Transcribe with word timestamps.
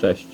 Cześć. 0.00 0.26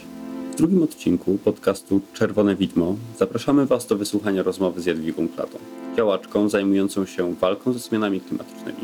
W 0.53 0.57
drugim 0.57 0.83
odcinku 0.83 1.39
podcastu 1.45 2.01
Czerwone 2.13 2.57
Widmo 2.57 2.97
zapraszamy 3.19 3.67
Was 3.67 3.87
do 3.87 3.97
wysłuchania 3.97 4.43
rozmowy 4.43 4.81
z 4.81 4.87
Jadwigą 4.87 5.29
Klatą, 5.29 5.59
działaczką 5.97 6.49
zajmującą 6.49 7.07
się 7.07 7.35
walką 7.35 7.73
ze 7.73 7.79
zmianami 7.79 8.21
klimatycznymi. 8.21 8.79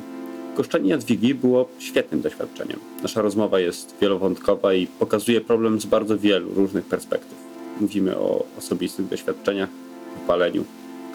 Goszczenie 0.56 0.90
Jadwigi 0.90 1.34
było 1.34 1.68
świetnym 1.78 2.20
doświadczeniem. 2.20 2.78
Nasza 3.02 3.22
rozmowa 3.22 3.60
jest 3.60 3.94
wielowątkowa 4.00 4.74
i 4.74 4.86
pokazuje 4.86 5.40
problem 5.40 5.80
z 5.80 5.86
bardzo 5.86 6.18
wielu 6.18 6.54
różnych 6.54 6.84
perspektyw. 6.84 7.38
Mówimy 7.80 8.16
o 8.16 8.44
osobistych 8.58 9.08
doświadczeniach, 9.08 9.68
wypaleniu, 10.20 10.64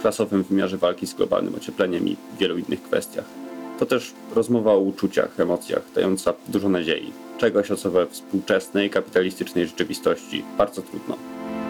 klasowym 0.02 0.44
wymiarze 0.44 0.78
walki 0.78 1.08
z 1.08 1.14
globalnym 1.14 1.56
ociepleniem 1.56 2.08
i 2.08 2.16
wielu 2.40 2.58
innych 2.58 2.84
kwestiach. 2.84 3.47
To 3.80 3.86
też 3.86 4.14
rozmowa 4.36 4.72
o 4.72 4.80
uczuciach, 4.80 5.40
emocjach, 5.40 5.82
dająca 5.96 6.34
dużo 6.48 6.70
nadziei. 6.70 7.12
Czegoś, 7.38 7.72
o 7.72 7.76
co 7.76 7.92
we 7.92 8.08
współczesnej, 8.08 8.90
kapitalistycznej 8.90 9.68
rzeczywistości 9.68 10.44
bardzo 10.58 10.82
trudno. 10.82 11.18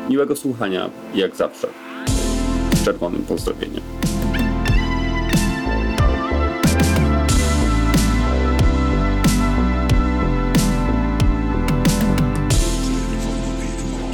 Miłego 0.09 0.36
słuchania, 0.36 0.90
jak 1.16 1.36
zawsze. 1.36 1.67
Czerwonym 2.86 3.23
pozdrowieniem. 3.23 4.06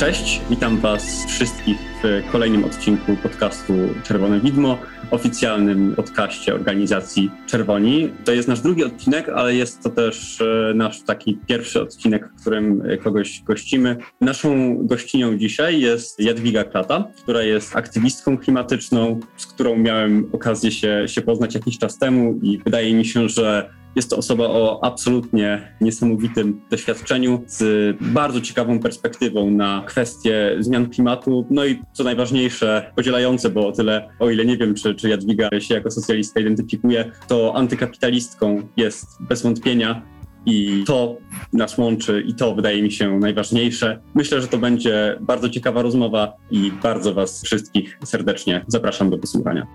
Cześć, 0.03 0.41
witam 0.49 0.77
Was 0.77 1.25
wszystkich 1.25 1.77
w 2.03 2.31
kolejnym 2.31 2.63
odcinku 2.63 3.16
podcastu 3.23 3.73
Czerwone 4.03 4.39
Widmo, 4.39 4.77
oficjalnym 5.11 5.95
podcaście 5.95 6.55
organizacji 6.55 7.31
Czerwoni. 7.48 8.09
To 8.25 8.31
jest 8.31 8.47
nasz 8.47 8.61
drugi 8.61 8.84
odcinek, 8.84 9.30
ale 9.30 9.55
jest 9.55 9.84
to 9.84 9.89
też 9.89 10.41
e, 10.41 10.73
nasz 10.75 11.02
taki 11.02 11.39
pierwszy 11.47 11.81
odcinek, 11.81 12.30
w 12.38 12.41
którym 12.41 12.84
kogoś 13.03 13.41
gościmy. 13.41 13.97
Naszą 14.21 14.77
gościnią 14.88 15.38
dzisiaj 15.38 15.81
jest 15.81 16.20
Jadwiga 16.20 16.63
Klata, 16.63 17.08
która 17.22 17.44
jest 17.44 17.75
aktywistką 17.75 18.38
klimatyczną, 18.38 19.19
z 19.38 19.45
którą 19.45 19.75
miałem 19.75 20.30
okazję 20.31 20.72
się, 20.72 21.03
się 21.08 21.22
poznać 21.22 21.56
jakiś 21.56 21.78
czas 21.80 21.97
temu 21.97 22.39
i 22.41 22.58
wydaje 22.58 22.94
mi 22.95 23.06
się, 23.06 23.30
że 23.30 23.69
jest 23.95 24.09
to 24.09 24.17
osoba 24.17 24.44
o 24.44 24.80
absolutnie 24.83 25.75
niesamowitym 25.81 26.61
doświadczeniu, 26.69 27.44
z 27.47 27.97
bardzo 28.02 28.41
ciekawą 28.41 28.80
perspektywą 28.80 29.52
na 29.52 29.83
kwestie 29.88 30.55
zmian 30.59 30.89
klimatu, 30.89 31.47
no 31.50 31.66
i 31.66 31.81
co 31.94 32.03
najważniejsze, 32.03 32.91
podzielające, 32.95 33.50
bo 33.50 33.67
o 33.67 33.72
tyle, 33.72 34.09
o 34.19 34.30
ile 34.30 34.45
nie 34.45 34.58
wiem, 34.58 34.75
czy, 34.75 34.95
czy 34.95 35.09
Jadwiga 35.09 35.50
się 35.59 35.73
jako 35.73 35.91
socjalistka 35.91 36.39
identyfikuje, 36.39 37.11
to 37.27 37.55
antykapitalistką 37.55 38.67
jest 38.77 39.08
bez 39.19 39.41
wątpienia. 39.41 40.13
I 40.45 40.83
to 40.88 41.17
nas 41.53 41.78
łączy 41.78 42.23
i 42.28 42.33
to 42.33 42.55
wydaje 42.55 42.83
mi 42.83 42.91
się 42.91 43.19
najważniejsze. 43.19 44.00
Myślę, 44.16 44.41
że 44.41 44.47
to 44.47 44.57
będzie 44.57 45.17
bardzo 45.22 45.50
ciekawa 45.50 45.81
rozmowa 45.81 46.33
i 46.52 46.72
bardzo 46.72 47.13
Was 47.13 47.44
wszystkich 47.44 48.00
serdecznie 48.03 48.66
zapraszam 48.67 49.09
do 49.09 49.17
wysłuchania. 49.17 49.67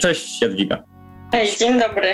Cześć 0.00 0.42
Jadwiga. 0.42 0.82
Hej, 1.32 1.48
dzień 1.58 1.80
dobry. 1.80 2.08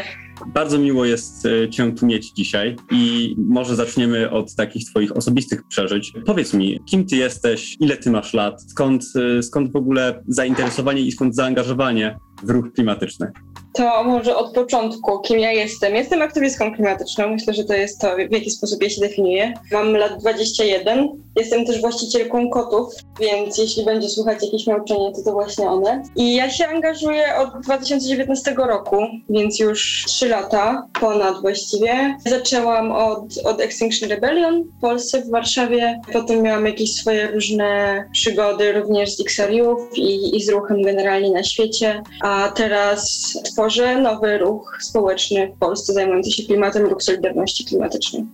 Bardzo 0.47 0.79
miło 0.79 1.05
jest 1.05 1.47
e, 1.47 1.71
Cię 1.71 1.93
tu 1.93 2.07
mieć 2.07 2.31
dzisiaj 2.33 2.77
i 2.91 3.35
może 3.39 3.77
zaczniemy 3.77 4.31
od 4.31 4.55
takich 4.55 4.91
Twoich 4.91 5.17
osobistych 5.17 5.63
przeżyć. 5.69 6.13
Powiedz 6.27 6.55
mi, 6.55 6.81
kim 6.87 7.07
Ty 7.07 7.17
jesteś, 7.17 7.77
ile 7.81 7.97
Ty 7.97 8.11
masz 8.11 8.35
lat, 8.35 8.63
skąd, 8.71 9.05
e, 9.39 9.43
skąd 9.43 9.73
w 9.73 9.77
ogóle 9.77 10.23
zainteresowanie 10.29 11.03
i 11.03 11.13
skąd 11.13 11.35
zaangażowanie 11.35 12.19
w 12.43 12.51
ruch 12.51 12.73
klimatyczny? 12.75 13.33
To 13.79 14.05
może 14.05 14.37
od 14.37 14.53
początku, 14.55 15.21
kim 15.21 15.39
ja 15.39 15.53
jestem. 15.53 15.95
Jestem 15.95 16.23
aktywistką 16.23 16.75
klimatyczną. 16.75 17.29
Myślę, 17.29 17.55
że 17.55 17.65
to 17.65 17.75
jest 17.75 18.01
to, 18.01 18.17
w 18.17 18.33
jaki 18.33 18.51
sposób 18.51 18.83
ja 18.83 18.91
się 18.91 19.01
definiuję. 19.01 19.55
Mam 19.73 19.97
lat 19.97 20.21
21. 20.21 21.09
Jestem 21.37 21.67
też 21.67 21.81
właścicielką 21.81 22.51
kotów, 22.51 22.95
więc 23.21 23.59
jeśli 23.59 23.85
będzie 23.85 24.09
słuchać 24.09 24.39
jakieś 24.43 24.67
miauczenie, 24.67 25.13
to 25.17 25.23
to 25.23 25.33
właśnie 25.33 25.71
one. 25.71 26.03
I 26.17 26.35
ja 26.35 26.51
się 26.51 26.67
angażuję 26.67 27.37
od 27.37 27.65
2019 27.65 28.55
roku, 28.69 28.97
więc 29.31 29.59
już 29.59 30.05
3 30.07 30.29
lata, 30.29 30.87
ponad 31.01 31.41
właściwie. 31.41 32.17
Zaczęłam 32.27 32.93
od, 32.93 33.39
od 33.45 33.61
Extinction 33.61 34.09
Rebellion 34.09 34.65
w 34.79 34.81
Polsce, 34.81 35.23
w 35.23 35.31
Warszawie. 35.31 36.01
Potem 36.13 36.43
miałam 36.43 36.67
jakieś 36.67 36.93
swoje 36.93 37.27
różne 37.27 38.05
przygody 38.13 38.73
również 38.73 39.17
z 39.17 39.21
XRU 39.21 39.77
i, 39.95 40.37
i 40.37 40.43
z 40.43 40.49
ruchem 40.49 40.83
generalnie 40.83 41.31
na 41.31 41.43
świecie. 41.43 42.03
A 42.23 42.53
teraz 42.57 43.33
tworzę 43.45 43.68
nowy 44.03 44.39
ruch 44.39 44.79
społeczny 44.81 45.53
w 45.57 45.59
Polsce 45.59 45.93
zajmujący 45.93 46.31
się 46.31 46.43
klimatem, 46.43 46.87
ruch 46.87 47.03
Solidarności 47.03 47.65
Klimatycznej. 47.65 48.27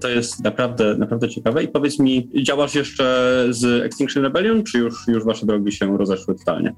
To 0.00 0.08
jest 0.08 0.44
naprawdę, 0.44 0.96
naprawdę 0.96 1.28
ciekawe. 1.28 1.64
I 1.64 1.68
powiedz 1.68 1.98
mi, 1.98 2.30
działasz 2.42 2.74
jeszcze 2.74 3.46
z 3.50 3.84
Extinction 3.84 4.22
Rebellion, 4.22 4.64
czy 4.64 4.78
już, 4.78 5.08
już 5.08 5.24
wasze 5.24 5.46
drogi 5.46 5.72
się 5.72 5.98
rozeszły 5.98 6.34
totalnie? 6.34 6.74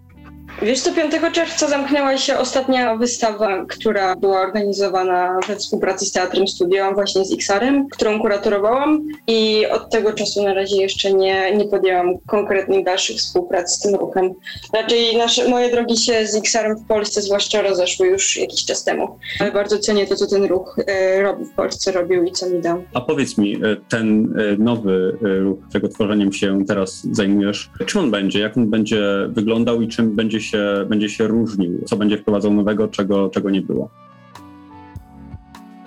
Wiesz 0.62 0.80
co, 0.80 0.92
5 0.92 1.12
czerwca 1.32 1.68
zamknęła 1.68 2.16
się 2.16 2.38
ostatnia 2.38 2.96
wystawa, 2.96 3.64
która 3.68 4.16
była 4.16 4.40
organizowana 4.40 5.40
we 5.48 5.56
współpracy 5.56 6.06
z 6.06 6.12
Teatrem 6.12 6.48
Studio, 6.48 6.92
właśnie 6.94 7.24
z 7.24 7.32
XR-em, 7.32 7.88
którą 7.88 8.20
kuratorowałam 8.20 9.02
i 9.26 9.66
od 9.66 9.90
tego 9.90 10.12
czasu 10.12 10.44
na 10.44 10.54
razie 10.54 10.76
jeszcze 10.76 11.12
nie, 11.12 11.56
nie 11.56 11.64
podjęłam 11.64 12.14
konkretnych 12.26 12.84
dalszych 12.84 13.16
współprac 13.16 13.72
z 13.72 13.80
tym 13.80 13.94
ruchem. 13.94 14.30
Raczej 14.74 15.16
nasze, 15.16 15.48
moje 15.48 15.70
drogi 15.70 15.96
się 15.96 16.26
z 16.26 16.36
XR-em 16.36 16.76
w 16.76 16.86
Polsce 16.86 17.22
zwłaszcza 17.22 17.62
rozeszły 17.62 18.06
już 18.06 18.36
jakiś 18.36 18.64
czas 18.64 18.84
temu. 18.84 19.18
Ale 19.40 19.52
bardzo 19.52 19.78
cenię 19.78 20.06
to, 20.06 20.16
co 20.16 20.26
ten 20.26 20.44
ruch 20.44 20.78
e, 20.86 21.22
robi 21.22 21.44
w 21.44 21.50
Polsce, 21.50 21.92
robił 21.92 22.24
i 22.24 22.32
co 22.32 22.50
mi 22.50 22.60
dał. 22.60 22.84
A 22.94 23.00
powiedz 23.00 23.38
mi, 23.38 23.54
e, 23.56 23.76
ten 23.88 24.34
e, 24.38 24.56
nowy 24.56 25.18
ruch, 25.20 25.58
którego 25.68 25.88
tworzeniem 25.88 26.32
się 26.32 26.64
teraz 26.68 27.06
zajmujesz, 27.12 27.70
czym 27.86 28.00
on 28.00 28.10
będzie, 28.10 28.40
jak 28.40 28.56
on 28.56 28.70
będzie 28.70 29.02
wyglądał 29.28 29.82
i 29.82 29.88
czym 29.88 30.16
będzie 30.16 30.40
się, 30.40 30.47
będzie 30.86 31.08
się 31.08 31.26
różnił, 31.26 31.84
co 31.86 31.96
będzie 31.96 32.18
wprowadzał 32.18 32.54
nowego, 32.54 32.88
czego, 32.88 33.28
czego 33.28 33.50
nie 33.50 33.60
było? 33.60 33.90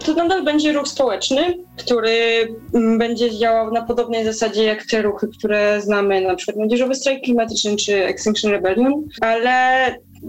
To 0.06 0.14
nadal 0.14 0.44
będzie 0.44 0.74
ruch 0.74 0.88
społeczny, 0.88 1.58
który 1.78 2.48
mm, 2.74 2.98
będzie 2.98 3.38
działał 3.38 3.74
na 3.74 3.82
podobnej 3.82 4.26
zasadzie 4.26 4.64
jak 4.64 4.86
te 4.86 5.02
ruchy, 5.02 5.28
które 5.38 5.82
znamy, 5.82 6.22
na 6.22 6.36
przykład 6.36 6.58
Młodzieżowy 6.58 6.96
Strajk 6.96 7.24
Klimatyczny 7.24 7.76
czy 7.76 8.06
Extinction 8.06 8.52
Rebellion, 8.52 8.94
ale 9.22 9.86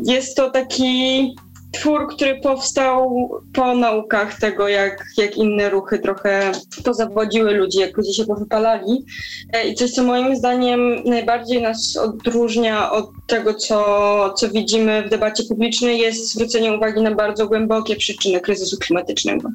jest 0.06 0.36
to 0.36 0.50
taki 0.50 1.34
twór, 1.72 2.08
który 2.14 2.40
powstał 2.40 3.28
po 3.54 3.74
naukach 3.74 4.40
tego, 4.40 4.68
jak, 4.68 5.04
jak 5.16 5.36
inne 5.36 5.70
ruchy 5.70 5.98
trochę 5.98 6.52
pozawodziły 6.84 7.54
ludzi, 7.54 7.78
jak 7.78 7.96
ludzie 7.96 8.12
się 8.12 8.24
powypalali. 8.24 9.04
E, 9.52 9.68
I 9.68 9.74
coś, 9.74 9.90
co 9.90 10.02
moim 10.02 10.36
zdaniem 10.36 11.04
najbardziej 11.04 11.62
nas 11.62 11.96
odróżnia 11.96 12.92
od 12.92 13.10
tego, 13.26 13.54
co, 13.54 14.34
co 14.36 14.48
widzimy 14.48 15.02
w 15.02 15.10
debacie 15.10 15.44
publicznej, 15.48 15.98
jest 15.98 16.32
zwrócenie 16.32 16.72
uwagi 16.72 17.00
na 17.00 17.14
bardzo 17.14 17.46
głębokie 17.46 17.96
przyczyny 17.96 18.40
kryzysu 18.40 18.76
klimatycznego. 18.78 19.48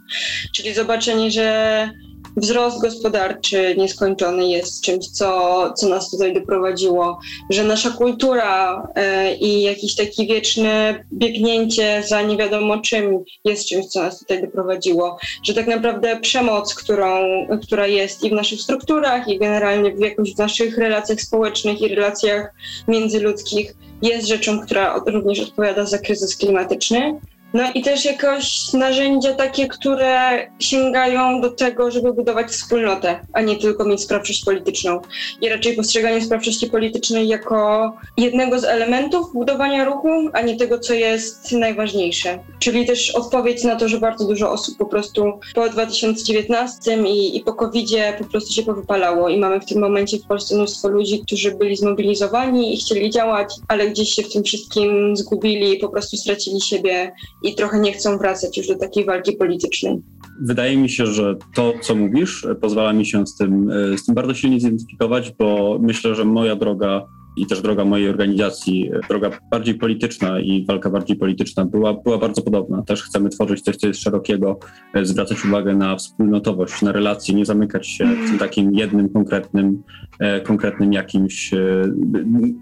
Czyli 0.55 0.73
zobaczenie, 0.73 1.31
że 1.31 1.89
wzrost 2.37 2.81
gospodarczy 2.81 3.75
nieskończony 3.77 4.47
jest 4.47 4.81
czymś, 4.81 5.07
co, 5.07 5.73
co 5.77 5.89
nas 5.89 6.09
tutaj 6.09 6.33
doprowadziło, 6.33 7.19
że 7.49 7.63
nasza 7.63 7.89
kultura 7.89 8.83
e, 8.95 9.35
i 9.35 9.61
jakieś 9.61 9.95
takie 9.95 10.25
wieczne 10.25 11.03
biegnięcie 11.13 12.03
za 12.07 12.21
nie 12.21 12.37
wiadomo 12.37 12.81
czym 12.81 13.23
jest 13.45 13.67
czymś, 13.67 13.85
co 13.85 14.01
nas 14.03 14.19
tutaj 14.19 14.41
doprowadziło, 14.41 15.17
że 15.43 15.53
tak 15.53 15.67
naprawdę 15.67 16.19
przemoc, 16.19 16.75
którą, 16.75 17.23
która 17.63 17.87
jest 17.87 18.23
i 18.23 18.29
w 18.29 18.33
naszych 18.33 18.61
strukturach, 18.61 19.27
i 19.27 19.39
generalnie 19.39 19.95
w 19.95 19.99
jakoś 19.99 20.35
w 20.35 20.37
naszych 20.37 20.77
relacjach 20.77 21.21
społecznych 21.21 21.81
i 21.81 21.87
relacjach 21.87 22.53
międzyludzkich 22.87 23.73
jest 24.01 24.27
rzeczą, 24.27 24.59
która 24.59 25.03
również 25.05 25.39
odpowiada 25.39 25.85
za 25.85 25.97
kryzys 25.97 26.37
klimatyczny. 26.37 27.19
No 27.57 27.63
i 27.73 27.81
też 27.81 28.05
jakoś 28.05 28.73
narzędzia 28.73 29.33
takie, 29.33 29.67
które 29.67 30.47
sięgają 30.59 31.41
do 31.41 31.51
tego, 31.51 31.91
żeby 31.91 32.13
budować 32.13 32.47
wspólnotę, 32.47 33.19
a 33.33 33.41
nie 33.41 33.55
tylko 33.55 33.85
mieć 33.85 34.01
sprawczość 34.01 34.45
polityczną. 34.45 35.01
I 35.41 35.49
raczej 35.49 35.75
postrzeganie 35.75 36.21
sprawczości 36.21 36.67
politycznej 36.67 37.27
jako 37.27 37.91
jednego 38.17 38.59
z 38.59 38.63
elementów 38.63 39.33
budowania 39.33 39.85
ruchu, 39.85 40.07
a 40.33 40.41
nie 40.41 40.57
tego, 40.57 40.79
co 40.79 40.93
jest 40.93 41.51
najważniejsze. 41.51 42.39
Czyli 42.59 42.85
też 42.85 43.15
odpowiedź 43.15 43.63
na 43.63 43.75
to, 43.75 43.87
że 43.87 43.99
bardzo 43.99 44.27
dużo 44.27 44.51
osób 44.51 44.77
po 44.77 44.85
prostu 44.85 45.39
po 45.55 45.69
2019 45.69 46.97
i, 47.07 47.37
i 47.37 47.41
po 47.41 47.53
COVID-zie 47.53 48.13
po 48.17 48.23
prostu 48.23 48.53
się 48.53 48.63
powypalało 48.63 49.29
i 49.29 49.37
mamy 49.37 49.59
w 49.59 49.65
tym 49.65 49.79
momencie 49.79 50.17
w 50.17 50.27
Polsce 50.27 50.55
mnóstwo 50.55 50.89
ludzi, 50.89 51.21
którzy 51.25 51.51
byli 51.51 51.75
zmobilizowani 51.75 52.73
i 52.73 52.77
chcieli 52.77 53.09
działać, 53.09 53.53
ale 53.67 53.89
gdzieś 53.89 54.09
się 54.13 54.23
w 54.23 54.33
tym 54.33 54.43
wszystkim 54.43 55.17
zgubili, 55.17 55.77
po 55.77 55.89
prostu 55.89 56.17
stracili 56.17 56.61
siebie 56.61 57.11
i 57.47 57.55
trochę 57.55 57.79
nie 57.79 57.93
chcą 57.93 58.17
wracać 58.17 58.57
już 58.57 58.67
do 58.67 58.77
takiej 58.77 59.05
walki 59.05 59.33
politycznej. 59.33 60.01
Wydaje 60.41 60.77
mi 60.77 60.89
się, 60.89 61.05
że 61.05 61.35
to, 61.55 61.73
co 61.81 61.95
mówisz, 61.95 62.47
pozwala 62.61 62.93
mi 62.93 63.05
się 63.05 63.27
z 63.27 63.35
tym, 63.35 63.71
z 63.97 64.05
tym 64.05 64.15
bardzo 64.15 64.33
silnie 64.33 64.59
zidentyfikować, 64.59 65.31
bo 65.39 65.79
myślę, 65.81 66.15
że 66.15 66.25
moja 66.25 66.55
droga 66.55 67.05
i 67.37 67.45
też 67.45 67.61
droga 67.61 67.85
mojej 67.85 68.09
organizacji, 68.09 68.91
droga 69.09 69.29
bardziej 69.51 69.75
polityczna 69.75 70.39
i 70.39 70.65
walka 70.65 70.89
bardziej 70.89 71.17
polityczna 71.17 71.65
była, 71.65 71.93
była 71.93 72.17
bardzo 72.17 72.41
podobna. 72.41 72.81
Też 72.81 73.03
chcemy 73.03 73.29
tworzyć 73.29 73.61
coś, 73.61 73.75
co 73.75 73.87
jest 73.87 74.01
szerokiego, 74.01 74.59
e, 74.93 75.05
zwracać 75.05 75.45
uwagę 75.45 75.75
na 75.75 75.95
wspólnotowość, 75.95 76.81
na 76.81 76.91
relacje, 76.91 77.35
nie 77.35 77.45
zamykać 77.45 77.87
się 77.87 78.05
w 78.05 78.29
tym 78.29 78.39
takim 78.39 78.73
jednym 78.73 79.09
konkretnym, 79.09 79.83
e, 80.19 80.41
konkretnym 80.41 80.93
jakimś 80.93 81.51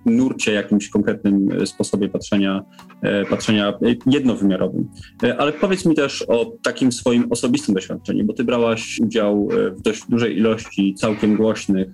nurcie, 0.06 0.54
jakimś 0.54 0.90
konkretnym 0.90 1.66
sposobie 1.66 2.10
patrzenia, 2.10 2.64
patrzenia 3.30 3.74
jednowymiarowym. 4.06 4.90
Ale 5.38 5.54
powiedz 5.54 5.86
mi 5.86 5.96
też 5.96 6.22
o 6.28 6.54
takim 6.64 6.92
swoim 6.92 7.28
osobistym 7.30 7.76
doświadczeniu, 7.76 8.26
bo 8.26 8.34
ty 8.34 8.44
brałaś 8.44 9.00
udział 9.04 9.48
w 9.78 9.82
dość 9.82 10.04
dużej 10.10 10.38
ilości 10.38 10.94
całkiem 10.94 11.36
głośnych 11.36 11.88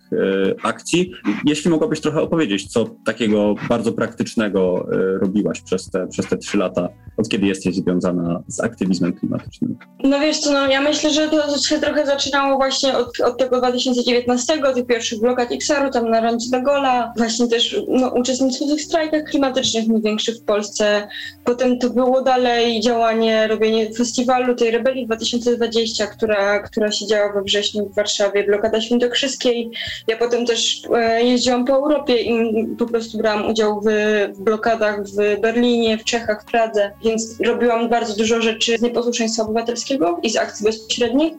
akcji. 0.63 1.11
Jeśli 1.45 1.71
mogłabyś 1.71 1.99
trochę 1.99 2.21
opowiedzieć, 2.21 2.70
co 2.71 2.85
takiego 3.05 3.55
bardzo 3.69 3.91
praktycznego 3.91 4.87
e, 4.91 5.17
robiłaś 5.19 5.61
przez 5.61 5.89
te, 5.89 6.07
przez 6.07 6.27
te 6.27 6.37
trzy 6.37 6.57
lata, 6.57 6.89
od 7.17 7.29
kiedy 7.29 7.47
jesteś 7.47 7.75
związana 7.75 8.43
z 8.47 8.59
aktywizmem 8.59 9.13
klimatycznym? 9.13 9.77
No 10.03 10.19
wiesz 10.19 10.39
co, 10.39 10.51
no 10.51 10.67
ja 10.67 10.81
myślę, 10.81 11.09
że 11.09 11.29
to 11.29 11.57
się 11.57 11.79
trochę 11.79 12.05
zaczynało 12.05 12.57
właśnie 12.57 12.97
od, 12.97 13.19
od 13.19 13.37
tego 13.37 13.57
2019, 13.57 14.53
tych 14.75 14.85
pierwszych 14.85 15.19
blokad 15.19 15.51
XR-u, 15.51 15.91
tam 15.91 16.09
na 16.09 16.21
rondzie 16.21 16.49
do 16.51 16.61
Gola, 16.61 17.13
właśnie 17.17 17.47
też 17.47 17.81
no, 17.87 18.09
uczestnictwo 18.09 18.65
w 18.65 18.69
tych 18.69 18.81
strajkach 18.81 19.23
klimatycznych 19.23 19.87
największych 19.87 20.35
w 20.35 20.43
Polsce. 20.43 21.07
Potem 21.43 21.79
to 21.79 21.89
było 21.89 22.21
dalej 22.21 22.81
działanie, 22.81 23.47
robienie 23.47 23.93
festiwalu 23.93 24.55
tej 24.55 24.71
rebelii 24.71 25.05
2020, 25.05 26.07
która, 26.07 26.59
która 26.59 26.91
się 26.91 27.07
działa 27.07 27.33
we 27.33 27.41
wrześniu 27.41 27.89
w 27.89 27.95
Warszawie, 27.95 28.43
blokada 28.43 28.81
świętokrzyskiej. 28.81 29.71
Ja 30.07 30.17
potem 30.17 30.45
też 30.45 30.81
e, 30.95 31.23
jeździłam 31.23 31.65
po 31.65 31.73
Europie 31.73 32.21
i 32.21 32.60
po 32.79 32.85
prostu 32.85 33.17
brałam 33.17 33.49
udział 33.49 33.81
w, 33.81 33.85
w, 34.33 34.41
blokadach 34.41 35.03
w 35.03 35.41
Berlinie, 35.41 35.97
w 35.97 36.03
Czechach, 36.03 36.43
w 36.43 36.45
Pradze, 36.45 36.91
więc 37.03 37.39
robiłam 37.45 37.89
bardzo 37.89 38.15
dużo 38.15 38.41
rzeczy 38.41 38.77
z 38.77 38.81
nieposłuszeństwa 38.81 39.43
obywatelskiego 39.43 40.19
i 40.23 40.29
z 40.29 40.37
akcji 40.37 40.65
bezpośrednich. 40.65 41.33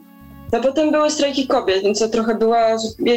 No 0.53 0.61
potem 0.61 0.91
były 0.91 1.11
strajki 1.11 1.47
kobiet, 1.47 1.83
więc 1.83 1.99
to 1.99 2.09
trochę 2.09 2.35
była 2.35 2.67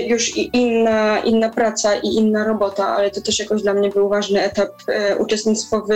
już 0.06 0.36
inna, 0.36 1.18
inna 1.18 1.48
praca 1.48 1.94
i 1.94 2.08
inna 2.14 2.44
robota, 2.44 2.88
ale 2.88 3.10
to 3.10 3.20
też 3.20 3.38
jakoś 3.38 3.62
dla 3.62 3.74
mnie 3.74 3.90
był 3.90 4.08
ważny 4.08 4.42
etap 4.42 4.70
e, 4.88 5.16
uczestnictwa 5.16 5.82
w 5.88 5.92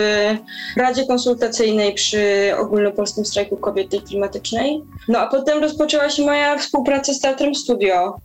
Radzie 0.77 1.05
Konsultacyjnej 1.05 1.93
przy 1.93 2.53
ogólnopolskim 2.57 3.25
strajku 3.25 3.57
kobiet 3.57 3.89
tej 3.89 4.01
klimatycznej. 4.01 4.83
No 5.07 5.19
a 5.19 5.27
potem 5.27 5.59
rozpoczęła 5.59 6.09
się 6.09 6.25
moja 6.25 6.57
współpraca 6.57 7.13
z 7.13 7.19
Teatrem 7.19 7.55
Studio 7.55 8.15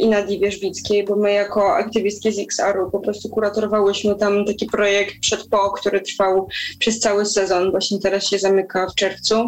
i 0.00 0.08
Nadii 0.08 0.40
Wierzbickiej, 0.40 1.04
bo 1.04 1.16
my 1.16 1.32
jako 1.32 1.74
aktywistki 1.76 2.32
z 2.32 2.38
XR-u 2.38 2.90
po 2.90 3.00
prostu 3.00 3.28
kuratorowałyśmy 3.28 4.14
tam 4.14 4.44
taki 4.44 4.66
projekt 4.66 5.14
przed 5.20 5.48
po, 5.48 5.70
który 5.70 6.00
trwał 6.00 6.48
przez 6.78 7.00
cały 7.00 7.26
sezon, 7.26 7.70
właśnie 7.70 7.98
teraz 7.98 8.26
się 8.26 8.38
zamyka 8.38 8.86
w 8.86 8.94
czerwcu 8.94 9.46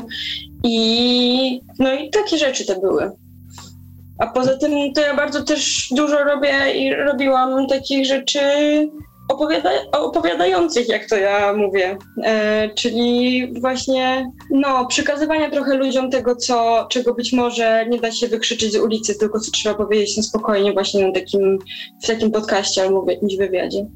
i 0.65 1.61
no 1.79 1.95
i 1.95 2.11
takie 2.11 2.39
rzeczy 2.39 2.67
to 2.67 2.81
były. 2.81 3.11
A 4.19 4.27
poza 4.27 4.59
tym 4.59 4.93
to 4.93 5.01
ja 5.01 5.17
bardzo 5.17 5.43
też 5.45 5.89
dużo 5.91 6.25
robię 6.25 6.73
i 6.75 6.95
robiłam 6.95 7.67
takich 7.67 8.07
rzeczy 8.07 8.41
opowiada 9.29 9.71
opowiadających, 9.93 10.89
jak 10.89 11.09
to 11.09 11.17
ja 11.17 11.53
mówię. 11.53 11.99
E, 12.25 12.69
czyli 12.75 13.49
właśnie 13.61 14.31
no, 14.51 14.87
przekazywania 14.87 15.51
trochę 15.51 15.75
ludziom 15.77 16.11
tego, 16.11 16.37
co, 16.37 16.87
czego 16.91 17.15
być 17.15 17.33
może 17.33 17.87
nie 17.91 18.01
da 18.01 18.13
się 18.13 18.29
wykrzyczeć 18.29 18.73
z 18.73 18.77
ulicy, 18.77 19.19
tylko 19.19 19.41
co 19.41 19.51
trzeba 19.51 19.75
powiedzieć 19.75 20.17
na 20.17 20.23
spokojnie 20.23 20.73
właśnie 20.73 21.07
na 21.07 21.13
takim, 21.13 21.59
w 22.03 22.07
takim 22.07 22.31
podcaście 22.31 22.83
albo 22.83 23.03
w 23.03 23.09
jakimś 23.09 23.37
wywiadzie. 23.37 23.87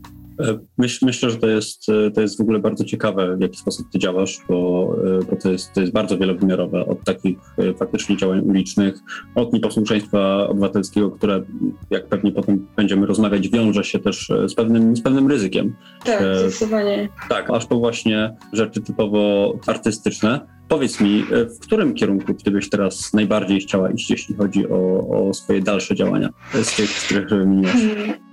E, 0.40 0.58
myśl, 0.79 1.06
myślę, 1.06 1.31
że 1.31 1.37
to 1.37 1.46
jest, 1.49 1.88
e, 1.88 2.11
to 2.11 2.20
jest 2.20 2.38
w 2.38 2.40
ogóle 2.40 2.58
bardzo 2.58 2.85
ciekawe, 2.85 3.37
w 3.37 3.40
jaki 3.40 3.58
sposób 3.58 3.87
ty 3.93 3.99
działasz, 3.99 4.40
bo, 4.49 4.90
e, 5.20 5.25
bo 5.31 5.37
to, 5.37 5.52
jest, 5.52 5.73
to 5.73 5.81
jest 5.81 5.93
bardzo 5.93 6.19
wielowymiarowe 6.19 6.87
od 6.87 7.05
takich 7.05 7.38
faktycznie 7.79 8.17
działań 8.17 8.40
ulicznych, 8.40 8.94
od 9.35 9.52
nieposłuszeństwa 9.52 10.49
obywatelskiego, 10.49 11.11
które, 11.11 11.43
jak 11.90 12.06
pewnie 12.06 12.32
potem 12.32 12.67
będziemy 12.76 13.06
rozmawiać, 13.06 13.49
wiąże 13.49 13.85
się 13.85 13.99
też 13.99 14.32
z 14.46 14.55
pewnym, 14.55 14.96
z 14.96 15.02
pewnym 15.02 15.29
ryzykiem. 15.29 15.76
Tak, 16.05 16.23
zdecydowanie. 16.38 17.08
Tak, 17.29 17.50
aż 17.50 17.67
po 17.67 17.79
właśnie 17.79 18.37
rzeczy 18.52 18.81
typowo 18.81 19.52
artystyczne. 19.67 20.40
Powiedz 20.69 21.00
mi, 21.00 21.25
w 21.56 21.58
którym 21.58 21.94
kierunku 21.94 22.35
ty 22.35 22.50
byś 22.50 22.70
teraz 22.70 23.14
najbardziej 23.14 23.61
chciała 23.61 23.90
iść, 23.90 24.11
jeśli 24.11 24.35
chodzi 24.35 24.69
o, 24.69 25.08
o 25.08 25.35
swoje 25.35 25.61
dalsze 25.61 25.94
działania 25.94 26.29
z 26.62 26.76
tych, 26.76 26.90
z 26.90 27.05
których 27.05 27.29
wymieniłaś? 27.29 27.73
Hmm. 27.73 28.27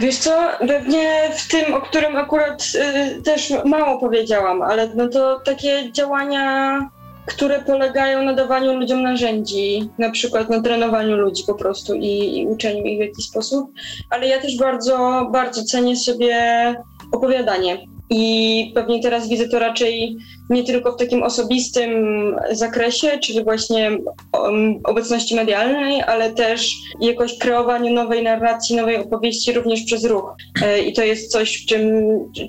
Wiesz 0.00 0.16
co, 0.16 0.30
pewnie 0.68 1.30
w 1.36 1.48
tym, 1.48 1.74
o 1.74 1.80
którym 1.80 2.16
akurat 2.16 2.62
y, 3.18 3.22
też 3.22 3.52
mało 3.64 3.98
powiedziałam, 4.00 4.62
ale 4.62 4.90
no 4.94 5.08
to 5.08 5.40
takie 5.40 5.92
działania, 5.92 6.80
które 7.26 7.58
polegają 7.58 8.22
na 8.22 8.32
dawaniu 8.32 8.78
ludziom 8.78 9.02
narzędzi, 9.02 9.90
na 9.98 10.10
przykład 10.10 10.50
na 10.50 10.62
trenowaniu 10.62 11.16
ludzi 11.16 11.42
po 11.46 11.54
prostu 11.54 11.94
i, 11.94 12.38
i 12.38 12.46
uczeniu 12.46 12.84
ich 12.84 12.98
w 12.98 13.00
jakiś 13.00 13.26
sposób, 13.26 13.70
ale 14.10 14.28
ja 14.28 14.40
też 14.40 14.58
bardzo, 14.58 15.28
bardzo 15.32 15.64
cenię 15.64 15.96
sobie 15.96 16.74
opowiadanie. 17.12 17.78
I 18.10 18.72
pewnie 18.74 19.02
teraz 19.02 19.28
widzę 19.28 19.48
to 19.48 19.58
raczej 19.58 20.16
nie 20.50 20.64
tylko 20.64 20.92
w 20.92 20.96
takim 20.96 21.22
osobistym 21.22 21.90
zakresie, 22.50 23.18
czyli 23.22 23.44
właśnie 23.44 23.98
um, 24.42 24.80
obecności 24.84 25.34
medialnej, 25.34 26.02
ale 26.02 26.30
też 26.30 26.70
jakoś 27.00 27.38
kreowaniu 27.38 27.94
nowej 27.94 28.22
narracji, 28.22 28.76
nowej 28.76 28.96
opowieści 28.96 29.52
również 29.52 29.82
przez 29.82 30.04
ruch. 30.04 30.34
E, 30.62 30.78
I 30.78 30.92
to 30.92 31.04
jest 31.04 31.32
coś, 31.32 31.66
czym, 31.66 31.90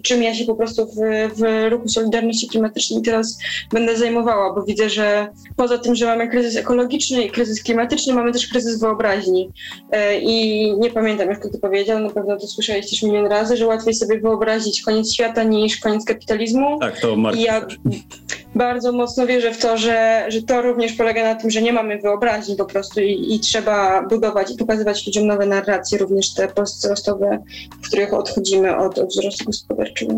czym 0.04 0.24
ja 0.24 0.36
się 0.36 0.46
po 0.46 0.56
prostu 0.56 0.86
w, 0.86 0.96
w 1.36 1.70
ruchu 1.70 1.88
Solidarności 1.88 2.48
Klimatycznej 2.48 3.02
teraz 3.02 3.38
będę 3.72 3.98
zajmowała, 3.98 4.54
bo 4.54 4.64
widzę, 4.64 4.90
że 4.90 5.28
poza 5.56 5.78
tym, 5.78 5.96
że 5.96 6.06
mamy 6.06 6.28
kryzys 6.28 6.56
ekologiczny 6.56 7.24
i 7.24 7.30
kryzys 7.30 7.64
klimatyczny, 7.64 8.14
mamy 8.14 8.32
też 8.32 8.48
kryzys 8.48 8.80
wyobraźni. 8.80 9.50
E, 9.92 10.20
I 10.20 10.74
nie 10.78 10.90
pamiętam, 10.90 11.30
jak 11.30 11.42
to 11.42 11.60
powiedział, 11.62 12.00
na 12.00 12.10
pewno 12.10 12.38
to 12.38 12.48
słyszałeś 12.48 12.90
też 12.90 13.04
milion 13.04 13.26
razy, 13.26 13.58
że 13.58 13.68
łatwiej 13.68 13.94
sobie 13.94 14.20
wyobrazić 14.20 14.82
koniec 14.82 15.14
świata 15.14 15.44
niż 15.44 15.80
koniec 15.80 16.06
kapitalizmu. 16.06 16.80
Tak, 16.80 17.00
to 17.00 17.16
Mark. 17.16 17.38
Ja 17.40 17.68
bardzo 18.56 18.92
mocno 18.92 19.28
wierzę 19.28 19.54
w 19.54 19.62
to, 19.62 19.78
że, 19.78 20.26
że 20.30 20.42
to 20.42 20.62
również 20.62 20.94
polega 20.94 21.24
na 21.24 21.36
tym, 21.36 21.52
że 21.52 21.62
nie 21.62 21.74
mamy 21.74 22.00
wyobraźni 22.00 22.56
po 22.56 22.66
prostu 22.66 23.02
i, 23.02 23.36
i 23.36 23.40
trzeba 23.40 24.08
budować 24.08 24.52
i 24.52 24.58
pokazywać 24.58 25.08
ludziom 25.08 25.28
nowe 25.28 25.46
narracje, 25.46 25.98
również 25.98 26.34
te 26.34 26.48
postwzrostowe, 26.48 27.44
w 27.84 27.88
których 27.88 28.14
odchodzimy 28.14 28.78
od, 28.78 28.98
od 28.98 29.10
wzrostu 29.10 29.46
gospodarczego. 29.46 30.14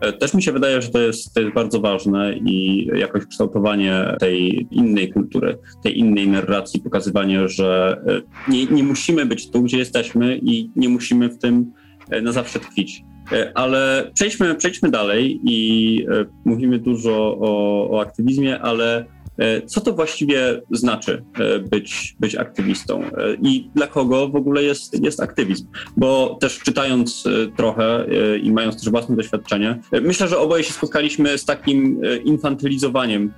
E, 0.00 0.12
też 0.12 0.34
mi 0.34 0.42
się 0.42 0.52
wydaje, 0.52 0.82
że 0.82 0.88
to 0.88 0.98
jest, 0.98 1.34
to 1.34 1.40
jest 1.40 1.54
bardzo 1.54 1.80
ważne 1.80 2.34
i 2.34 2.86
jakoś 2.94 3.26
kształtowanie 3.26 4.16
tej 4.20 4.66
innej 4.70 5.12
kultury, 5.12 5.58
tej 5.82 5.98
innej 5.98 6.28
narracji, 6.28 6.80
pokazywanie, 6.80 7.48
że 7.48 8.00
e, 8.06 8.50
nie, 8.50 8.66
nie 8.66 8.82
musimy 8.82 9.26
być 9.26 9.50
tu, 9.50 9.62
gdzie 9.62 9.78
jesteśmy 9.78 10.36
i 10.36 10.70
nie 10.76 10.88
musimy 10.88 11.28
w 11.28 11.38
tym 11.38 11.72
e, 12.10 12.20
na 12.20 12.32
zawsze 12.32 12.60
tkwić. 12.60 13.04
E, 13.32 13.52
ale 13.54 14.10
przejdźmy, 14.14 14.54
przejdźmy 14.54 14.90
dalej 14.90 15.40
i 15.44 16.06
e, 16.10 16.24
mówimy 16.44 16.78
dużo 16.78 17.38
o, 17.40 17.90
o 17.90 18.00
aktywizmie, 18.00 18.60
ale 18.60 19.04
e, 19.38 19.62
co 19.62 19.80
to 19.80 19.92
właściwie 19.92 20.62
znaczy 20.70 21.24
być, 21.70 22.16
być 22.20 22.34
aktywistą 22.34 23.02
i 23.42 23.70
dla 23.74 23.86
kogo 23.86 24.28
w 24.28 24.36
ogóle 24.36 24.62
jest, 24.62 25.04
jest 25.04 25.20
aktywizm? 25.20 25.66
Bo 25.96 26.38
też 26.40 26.58
czytając 26.58 27.24
trochę 27.56 28.06
i 28.42 28.52
mając 28.52 28.80
też 28.80 28.90
własne 28.90 29.16
doświadczenie, 29.16 29.80
myślę, 30.02 30.28
że 30.28 30.38
oboje 30.38 30.64
się 30.64 30.72
spotkaliśmy 30.72 31.38
z 31.38 31.44
takim 31.44 32.00
infantylizowaniem 32.24 33.32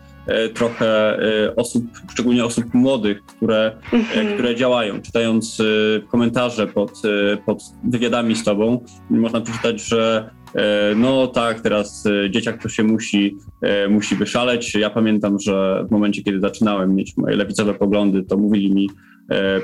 trochę 0.55 1.19
e, 1.19 1.57
osób, 1.57 1.85
szczególnie 2.13 2.45
osób 2.45 2.75
młodych, 2.75 3.25
które, 3.25 3.77
e, 3.93 3.97
mhm. 3.97 4.35
które 4.35 4.55
działają. 4.55 5.03
Czytając 5.03 5.63
komentarze 6.11 6.67
pod, 6.67 7.03
pod 7.47 7.63
wywiadami 7.85 8.37
z 8.37 8.45
tobą, 8.45 8.85
można 9.11 9.41
przeczytać, 9.41 9.81
że 9.81 10.31
no 10.97 11.27
tak, 11.27 11.61
teraz 11.61 12.05
dzieciak 12.31 12.63
to 12.63 12.69
się 12.69 12.85
musi, 12.85 13.37
musi 13.89 14.17
wyszaleć. 14.17 14.75
Ja 14.75 14.91
pamiętam, 14.91 15.39
że 15.41 15.85
w 15.89 15.91
momencie, 15.91 16.23
kiedy 16.23 16.41
zaczynałem 16.41 16.95
mieć 16.95 17.17
moje 17.17 17.37
lewicowe 17.37 17.75
poglądy, 17.75 18.23
to 18.23 18.37
mówili 18.37 18.75
mi, 18.75 18.89
e, 18.89 19.14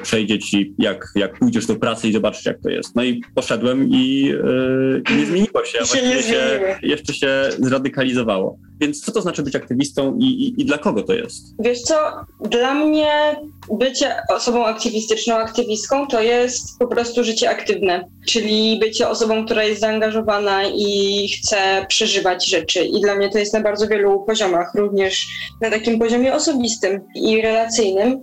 przejdzie 0.03 0.39
ci, 0.39 0.75
jak, 0.79 1.13
jak 1.15 1.39
pójdziesz 1.39 1.67
do 1.67 1.77
pracy 1.77 2.09
i 2.09 2.13
zobaczysz, 2.13 2.47
jak 2.47 2.61
to 2.63 2.69
jest. 2.69 2.97
No 2.97 3.05
i 3.05 3.23
poszedłem 3.35 3.89
i 3.91 4.35
e, 5.11 5.17
nie 5.17 5.27
zmieniło 5.27 5.65
się, 5.65 5.79
a 5.81 5.85
właściwie 5.85 6.23
się, 6.23 6.61
jeszcze 6.83 7.15
się 7.15 7.49
zradykalizowało. 7.59 8.59
Więc 8.81 9.01
co 9.01 9.13
to 9.13 9.23
znaczy 9.23 9.43
być 9.43 9.57
aktywistą 9.57 10.19
i, 10.19 10.25
i, 10.25 10.63
i, 10.63 10.65
dla 10.65 10.79
kogo 10.79 11.03
to 11.03 11.13
jest? 11.13 11.55
Wiesz 11.59 11.81
co, 11.81 11.95
dla 12.41 12.75
mnie 12.75 13.37
bycie 13.73 14.15
osobą 14.29 14.67
aktywistyczną, 14.67 15.35
aktywistką 15.35 16.07
to 16.07 16.23
jest 16.23 16.79
po 16.79 16.87
prostu 16.87 17.25
życie 17.25 17.51
aktywne, 17.51 18.05
czyli 18.27 18.79
bycie 18.79 19.09
osobą, 19.09 19.45
która 19.45 19.65
jest 19.65 19.81
zaangażowana 19.81 20.63
i 20.65 21.29
chce 21.29 21.87
przeżywać 21.89 22.49
rzeczy. 22.49 22.85
I 22.85 23.01
dla 23.01 23.15
mnie 23.15 23.31
to 23.31 23.39
jest 23.39 23.55
na 23.55 23.61
bardzo 23.61 23.89
wielu 23.89 24.25
poziomach, 24.25 24.75
również 24.75 25.27
na 25.61 25.71
takim 25.71 25.99
poziomie 25.99 26.35
osobistym 26.35 27.01
i 27.15 27.43
relacyjnym. 27.43 28.21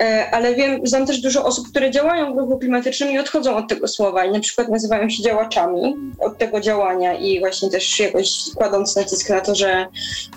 E, 0.00 0.30
ale 0.30 0.54
wiem, 0.54 0.86
znam 0.86 1.06
też 1.06 1.20
dużo 1.20 1.44
osób, 1.44 1.68
które 1.68 1.90
działają 1.90 2.34
w 2.34 2.38
ruchu 2.38 2.58
klimatycznym 2.58 3.10
i 3.10 3.18
odchodzą 3.18 3.56
od 3.56 3.68
tego 3.68 3.88
słowa 3.88 4.24
i 4.24 4.32
na 4.32 4.40
przykład 4.40 4.68
nazywają 4.68 5.10
się 5.10 5.22
działaczami 5.22 5.96
od 6.18 6.38
tego 6.38 6.60
działania 6.60 7.14
i 7.14 7.40
właśnie 7.40 7.70
też 7.70 8.00
jakoś 8.00 8.30
kładąc 8.54 8.96
nacisk 8.96 9.30
na 9.30 9.40
to, 9.40 9.54
że, 9.54 9.86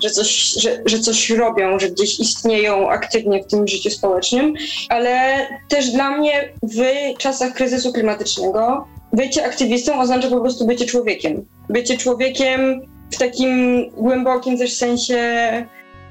że, 0.03 0.09
coś, 0.09 0.29
że, 0.59 0.81
że 0.85 0.99
coś 0.99 1.29
robią, 1.29 1.79
że 1.79 1.89
gdzieś 1.89 2.19
istnieją 2.19 2.89
aktywnie 2.89 3.43
w 3.43 3.47
tym 3.47 3.67
życiu 3.67 3.89
społecznym, 3.89 4.53
ale 4.89 5.47
też 5.69 5.89
dla 5.89 6.17
mnie 6.17 6.53
w 6.63 6.83
czasach 7.17 7.53
kryzysu 7.53 7.93
klimatycznego 7.93 8.87
bycie 9.13 9.45
aktywistą 9.45 9.99
oznacza 10.01 10.29
po 10.29 10.41
prostu 10.41 10.65
bycie 10.65 10.85
człowiekiem. 10.85 11.45
Bycie 11.69 11.97
człowiekiem 11.97 12.81
w 13.11 13.17
takim 13.17 13.83
głębokim 13.89 14.57
też 14.57 14.73
sensie 14.73 15.17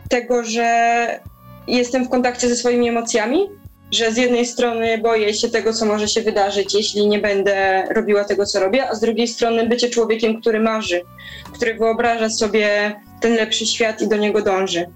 tego, 0.09 0.45
że 0.45 1.21
jestem 1.67 2.05
w 2.05 2.09
kontakcie 2.09 2.49
ze 2.49 2.57
swoimi 2.57 2.89
emocjami, 2.89 3.49
że 3.93 4.13
z 4.13 4.17
jednej 4.17 4.47
strony 4.47 4.99
boję 4.99 5.35
się 5.35 5.49
tego, 5.49 5.73
co 5.73 5.87
może 5.87 6.09
się 6.09 6.23
wydarzyć, 6.23 6.75
jeśli 6.75 7.07
nie 7.07 7.19
będę 7.19 7.85
robiła 7.91 8.25
tego, 8.25 8.47
co 8.47 8.61
robię, 8.61 8.89
a 8.89 8.95
z 8.95 9.01
drugiej 9.01 9.29
strony 9.29 9.67
bycie 9.67 9.91
człowiekiem, 9.91 10.41
który 10.41 10.61
marzy, 10.61 11.03
który 11.55 11.75
wyobraża 11.75 12.31
sobie 12.31 12.95
ten 13.21 13.35
lepszy 13.35 13.67
świat 13.67 14.03
i 14.03 14.09
do 14.09 14.17
niego 14.17 14.43
dąży. 14.43 14.87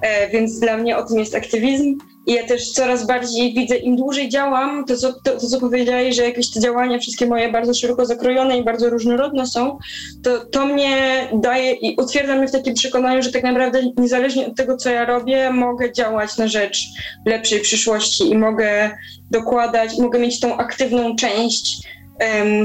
E, 0.00 0.28
więc 0.28 0.60
dla 0.60 0.76
mnie 0.76 0.96
o 0.96 1.04
tym 1.04 1.18
jest 1.18 1.34
aktywizm. 1.34 1.98
I 2.26 2.32
ja 2.32 2.46
też 2.46 2.72
coraz 2.72 3.06
bardziej 3.06 3.54
widzę, 3.54 3.76
im 3.76 3.96
dłużej 3.96 4.28
działam, 4.28 4.84
to 4.84 4.96
co, 4.96 5.12
to, 5.12 5.30
to 5.30 5.46
co 5.46 5.60
powiedziałeś, 5.60 6.16
że 6.16 6.22
jakieś 6.22 6.50
te 6.50 6.60
działania 6.60 6.98
wszystkie 6.98 7.26
moje 7.26 7.52
bardzo 7.52 7.74
szeroko 7.74 8.06
zakrojone 8.06 8.58
i 8.58 8.64
bardzo 8.64 8.90
różnorodne 8.90 9.46
są, 9.46 9.78
to, 10.22 10.44
to 10.44 10.66
mnie 10.66 11.28
daje 11.32 11.72
i 11.72 11.96
utwierdza 11.96 12.36
mnie 12.36 12.48
w 12.48 12.52
takim 12.52 12.74
przekonaniu, 12.74 13.22
że 13.22 13.32
tak 13.32 13.42
naprawdę 13.42 13.82
niezależnie 13.96 14.46
od 14.46 14.56
tego, 14.56 14.76
co 14.76 14.90
ja 14.90 15.04
robię, 15.04 15.50
mogę 15.50 15.92
działać 15.92 16.36
na 16.36 16.48
rzecz 16.48 16.78
lepszej 17.26 17.60
przyszłości 17.60 18.30
i 18.30 18.38
mogę 18.38 18.90
dokładać, 19.30 19.98
mogę 19.98 20.18
mieć 20.18 20.40
tą 20.40 20.56
aktywną 20.56 21.16
część 21.16 21.86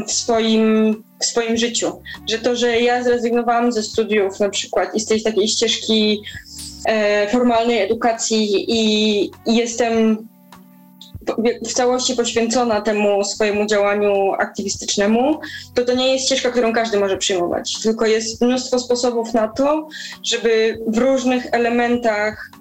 w 0.08 0.12
swoim 0.12 0.96
w 1.20 1.26
swoim 1.26 1.58
życiu. 1.58 2.02
Że 2.30 2.40
to, 2.40 2.56
że 2.56 2.80
ja 2.80 3.04
zrezygnowałam 3.04 3.72
ze 3.72 3.84
studiów 3.84 4.40
na 4.40 4.50
przykład 4.50 4.96
i 4.96 5.00
z 5.00 5.06
tej 5.06 5.24
takiej 5.24 5.48
ścieżki 5.48 6.22
E, 6.86 7.28
formalnej 7.28 7.82
edukacji 7.82 8.66
i 8.68 9.32
jestem 9.46 10.28
w 11.66 11.74
całości 11.74 12.16
poświęcona 12.16 12.82
temu 12.82 13.24
swojemu 13.24 13.66
działaniu 13.66 14.32
aktywistycznemu, 14.32 15.40
to 15.76 15.86
to 15.86 15.94
nie 15.94 16.14
jest 16.14 16.26
ścieżka, 16.26 16.52
którą 16.52 16.74
każdy 16.74 17.00
może 17.00 17.18
przyjmować, 17.18 17.82
tylko 17.84 18.06
jest 18.06 18.42
mnóstwo 18.42 18.80
sposobów 18.80 19.34
na 19.34 19.48
to, 19.48 19.88
żeby 20.24 20.80
w 20.88 20.98
różnych 20.98 21.46
elementach 21.52 22.52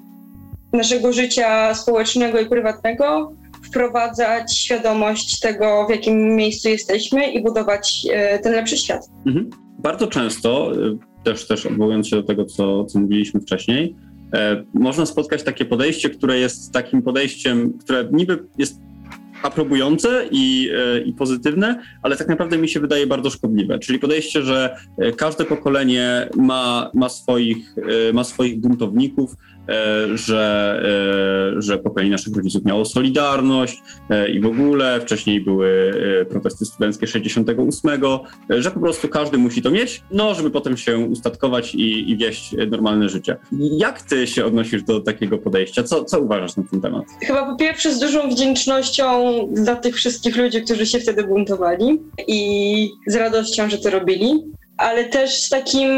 naszego 0.73 1.13
życia 1.13 1.75
społecznego 1.75 2.41
i 2.41 2.47
prywatnego 2.47 3.33
wprowadzać 3.71 4.59
świadomość 4.59 5.41
tego, 5.41 5.87
w 5.87 5.91
jakim 5.91 6.37
miejscu 6.37 6.69
jesteśmy 6.69 7.33
i 7.33 7.43
budować 7.43 8.07
e, 8.13 8.39
ten 8.39 8.53
lepszy 8.53 8.77
świat. 8.77 9.09
Mhm. 9.27 9.51
Bardzo 9.79 10.07
często, 10.07 10.73
e, 10.73 10.97
też, 11.25 11.47
też 11.47 11.67
odwołując 11.67 12.09
się 12.09 12.17
do 12.17 12.23
tego, 12.23 12.45
co, 12.45 12.85
co 12.85 12.99
mówiliśmy 12.99 13.41
wcześniej, 13.41 13.95
E, 14.35 14.65
można 14.75 15.07
spotkać 15.07 15.43
takie 15.43 15.65
podejście, 15.65 16.11
które 16.11 16.39
jest 16.39 16.73
takim 16.73 17.03
podejściem, 17.03 17.79
które 17.79 18.09
niby 18.13 18.45
jest 18.59 18.81
aprobujące 19.43 20.29
i, 20.31 20.71
e, 20.77 21.01
i 21.01 21.13
pozytywne, 21.13 21.83
ale 22.03 22.17
tak 22.17 22.29
naprawdę 22.29 22.59
mi 22.59 22.69
się 22.69 22.81
wydaje 22.81 23.07
bardzo 23.07 23.31
szkodliwe. 23.31 23.79
Czyli 23.79 23.99
podejście, 23.99 24.43
że 24.43 24.77
każde 25.17 25.45
pokolenie 25.45 26.29
ma, 26.37 26.91
ma, 26.95 27.09
swoich, 27.09 27.75
ma 28.13 28.25
swoich 28.25 28.61
buntowników, 28.61 29.35
że, 30.15 30.83
e, 31.57 31.63
że 31.63 31.79
pokolenie 31.79 32.11
naszych 32.11 32.37
rodziców 32.37 32.65
miało 32.65 32.85
Solidarność 32.85 33.83
e, 34.11 34.31
i 34.31 34.41
w 34.41 34.47
ogóle 34.47 35.01
wcześniej 35.01 35.41
były 35.41 35.93
protesty 36.31 36.65
studenckie 36.65 37.07
68, 37.07 38.01
że 38.49 38.71
po 38.71 38.81
prostu 38.81 39.09
każdy 39.09 39.39
musi 39.39 39.63
to 39.63 39.71
mieć, 39.71 40.03
no 40.11 40.35
żeby 40.35 40.51
potem 40.51 40.77
się 40.77 40.99
ustatkować 40.99 41.75
i, 41.75 42.11
i 42.11 42.17
wieść 42.17 42.55
normalne 42.71 43.09
życie. 43.09 43.37
Jak 43.79 44.03
ty 44.03 44.27
się 44.27 44.45
odnosisz 44.45 44.83
do 44.83 45.01
takiego 45.01 45.39
podejścia? 45.39 45.83
Co, 45.83 46.05
co 46.05 46.21
uważasz 46.21 46.57
na 46.57 46.63
ten 46.71 46.81
temat? 46.81 47.05
Chyba 47.23 47.47
po 47.51 47.57
pierwsze 47.57 47.95
z 47.95 47.99
dużą 47.99 48.31
wdzięcznością 48.31 49.33
dla 49.53 49.77
tych 49.77 49.97
wszystkich 49.97 50.37
ludzi, 50.37 50.63
którzy 50.63 50.87
się 50.87 50.99
wtedy 50.99 51.25
buntowali 51.25 52.01
i 52.29 52.91
z 53.07 53.15
radością, 53.15 53.71
że 53.71 53.79
to 53.79 53.91
robili, 53.91 54.43
ale 54.77 55.05
też 55.05 55.43
z 55.43 55.49
takim, 55.49 55.91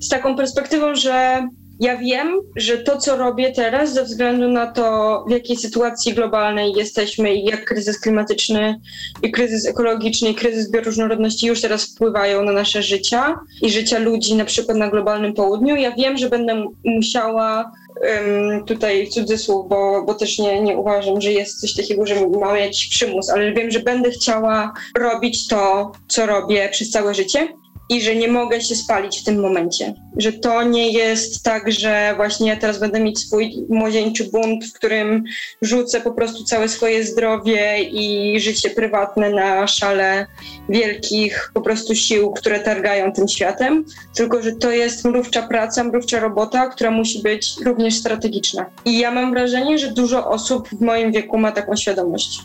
z 0.00 0.08
taką 0.08 0.36
perspektywą, 0.36 0.94
że 0.94 1.46
ja 1.80 1.96
wiem, 1.96 2.40
że 2.56 2.78
to, 2.78 2.98
co 2.98 3.16
robię 3.16 3.52
teraz, 3.52 3.92
ze 3.92 4.04
względu 4.04 4.48
na 4.48 4.66
to, 4.66 5.24
w 5.28 5.30
jakiej 5.30 5.56
sytuacji 5.56 6.14
globalnej 6.14 6.72
jesteśmy 6.72 7.34
i 7.34 7.44
jak 7.44 7.64
kryzys 7.64 8.00
klimatyczny 8.00 8.80
i 9.22 9.30
kryzys 9.30 9.66
ekologiczny 9.66 10.30
i 10.30 10.34
kryzys 10.34 10.70
bioróżnorodności 10.70 11.46
już 11.46 11.60
teraz 11.60 11.84
wpływają 11.84 12.42
na 12.42 12.52
nasze 12.52 12.82
życia 12.82 13.38
i 13.62 13.70
życia 13.70 13.98
ludzi 13.98 14.34
na 14.34 14.44
przykład 14.44 14.78
na 14.78 14.90
globalnym 14.90 15.34
południu, 15.34 15.76
ja 15.76 15.90
wiem, 15.90 16.16
że 16.18 16.28
będę 16.28 16.64
musiała 16.84 17.72
um, 18.02 18.64
tutaj 18.64 19.08
cudzysłów, 19.08 19.68
bo, 19.68 20.02
bo 20.06 20.14
też 20.14 20.38
nie, 20.38 20.62
nie 20.62 20.76
uważam, 20.76 21.20
że 21.20 21.32
jest 21.32 21.60
coś 21.60 21.74
takiego, 21.74 22.06
że 22.06 22.28
mamy 22.28 22.60
jakiś 22.60 22.88
przymus, 22.88 23.30
ale 23.30 23.52
wiem, 23.52 23.70
że 23.70 23.80
będę 23.80 24.10
chciała 24.10 24.72
robić 24.98 25.48
to, 25.48 25.92
co 26.08 26.26
robię 26.26 26.68
przez 26.72 26.90
całe 26.90 27.14
życie 27.14 27.48
i 27.92 28.00
że 28.00 28.16
nie 28.16 28.28
mogę 28.28 28.60
się 28.60 28.74
spalić 28.74 29.20
w 29.20 29.24
tym 29.24 29.40
momencie. 29.40 29.94
Że 30.16 30.32
to 30.32 30.62
nie 30.62 30.92
jest 30.92 31.42
tak, 31.42 31.72
że 31.72 32.12
właśnie 32.16 32.48
ja 32.48 32.56
teraz 32.56 32.80
będę 32.80 33.00
mieć 33.00 33.18
swój 33.18 33.66
młodzieńczy 33.68 34.24
bunt, 34.24 34.64
w 34.64 34.72
którym 34.72 35.24
rzucę 35.62 36.00
po 36.00 36.12
prostu 36.12 36.44
całe 36.44 36.68
swoje 36.68 37.04
zdrowie 37.04 37.82
i 37.82 38.40
życie 38.40 38.70
prywatne 38.70 39.30
na 39.30 39.66
szale 39.66 40.26
wielkich 40.68 41.50
po 41.54 41.60
prostu 41.60 41.94
sił, 41.94 42.30
które 42.30 42.60
targają 42.60 43.12
tym 43.12 43.28
światem, 43.28 43.84
tylko 44.16 44.42
że 44.42 44.52
to 44.52 44.70
jest 44.70 45.04
mrówcza 45.04 45.42
praca, 45.42 45.84
mrówcza 45.84 46.20
robota, 46.20 46.66
która 46.66 46.90
musi 46.90 47.22
być 47.22 47.52
również 47.64 47.94
strategiczna. 47.94 48.66
I 48.84 48.98
ja 48.98 49.10
mam 49.10 49.30
wrażenie, 49.30 49.78
że 49.78 49.90
dużo 49.90 50.30
osób 50.30 50.68
w 50.68 50.80
moim 50.80 51.12
wieku 51.12 51.38
ma 51.38 51.52
taką 51.52 51.76
świadomość 51.76 52.40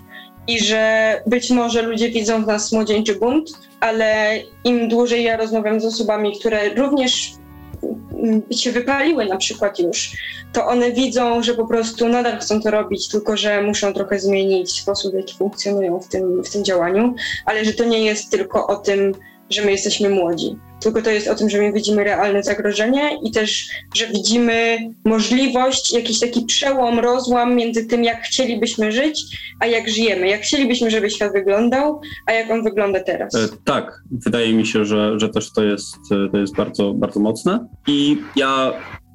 i 0.48 0.60
że 0.64 1.14
być 1.26 1.50
może 1.50 1.82
ludzie 1.82 2.10
widzą 2.10 2.44
w 2.44 2.48
nas 2.48 2.72
młodzieńczy 2.72 3.16
bunt, 3.16 3.50
ale 3.80 4.40
im 4.64 4.90
dłużej 4.90 5.24
ja 5.24 5.38
rozmawiam 5.38 5.80
z 5.80 5.86
osobami, 5.86 6.40
które 6.40 6.74
również 6.74 7.32
mm, 8.24 8.42
się 8.52 8.72
wypaliły 8.72 9.26
na 9.26 9.38
przykład 9.38 9.80
już, 9.80 10.12
to 10.54 10.66
one 10.66 10.92
widzą, 10.92 11.44
że 11.44 11.54
po 11.54 11.68
prostu 11.68 12.10
nadal 12.10 12.40
chcą 12.40 12.62
to 12.62 12.72
robić, 12.72 13.10
tylko 13.10 13.38
że 13.38 13.62
muszą 13.62 13.94
trochę 13.94 14.20
zmienić 14.20 14.82
sposób, 14.82 15.14
w 15.14 15.16
jaki 15.16 15.36
funkcjonują 15.36 16.00
w 16.00 16.08
tym, 16.08 16.44
w 16.44 16.50
tym 16.50 16.64
działaniu, 16.64 17.16
ale 17.46 17.66
że 17.66 17.74
to 17.74 17.86
nie 17.86 18.00
jest 18.06 18.32
tylko 18.32 18.68
o 18.68 18.76
tym, 18.76 19.12
że 19.50 19.66
my 19.66 19.72
jesteśmy 19.72 20.10
młodzi 20.10 20.56
tylko 20.80 21.02
to 21.02 21.10
jest 21.10 21.28
o 21.28 21.36
tym, 21.36 21.50
że 21.50 21.58
my 21.58 21.74
widzimy 21.74 22.04
realne 22.04 22.44
zagrożenie 22.44 23.18
i 23.24 23.32
też, 23.32 23.68
że 23.96 24.08
widzimy 24.08 24.78
możliwość, 25.06 25.94
jakiś 25.94 26.20
taki 26.20 26.46
przełom, 26.46 27.00
rozłam 27.00 27.56
między 27.56 27.86
tym, 27.86 28.04
jak 28.04 28.22
chcielibyśmy 28.22 28.92
żyć, 28.92 29.38
a 29.60 29.66
jak 29.66 29.90
żyjemy. 29.90 30.28
Jak 30.28 30.42
chcielibyśmy, 30.42 30.92
żeby 30.92 31.10
świat 31.10 31.34
wyglądał, 31.34 32.02
a 32.26 32.32
jak 32.32 32.52
on 32.52 32.64
wygląda 32.64 33.00
teraz. 33.00 33.36
E, 33.36 33.48
tak, 33.64 34.02
wydaje 34.12 34.54
mi 34.54 34.66
się, 34.66 34.86
że, 34.86 35.20
że 35.20 35.30
też 35.30 35.52
to 35.52 35.64
jest, 35.64 35.98
e, 36.12 36.32
to 36.32 36.38
jest 36.38 36.56
bardzo, 36.56 36.94
bardzo 36.94 37.20
mocne. 37.20 37.68
I 37.88 38.18
ja 38.36 38.74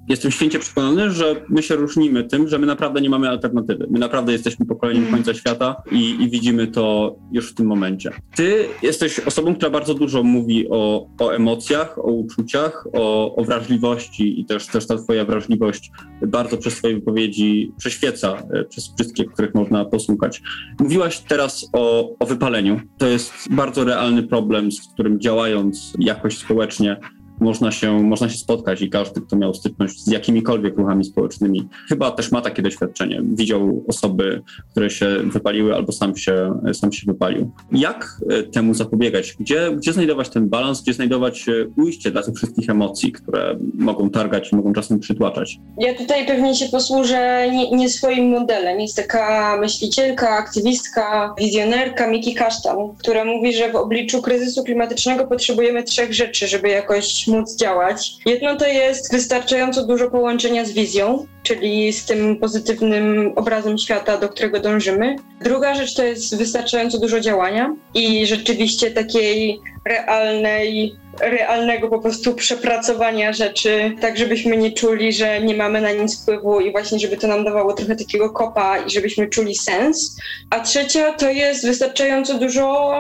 jestem 0.09 0.31
święcie 0.31 0.59
przekonany, 0.59 1.11
że 1.11 1.45
my 1.49 1.63
się 1.63 1.77
różnimy 1.77 2.25
tym, 2.25 2.49
że 2.49 2.59
my 2.59 2.67
naprawdę 2.67 3.01
nie 3.01 3.11
mamy 3.11 3.29
alternatywy. 3.29 3.87
My 3.91 3.99
naprawdę 3.99 4.33
jesteśmy 4.33 4.67
pokoleniem 4.67 5.03
mm. 5.03 5.15
końca 5.15 5.35
świata 5.35 5.77
i, 5.93 6.23
i, 6.23 6.31
widzimy 6.31 6.67
to 6.67 7.17
już 7.33 7.51
w 7.51 7.55
tym 7.55 7.67
momencie. 7.67 8.11
Ty 8.37 8.65
jesteś 8.83 9.21
osobą, 9.21 9.55
która 9.55 9.71
bardzo 9.71 9.95
dużo 9.95 10.23
mówi 10.23 10.69
o, 10.71 11.07
o 11.19 11.31
emocjach, 11.31 11.99
o 11.99 12.03
uczuciach, 12.03 12.87
o, 12.93 13.35
o, 13.37 13.45
wrażliwości 13.45 14.41
i 14.41 14.45
też, 14.45 14.67
też 14.67 14.87
ta 14.87 14.97
twoja 14.97 15.25
wrażliwość 15.25 15.91
bardzo 16.27 16.57
przez 16.57 16.75
twoje 16.75 16.95
wypowiedzi 16.95 17.73
prześwieca 17.79 18.43
e, 18.53 18.65
przez 18.65 18.95
wszystkie, 18.95 19.25
których 19.25 19.55
można 19.55 19.85
posłuchać. 19.85 20.43
Mówiłaś 20.81 21.19
teraz 21.19 21.69
o, 21.73 22.11
o 22.19 22.27
wypaleniu. 22.27 22.81
To 22.99 23.07
jest 23.07 23.33
bardzo 23.51 23.85
realny 23.85 24.23
problem, 24.23 24.73
z 24.73 24.89
którym 24.93 25.21
działając 25.21 25.93
jakoś 25.99 26.39
społecznie 26.39 26.97
można 27.43 27.73
się, 27.73 28.03
można 28.03 28.29
się 28.29 28.39
spotkać 28.39 28.83
i 28.83 28.91
każdy, 28.91 29.21
kto 29.21 29.37
miał 29.37 29.55
styczność 29.55 30.05
z 30.05 30.11
jakimikolwiek 30.11 30.77
ruchami 30.77 31.05
społecznymi, 31.05 31.69
chyba 31.89 32.11
też 32.11 32.33
ma 32.33 32.41
takie 32.41 32.63
doświadczenie. 32.63 33.23
Widział 33.25 33.85
osoby, 33.89 34.43
które 34.71 34.91
się 34.91 35.07
wypaliły 35.25 35.75
albo 35.75 35.93
sam 35.93 36.17
się, 36.17 36.55
sam 36.73 36.93
się 36.93 37.07
wypalił. 37.07 37.51
Jak 37.73 38.21
e, 38.31 38.43
temu 38.43 38.75
zapobiegać? 38.75 39.37
Gdzie, 39.41 39.71
gdzie 39.77 39.93
znajdować 39.93 40.29
ten 40.29 40.49
balans, 40.49 40.83
gdzie 40.83 40.93
znajdować 40.93 41.49
e, 41.49 41.53
ujście 41.77 42.11
dla 42.11 42.23
tych 42.23 42.35
wszystkich 42.35 42.71
emocji, 42.71 43.13
które 43.13 43.59
mogą 43.75 44.11
targać 44.11 44.53
i 44.53 44.57
mogą 44.57 44.73
czasem 44.73 44.99
przytłaczać? 44.99 45.59
Ja 45.79 45.95
tutaj 45.95 46.27
pewnie 46.27 46.55
się 46.55 46.69
posłużę 46.69 47.51
nie, 47.53 47.71
nie 47.71 47.89
swoim 47.89 48.29
modelem. 48.29 48.81
Jest 48.81 48.97
taka 48.97 49.57
myślicielka, 49.61 50.31
aktywistka, 50.31 51.35
wizjonerka 51.39 52.11
Miki 52.11 52.35
Kasztan, 52.35 52.77
która 52.99 53.25
mówi, 53.25 53.55
że 53.55 53.73
w 53.73 53.77
obliczu 53.77 54.23
kryzysu 54.23 54.65
klimatycznego 54.65 55.27
potrzebujemy 55.27 55.83
trzech 55.83 56.15
rzeczy, 56.15 56.49
żeby 56.49 56.69
jakoś 56.69 57.27
móc 57.33 57.57
działać. 57.57 58.13
Jedno 58.27 58.57
to 58.57 58.67
jest 58.67 59.13
wystarczająco 59.13 59.87
dużo 59.87 60.11
połączenia 60.11 60.65
z 60.65 60.73
wizją, 60.73 61.27
czyli 61.43 61.93
z 61.93 62.05
tym 62.05 62.37
pozytywnym 62.37 63.33
obrazem 63.37 63.79
świata, 63.79 64.19
do 64.19 64.29
którego 64.29 64.61
dążymy. 64.61 65.17
Druga 65.41 65.75
rzecz 65.75 65.95
to 65.95 66.05
jest 66.05 66.37
wystarczająco 66.37 66.99
dużo 66.99 67.21
działania 67.21 67.75
i 67.95 68.27
rzeczywiście 68.27 68.91
takiej 68.91 69.61
realnej, 69.85 70.97
realnego 71.21 71.89
po 71.89 71.99
prostu 71.99 72.35
przepracowania 72.35 73.33
rzeczy, 73.33 73.93
tak 74.01 74.19
żebyśmy 74.19 74.57
nie 74.57 74.73
czuli, 74.73 75.13
że 75.13 75.41
nie 75.41 75.57
mamy 75.57 75.81
na 75.81 75.93
nic 75.93 76.23
wpływu 76.23 76.61
i 76.61 76.73
właśnie 76.73 76.99
żeby 76.99 77.17
to 77.17 77.27
nam 77.27 77.45
dawało 77.45 77.73
trochę 77.73 77.97
takiego 77.97 78.31
kopa 78.31 78.79
i 78.79 78.91
żebyśmy 78.91 79.29
czuli 79.29 79.55
sens. 79.55 80.17
A 80.51 80.61
trzecia 80.61 81.13
to 81.13 81.31
jest 81.31 81.67
wystarczająco 81.67 82.39
dużo 82.39 82.93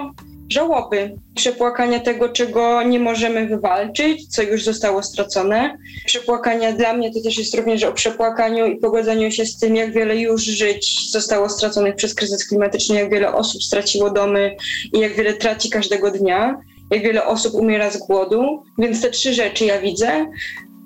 żałoby, 0.53 1.15
przepłakania 1.35 2.01
tego, 2.01 2.29
czego 2.29 2.83
nie 2.83 3.01
możemy 3.01 3.47
wywalczyć, 3.47 4.27
co 4.29 4.43
już 4.43 4.65
zostało 4.65 5.03
stracone. 5.03 5.79
Przepłakania 6.07 6.73
dla 6.73 6.93
mnie 6.93 7.13
to 7.13 7.21
też 7.21 7.39
jest 7.39 7.55
również 7.55 7.85
o 7.85 7.93
przepłakaniu 7.93 8.67
i 8.67 8.77
pogodzeniu 8.77 9.31
się 9.31 9.47
z 9.47 9.59
tym, 9.59 9.77
jak 9.77 9.93
wiele 9.93 10.17
już 10.17 10.43
żyć 10.43 11.11
zostało 11.11 11.49
straconych 11.49 11.95
przez 11.95 12.15
kryzys 12.15 12.49
klimatyczny, 12.49 12.97
jak 12.97 13.11
wiele 13.11 13.35
osób 13.35 13.63
straciło 13.63 14.11
domy 14.11 14.57
i 14.93 14.99
jak 14.99 15.15
wiele 15.15 15.33
traci 15.33 15.71
każdego 15.71 16.11
dnia 16.11 16.63
jak 16.93 17.03
wiele 17.03 17.27
osób 17.27 17.55
umiera 17.55 17.91
z 17.91 17.99
głodu, 17.99 18.63
więc 18.79 19.03
te 19.03 19.11
trzy 19.11 19.35
rzeczy 19.35 19.65
ja 19.65 19.81
widzę. 19.81 20.27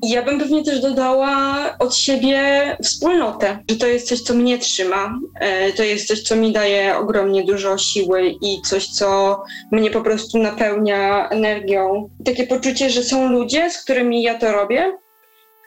Ja 0.02 0.22
bym 0.22 0.40
pewnie 0.40 0.64
też 0.64 0.80
dodała 0.80 1.56
od 1.78 1.96
siebie 1.96 2.40
wspólnotę, 2.82 3.58
że 3.70 3.76
to 3.76 3.86
jest 3.86 4.08
coś, 4.08 4.20
co 4.20 4.34
mnie 4.34 4.58
trzyma, 4.58 5.18
e, 5.40 5.72
to 5.72 5.82
jest 5.82 6.08
coś, 6.08 6.22
co 6.22 6.36
mi 6.36 6.52
daje 6.52 6.96
ogromnie 6.96 7.44
dużo 7.44 7.78
siły 7.78 8.34
i 8.42 8.62
coś, 8.62 8.86
co 8.86 9.42
mnie 9.72 9.90
po 9.90 10.00
prostu 10.00 10.38
napełnia 10.38 11.28
energią. 11.28 12.10
Takie 12.24 12.46
poczucie, 12.46 12.90
że 12.90 13.02
są 13.02 13.28
ludzie, 13.28 13.70
z 13.70 13.84
którymi 13.84 14.22
ja 14.22 14.38
to 14.38 14.52
robię, 14.52 14.98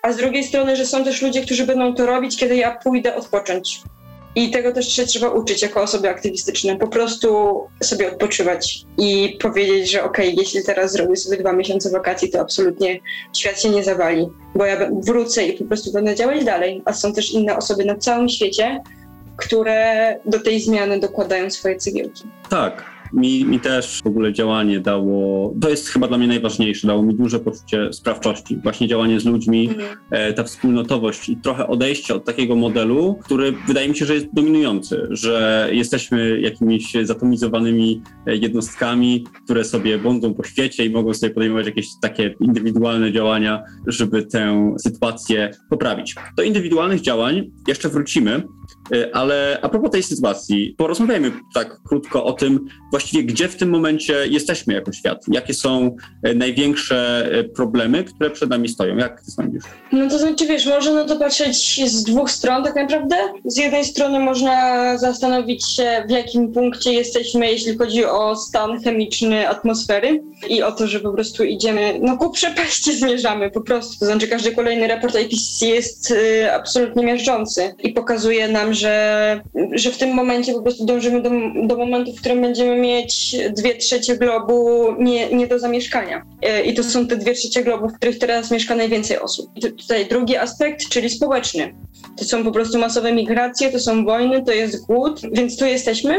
a 0.03 0.11
z 0.11 0.17
drugiej 0.17 0.43
strony, 0.43 0.75
że 0.75 0.85
są 0.85 1.03
też 1.03 1.21
ludzie, 1.21 1.41
którzy 1.41 1.65
będą 1.65 1.93
to 1.95 2.05
robić, 2.05 2.37
kiedy 2.37 2.55
ja 2.55 2.79
pójdę 2.83 3.15
odpocząć. 3.15 3.81
I 4.35 4.51
tego 4.51 4.71
też 4.71 4.91
się 4.93 5.05
trzeba 5.05 5.29
uczyć 5.29 5.61
jako 5.61 5.81
osoby 5.81 6.09
aktywistyczne. 6.09 6.77
Po 6.77 6.87
prostu 6.87 7.59
sobie 7.83 8.11
odpoczywać 8.11 8.85
i 8.97 9.37
powiedzieć, 9.41 9.91
że 9.91 10.03
okej, 10.03 10.27
okay, 10.27 10.43
jeśli 10.43 10.63
teraz 10.63 10.91
zrobię 10.91 11.15
sobie 11.15 11.37
dwa 11.37 11.53
miesiące 11.53 11.89
wakacji, 11.89 12.29
to 12.29 12.39
absolutnie 12.39 12.99
świat 13.33 13.61
się 13.61 13.69
nie 13.69 13.83
zawali, 13.83 14.27
bo 14.55 14.65
ja 14.65 14.89
wrócę 14.91 15.47
i 15.47 15.53
po 15.53 15.65
prostu 15.65 15.91
będę 15.91 16.15
działać 16.15 16.45
dalej. 16.45 16.81
A 16.85 16.93
są 16.93 17.13
też 17.13 17.31
inne 17.31 17.57
osoby 17.57 17.85
na 17.85 17.95
całym 17.95 18.29
świecie, 18.29 18.81
które 19.37 20.15
do 20.25 20.39
tej 20.39 20.61
zmiany 20.61 20.99
dokładają 20.99 21.49
swoje 21.49 21.75
cegiełki. 21.75 22.23
Tak, 22.49 22.85
mi, 23.13 23.45
mi 23.45 23.59
też 23.59 24.01
w 24.03 24.07
ogóle 24.07 24.33
działanie 24.33 24.79
dało, 24.79 25.53
to 25.61 25.69
jest 25.69 25.89
chyba 25.89 26.07
dla 26.07 26.17
mnie 26.17 26.27
najważniejsze, 26.27 26.87
dało 26.87 27.03
mi 27.03 27.15
duże 27.15 27.39
poczucie 27.39 27.93
sprawczości. 27.93 28.57
Właśnie 28.63 28.87
działanie 28.87 29.19
z 29.19 29.25
ludźmi, 29.25 29.69
mhm. 29.69 29.97
e, 30.11 30.33
ta 30.33 30.43
wspólnotowość 30.43 31.29
i 31.29 31.37
trochę 31.37 31.67
odejście 31.67 32.15
od 32.15 32.25
takiego 32.25 32.55
modelu, 32.55 33.19
który 33.23 33.53
wydaje 33.67 33.89
mi 33.89 33.95
się, 33.95 34.05
że 34.05 34.13
jest 34.13 34.27
dominujący, 34.33 35.07
że 35.09 35.67
jesteśmy 35.71 36.39
jakimiś 36.39 36.93
zatomizowanymi 37.03 38.01
e, 38.27 38.35
jednostkami, 38.35 39.23
które 39.43 39.63
sobie 39.63 39.97
błądzą 39.97 40.33
po 40.33 40.43
świecie 40.43 40.85
i 40.85 40.89
mogą 40.89 41.13
sobie 41.13 41.33
podejmować 41.33 41.65
jakieś 41.65 41.87
takie 42.01 42.35
indywidualne 42.39 43.11
działania, 43.11 43.63
żeby 43.87 44.25
tę 44.25 44.75
sytuację 44.79 45.51
poprawić. 45.69 46.15
Do 46.37 46.43
indywidualnych 46.43 47.01
działań 47.01 47.51
jeszcze 47.67 47.89
wrócimy, 47.89 48.43
ale 49.13 49.59
a 49.61 49.69
propos 49.69 49.91
tej 49.91 50.03
sytuacji, 50.03 50.75
porozmawiajmy 50.77 51.31
tak 51.53 51.79
krótko 51.87 52.25
o 52.25 52.33
tym, 52.33 52.67
właściwie 52.91 53.23
gdzie 53.23 53.47
w 53.47 53.55
tym 53.55 53.69
momencie 53.69 54.27
jesteśmy 54.27 54.73
jako 54.73 54.91
świat? 54.91 55.25
Jakie 55.27 55.53
są 55.53 55.95
e, 56.23 56.33
największe 56.33 57.29
e, 57.31 57.43
problemy, 57.43 58.03
które 58.03 58.29
przed 58.29 58.49
nami 58.49 58.69
stoją? 58.69 58.97
Jak 58.97 59.21
ty 59.21 59.31
sądzisz? 59.31 59.63
No 59.91 60.09
to 60.09 60.19
znaczy, 60.19 60.47
wiesz, 60.47 60.65
można 60.65 60.93
na 60.93 61.05
to 61.05 61.15
patrzeć 61.15 61.89
z 61.91 62.03
dwóch 62.03 62.31
stron 62.31 62.63
tak 62.63 62.75
naprawdę. 62.75 63.15
Z 63.45 63.57
jednej 63.57 63.85
strony 63.85 64.19
można 64.19 64.97
zastanowić 64.97 65.75
się, 65.75 66.03
w 66.07 66.11
jakim 66.11 66.53
punkcie 66.53 66.93
jesteśmy, 66.93 67.51
jeśli 67.51 67.77
chodzi 67.77 68.05
o 68.05 68.35
stan 68.35 68.83
chemiczny 68.83 69.49
atmosfery 69.49 70.23
i 70.49 70.63
o 70.63 70.71
to, 70.71 70.87
że 70.87 70.99
po 70.99 71.13
prostu 71.13 71.43
idziemy, 71.43 71.99
no 72.01 72.17
ku 72.17 72.31
przepaści 72.31 72.97
zmierzamy 72.99 73.51
po 73.51 73.61
prostu. 73.61 73.99
To 73.99 74.05
znaczy 74.05 74.27
każdy 74.27 74.51
kolejny 74.51 74.87
raport 74.87 75.15
IPCC 75.15 75.65
jest 75.65 76.11
y, 76.11 76.53
absolutnie 76.53 77.03
miażdżący 77.03 77.75
i 77.83 77.93
pokazuje 77.93 78.47
nam, 78.47 78.73
że, 78.79 79.41
że 79.71 79.91
w 79.91 79.97
tym 79.97 80.13
momencie 80.13 80.53
po 80.53 80.61
prostu 80.61 80.85
dążymy 80.85 81.21
do, 81.21 81.29
do 81.67 81.77
momentu, 81.77 82.13
w 82.13 82.19
którym 82.19 82.41
będziemy 82.41 82.75
mieć 82.75 83.35
dwie 83.57 83.75
trzecie 83.75 84.17
globu 84.17 84.85
nie, 84.99 85.29
nie 85.29 85.47
do 85.47 85.59
zamieszkania. 85.59 86.25
E, 86.41 86.61
I 86.61 86.73
to 86.73 86.83
są 86.83 87.07
te 87.07 87.17
dwie 87.17 87.33
trzecie 87.33 87.63
globu, 87.63 87.89
w 87.89 87.93
których 87.93 88.19
teraz 88.19 88.51
mieszka 88.51 88.75
najwięcej 88.75 89.19
osób. 89.19 89.51
I 89.55 89.61
tutaj 89.61 90.05
drugi 90.05 90.37
aspekt, 90.37 90.89
czyli 90.89 91.09
społeczny. 91.09 91.75
To 92.17 92.25
są 92.25 92.43
po 92.43 92.51
prostu 92.51 92.79
masowe 92.79 93.13
migracje, 93.13 93.71
to 93.71 93.79
są 93.79 94.05
wojny, 94.05 94.43
to 94.43 94.51
jest 94.51 94.85
głód, 94.85 95.21
więc 95.31 95.57
tu 95.57 95.65
jesteśmy. 95.65 96.13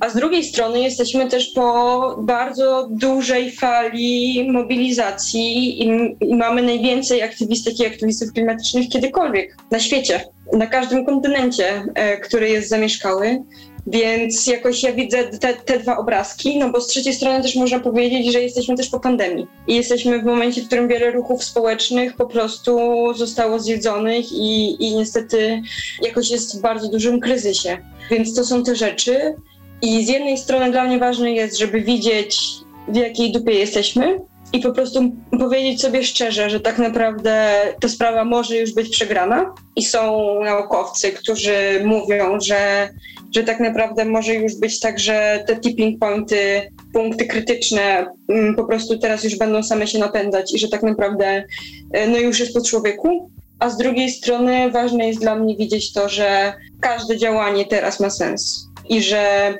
A 0.00 0.08
z 0.08 0.14
drugiej 0.14 0.44
strony 0.44 0.80
jesteśmy 0.80 1.28
też 1.28 1.46
po 1.54 2.16
bardzo 2.22 2.88
dużej 2.90 3.50
fali 3.50 4.48
mobilizacji 4.52 5.82
i, 5.82 5.88
i, 6.20 6.34
mamy 6.34 6.62
najwięcej 6.62 7.22
aktywistek 7.22 7.80
i 7.80 7.86
aktywistów 7.86 8.32
klimatycznych 8.32 8.88
kiedykolwiek 8.88 9.56
na 9.70 9.80
świecie, 9.80 10.20
na 10.52 10.66
każdym 10.66 11.06
kontynencie, 11.06 11.84
e, 11.94 12.16
który 12.16 12.48
jest 12.48 12.68
zamieszkały. 12.68 13.42
Więc 13.86 14.46
jakoś 14.46 14.82
ja 14.82 14.92
widzę 14.92 15.24
te, 15.24 15.54
te, 15.54 15.78
dwa 15.78 15.96
obrazki, 15.96 16.58
no 16.58 16.70
bo 16.70 16.80
z 16.80 16.86
trzeciej 16.86 17.14
strony 17.14 17.42
też 17.42 17.56
można 17.56 17.80
powiedzieć, 17.80 18.32
że 18.32 18.40
jesteśmy 18.40 18.76
też 18.76 18.88
po 18.88 19.00
pandemii. 19.00 19.46
I 19.66 19.74
jesteśmy 19.74 20.18
w 20.18 20.24
momencie, 20.24 20.62
w 20.62 20.66
którym 20.66 20.88
wiele 20.88 21.10
ruchów 21.10 21.44
społecznych 21.44 22.16
po 22.16 22.26
prostu 22.26 22.78
zostało 23.14 23.58
zjedzonych 23.58 24.32
i, 24.32 24.76
i 24.84 24.96
niestety 24.96 25.62
jakoś 26.02 26.30
jest 26.30 26.58
w 26.58 26.60
bardzo 26.60 26.88
dużym 26.88 27.20
kryzysie. 27.20 27.78
Więc 28.10 28.34
to 28.34 28.44
są 28.44 28.64
te 28.64 28.76
rzeczy. 28.76 29.34
I 29.82 30.04
z 30.06 30.08
jednej 30.08 30.38
strony 30.38 30.70
dla 30.70 30.84
mnie 30.84 30.98
ważne 30.98 31.32
jest, 31.32 31.58
żeby 31.58 31.80
widzieć, 31.80 32.38
w 32.88 32.96
jakiej 32.96 33.32
dupie 33.32 33.52
jesteśmy, 33.52 34.20
i 34.52 34.60
po 34.60 34.72
prostu 34.72 35.12
powiedzieć 35.30 35.80
sobie 35.80 36.04
szczerze, 36.04 36.50
że 36.50 36.60
tak 36.60 36.78
naprawdę 36.78 37.52
ta 37.80 37.88
sprawa 37.88 38.24
może 38.24 38.56
już 38.56 38.74
być 38.74 38.88
przegrana. 38.88 39.54
I 39.76 39.84
są 39.84 40.34
naukowcy, 40.44 41.12
którzy 41.12 41.82
mówią, 41.84 42.40
że 42.40 42.88
że 43.34 43.44
tak 43.44 43.60
naprawdę 43.60 44.04
może 44.04 44.34
już 44.34 44.54
być 44.54 44.80
tak, 44.80 44.98
że 44.98 45.44
te 45.46 45.56
tipping 45.56 46.00
pointy, 46.00 46.70
punkty 46.92 47.26
krytyczne 47.26 48.06
mm, 48.28 48.54
po 48.54 48.64
prostu 48.64 48.98
teraz 48.98 49.24
już 49.24 49.36
będą 49.36 49.62
same 49.62 49.86
się 49.86 49.98
napędzać 49.98 50.54
i 50.54 50.58
że 50.58 50.68
tak 50.68 50.82
naprawdę 50.82 51.44
e, 51.92 52.06
no 52.08 52.18
już 52.18 52.40
jest 52.40 52.54
po 52.54 52.64
człowieku. 52.64 53.30
A 53.58 53.70
z 53.70 53.76
drugiej 53.76 54.10
strony 54.10 54.70
ważne 54.70 55.08
jest 55.08 55.20
dla 55.20 55.36
mnie 55.36 55.56
widzieć 55.56 55.92
to, 55.92 56.08
że 56.08 56.52
każde 56.80 57.16
działanie 57.18 57.64
teraz 57.64 58.00
ma 58.00 58.10
sens 58.10 58.66
i 58.88 59.02
że 59.02 59.54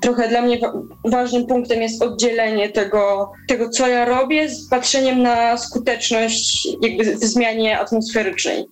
trochę 0.00 0.28
dla 0.28 0.42
mnie 0.42 0.58
ważnym 1.04 1.46
punktem 1.46 1.82
jest 1.82 2.02
oddzielenie 2.02 2.68
tego, 2.68 3.32
tego, 3.48 3.68
co 3.68 3.88
ja 3.88 4.04
robię, 4.04 4.48
z 4.48 4.68
patrzeniem 4.68 5.22
na 5.22 5.56
skuteczność 5.56 6.68
jakby 6.82 7.16
w 7.16 7.24
zmianie 7.24 7.78
atmosferycznej. 7.78 8.68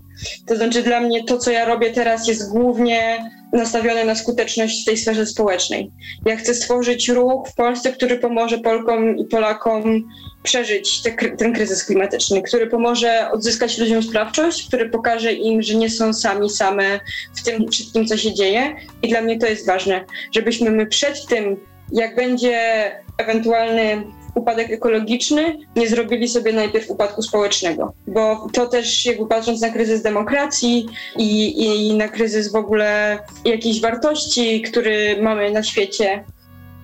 To 0.47 0.57
znaczy 0.57 0.83
dla 0.83 1.01
mnie 1.01 1.25
to, 1.25 1.39
co 1.39 1.51
ja 1.51 1.65
robię 1.65 1.91
teraz 1.91 2.29
jest 2.29 2.51
głównie 2.51 3.31
nastawione 3.53 4.05
na 4.05 4.15
skuteczność 4.15 4.83
w 4.83 4.85
tej 4.85 4.97
sferze 4.97 5.27
społecznej. 5.27 5.91
Ja 6.27 6.37
chcę 6.37 6.55
stworzyć 6.55 7.09
ruch 7.09 7.49
w 7.49 7.55
Polsce, 7.55 7.93
który 7.93 8.19
pomoże 8.19 8.59
Polkom 8.59 9.17
i 9.17 9.25
Polakom 9.25 10.09
przeżyć 10.43 11.03
te, 11.03 11.13
ten 11.13 11.53
kryzys 11.53 11.85
klimatyczny, 11.85 12.43
który 12.43 12.67
pomoże 12.67 13.31
odzyskać 13.33 13.79
ludziom 13.79 14.03
sprawczość, 14.03 14.69
który 14.69 14.89
pokaże 14.89 15.33
im, 15.33 15.63
że 15.63 15.75
nie 15.75 15.91
są 15.91 16.13
sami 16.13 16.51
same 16.51 17.01
w 17.37 17.43
tym 17.43 17.69
wszystkim, 17.71 18.07
co 18.07 18.17
się 18.17 18.35
dzieje. 18.35 18.77
I 19.03 19.09
dla 19.09 19.21
mnie 19.21 19.39
to 19.39 19.47
jest 19.47 19.67
ważne, 19.67 20.05
żebyśmy 20.33 20.71
my 20.71 20.87
przed 20.87 21.27
tym, 21.27 21.57
jak 21.93 22.17
będzie 22.17 22.91
ewentualny 23.19 24.03
upadek 24.37 24.71
ekologiczny, 24.71 25.59
nie 25.77 25.89
zrobili 25.89 26.29
sobie 26.29 26.53
najpierw 26.53 26.91
upadku 26.91 27.23
społecznego. 27.23 27.93
Bo 28.07 28.49
to 28.53 28.67
też 28.67 29.07
jakby 29.07 29.27
patrząc 29.27 29.61
na 29.61 29.71
kryzys 29.71 30.03
demokracji 30.03 30.87
i, 31.17 31.65
i 31.65 31.95
na 31.95 32.09
kryzys 32.09 32.53
w 32.53 32.57
ogóle 32.57 33.19
jakiejś 33.45 33.81
wartości, 33.81 34.63
który 34.63 35.23
mamy 35.23 35.51
na 35.51 35.63
świecie, 35.63 36.25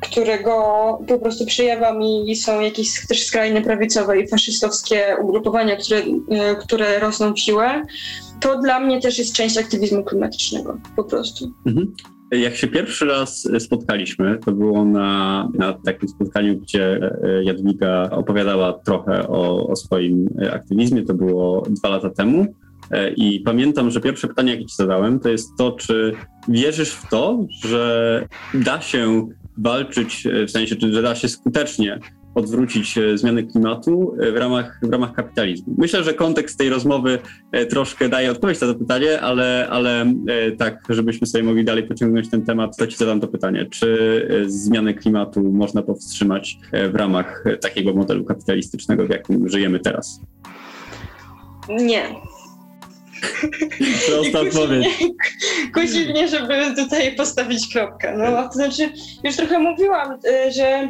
którego 0.01 0.53
po 1.09 1.19
prostu 1.19 1.47
przejawami 1.47 2.37
są 2.37 2.61
jakieś 2.61 3.07
też 3.07 3.27
skrajne 3.27 3.63
prawicowe 3.63 4.21
i 4.21 4.29
faszystowskie 4.29 5.17
ugrupowania, 5.23 5.77
które, 5.77 6.03
e, 6.31 6.57
które 6.57 6.99
rosną 6.99 7.35
w 7.35 7.41
siłę, 7.41 7.83
to 8.41 8.59
dla 8.59 8.81
mnie 8.81 9.01
też 9.01 9.19
jest 9.19 9.35
część 9.35 9.59
aktywizmu 9.59 10.05
klimatycznego 10.05 10.79
po 10.97 11.05
prostu. 11.05 11.51
Mhm. 11.67 11.95
Jak 12.33 12.57
się 12.57 12.69
pierwszy 12.69 13.07
raz 13.07 13.49
spotkaliśmy, 13.59 14.39
to 14.45 14.53
było 14.53 14.85
na, 14.85 15.49
na 15.55 15.73
takim 15.73 16.09
spotkaniu, 16.09 16.59
gdzie 16.59 17.11
e, 17.23 17.45
Jadwiga 17.45 18.11
opowiadała 18.11 18.73
trochę 18.73 19.29
o, 19.29 19.67
o 19.67 19.77
swoim 19.77 20.29
aktywizmie. 20.53 21.03
To 21.03 21.15
było 21.15 21.63
dwa 21.71 21.89
lata 21.89 22.11
temu. 22.11 22.47
E, 22.91 23.11
I 23.11 23.41
pamiętam, 23.41 23.91
że 23.91 24.01
pierwsze 24.01 24.29
pytanie, 24.29 24.53
jakie 24.53 24.67
ci 24.67 24.77
zadałem, 24.77 25.21
to 25.21 25.29
jest 25.29 25.49
to, 25.59 25.73
czy 25.73 26.13
wierzysz 26.49 26.93
w 26.93 27.09
to, 27.09 27.47
że 27.63 28.27
da 28.55 28.81
się 28.81 29.29
walczyć, 29.59 30.27
e, 30.27 30.47
w 30.47 30.51
sensie, 30.51 30.77
czy 30.77 31.03
da 31.03 31.15
się 31.15 31.29
skutecznie 31.29 31.99
odwrócić 32.35 32.99
e, 32.99 33.19
zmiany 33.19 33.43
klimatu 33.43 34.17
w 34.33 34.37
ramach, 34.37 34.79
w 34.83 34.93
ramach 34.93 35.13
kapitalizmu. 35.13 35.75
Myślę, 35.79 36.05
że 36.05 36.15
kontekst 36.15 36.59
tej 36.59 36.69
rozmowy 36.69 37.19
troszkę 37.71 38.09
daje 38.09 38.31
odpowiedź 38.31 38.61
na 38.61 38.67
to 38.67 38.75
pytanie, 38.75 39.21
ale, 39.21 39.69
ale 39.71 40.15
tak, 40.59 40.83
żebyśmy 40.89 41.27
sobie 41.27 41.45
mogli 41.45 41.65
dalej 41.65 41.83
pociągnąć 41.83 42.31
ten 42.31 42.45
temat, 42.45 42.77
to 42.77 42.87
Ci 42.87 42.97
zadam 42.97 43.21
to 43.21 43.29
pytanie. 43.29 43.67
Czy 43.71 44.29
zmiany 44.47 44.95
klimatu 44.95 45.43
można 45.43 45.83
powstrzymać 45.83 46.59
w 46.93 46.95
ramach 46.95 47.45
takiego 47.61 47.95
modelu 47.95 48.25
kapitalistycznego, 48.25 49.07
w 49.07 49.11
jakim 49.11 49.49
żyjemy 49.49 49.81
teraz? 49.81 50.21
Nie. 51.69 52.03
Prosta 54.09 54.41
odpowiedź. 54.41 54.87
Kusi 55.75 56.09
mnie, 56.11 56.29
żeby 56.29 56.55
tutaj 56.77 57.17
postawić 57.17 57.73
kropkę. 57.73 58.15
No, 58.19 58.49
to 58.49 58.53
znaczy, 58.53 58.93
już 59.25 59.37
trochę 59.37 59.59
mówiłam, 59.59 60.19
że 60.57 60.89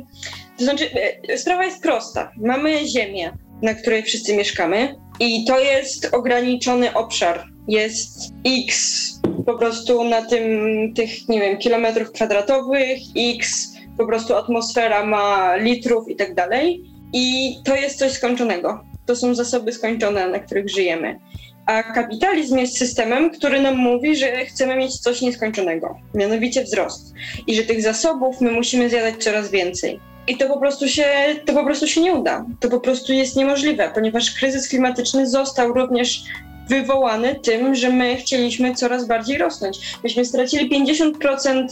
to 0.62 0.66
znaczy, 0.66 0.90
y, 1.30 1.38
sprawa 1.38 1.64
jest 1.64 1.82
prosta. 1.82 2.32
Mamy 2.36 2.88
ziemię, 2.88 3.32
na 3.62 3.74
której 3.74 4.02
wszyscy 4.02 4.36
mieszkamy 4.36 4.94
i 5.20 5.44
to 5.44 5.60
jest 5.60 6.08
ograniczony 6.12 6.94
obszar. 6.94 7.44
Jest 7.68 8.32
x 8.46 9.02
po 9.46 9.58
prostu 9.58 10.04
na 10.04 10.22
tym, 10.22 10.50
tych, 10.94 11.28
nie 11.28 11.40
wiem, 11.40 11.58
kilometrów 11.58 12.12
kwadratowych, 12.12 12.98
x 13.16 13.72
po 13.98 14.06
prostu 14.06 14.34
atmosfera 14.34 15.06
ma 15.06 15.56
litrów 15.56 16.08
i 16.08 16.16
tak 16.16 16.34
dalej. 16.34 16.82
I 17.12 17.54
to 17.64 17.76
jest 17.76 17.98
coś 17.98 18.12
skończonego. 18.12 18.84
To 19.06 19.16
są 19.16 19.34
zasoby 19.34 19.72
skończone, 19.72 20.28
na 20.28 20.38
których 20.38 20.70
żyjemy. 20.70 21.18
A 21.66 21.82
kapitalizm 21.82 22.58
jest 22.58 22.78
systemem, 22.78 23.30
który 23.30 23.60
nam 23.60 23.76
mówi, 23.76 24.16
że 24.16 24.44
chcemy 24.44 24.76
mieć 24.76 24.98
coś 24.98 25.20
nieskończonego, 25.20 25.96
mianowicie 26.14 26.64
wzrost. 26.64 27.14
I 27.46 27.54
że 27.54 27.62
tych 27.62 27.82
zasobów 27.82 28.40
my 28.40 28.50
musimy 28.50 28.90
zjadać 28.90 29.24
coraz 29.24 29.50
więcej. 29.50 30.00
I 30.28 30.36
to 30.36 30.48
po 30.48 30.58
prostu 30.58 30.88
się, 30.88 31.04
to 31.46 31.52
po 31.52 31.64
prostu 31.64 31.86
się 31.86 32.00
nie 32.00 32.12
uda. 32.12 32.44
To 32.60 32.68
po 32.68 32.80
prostu 32.80 33.12
jest 33.12 33.36
niemożliwe, 33.36 33.90
ponieważ 33.94 34.30
kryzys 34.30 34.68
klimatyczny 34.68 35.26
został 35.26 35.72
również 35.72 36.24
wywołany 36.68 37.34
tym, 37.34 37.74
że 37.74 37.90
my 37.90 38.16
chcieliśmy 38.16 38.74
coraz 38.74 39.06
bardziej 39.06 39.38
rosnąć. 39.38 39.78
Myśmy 40.04 40.24
stracili 40.24 40.70
50% 40.70 41.66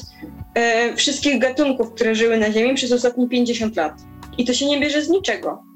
e, 0.54 0.96
wszystkich 0.96 1.38
gatunków, 1.38 1.94
które 1.94 2.14
żyły 2.14 2.38
na 2.38 2.52
Ziemi 2.52 2.74
przez 2.74 2.92
ostatnie 2.92 3.28
50 3.28 3.76
lat. 3.76 3.92
I 4.38 4.44
to 4.44 4.54
się 4.54 4.66
nie 4.66 4.80
bierze 4.80 5.02
z 5.02 5.08
niczego 5.08 5.69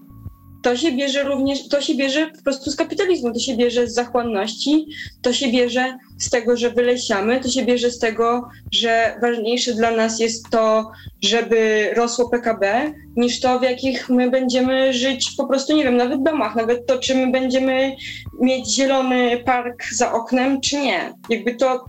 to 0.64 0.76
się 0.76 0.92
bierze 0.92 1.22
również, 1.22 1.68
to 1.68 1.80
się 1.80 1.94
bierze 1.94 2.26
po 2.26 2.42
prostu 2.42 2.70
z 2.70 2.76
kapitalizmu, 2.76 3.32
to 3.32 3.38
się 3.38 3.56
bierze 3.56 3.86
z 3.86 3.94
zachłanności, 3.94 4.86
to 5.22 5.32
się 5.32 5.48
bierze 5.48 5.98
z 6.18 6.30
tego, 6.30 6.56
że 6.56 6.70
wylesiamy, 6.70 7.40
to 7.40 7.48
się 7.48 7.64
bierze 7.64 7.90
z 7.90 7.98
tego, 7.98 8.48
że 8.72 9.18
ważniejsze 9.22 9.74
dla 9.74 9.90
nas 9.90 10.20
jest 10.20 10.50
to, 10.50 10.90
żeby 11.22 11.90
rosło 11.96 12.28
PKB, 12.28 12.92
niż 13.16 13.40
to, 13.40 13.58
w 13.58 13.62
jakich 13.62 14.08
my 14.08 14.30
będziemy 14.30 14.92
żyć 14.92 15.30
po 15.36 15.46
prostu, 15.46 15.76
nie 15.76 15.84
wiem, 15.84 15.96
nawet 15.96 16.22
domach, 16.22 16.56
nawet 16.56 16.86
to, 16.86 16.98
czy 16.98 17.14
my 17.14 17.32
będziemy 17.32 17.96
mieć 18.40 18.74
zielony 18.74 19.42
park 19.44 19.84
za 19.92 20.12
oknem, 20.12 20.60
czy 20.60 20.80
nie. 20.80 21.12
Jakby 21.28 21.54
to 21.54 21.84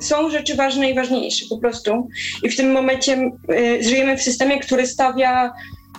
są 0.00 0.30
rzeczy 0.30 0.54
ważne 0.54 0.90
i 0.90 0.94
ważniejsze 0.94 1.46
po 1.50 1.58
prostu. 1.58 2.08
I 2.42 2.48
w 2.48 2.56
tym 2.56 2.72
momencie 2.72 3.30
y, 3.50 3.82
żyjemy 3.82 4.16
w 4.16 4.22
systemie, 4.22 4.60
który 4.60 4.86
stawia 4.86 5.52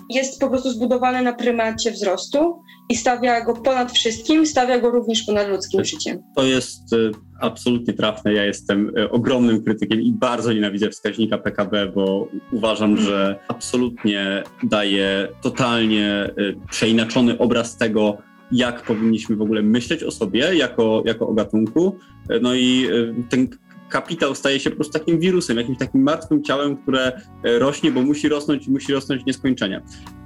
jest 0.09 0.39
po 0.39 0.49
prostu 0.49 0.69
zbudowany 0.69 1.21
na 1.21 1.33
prymacie 1.33 1.91
wzrostu 1.91 2.61
i 2.89 2.95
stawia 2.95 3.45
go 3.45 3.53
ponad 3.53 3.91
wszystkim, 3.91 4.45
stawia 4.45 4.79
go 4.79 4.91
również 4.91 5.23
ponad 5.23 5.49
ludzkim 5.49 5.85
życiem. 5.85 6.23
To 6.35 6.43
jest 6.43 6.93
y, 6.93 7.11
absolutnie 7.41 7.93
trafne. 7.93 8.33
Ja 8.33 8.45
jestem 8.45 8.97
y, 8.97 9.11
ogromnym 9.11 9.63
krytykiem 9.63 10.01
i 10.01 10.11
bardzo 10.11 10.53
nienawidzę 10.53 10.89
wskaźnika 10.89 11.37
PKB, 11.37 11.91
bo 11.95 12.27
uważam, 12.51 12.95
hmm. 12.95 13.05
że 13.05 13.39
absolutnie 13.47 14.43
daje 14.63 15.27
totalnie 15.41 16.29
y, 16.39 16.55
przeinaczony 16.69 17.37
obraz 17.37 17.77
tego, 17.77 18.17
jak 18.51 18.83
powinniśmy 18.83 19.35
w 19.35 19.41
ogóle 19.41 19.61
myśleć 19.61 20.03
o 20.03 20.11
sobie 20.11 20.55
jako, 20.55 21.03
jako 21.05 21.27
o 21.27 21.33
gatunku. 21.33 21.97
No 22.41 22.55
i 22.55 22.87
ten 23.29 23.47
kapitał 23.93 24.35
staje 24.35 24.59
się 24.59 24.69
po 24.69 24.75
prostu 24.75 24.93
takim 24.93 25.19
wirusem, 25.19 25.57
jakimś 25.57 25.77
takim 25.77 26.03
martwym 26.03 26.43
ciałem, 26.43 26.77
które 26.77 27.21
e, 27.43 27.59
rośnie, 27.59 27.91
bo 27.91 28.01
musi 28.01 28.29
rosnąć 28.29 28.67
i 28.67 28.71
musi 28.71 28.93
rosnąć 28.93 29.25
nieskończenie. 29.25 29.81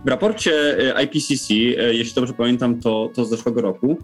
W 0.06 0.10
raporcie 0.10 0.78
e, 0.98 1.04
IPCC, 1.04 1.54
e, 1.54 1.94
jeśli 1.94 2.14
dobrze 2.14 2.34
pamiętam, 2.34 2.82
to, 2.82 3.10
to 3.16 3.26
z 3.26 3.30
zeszłego 3.30 3.62
roku, 3.62 3.98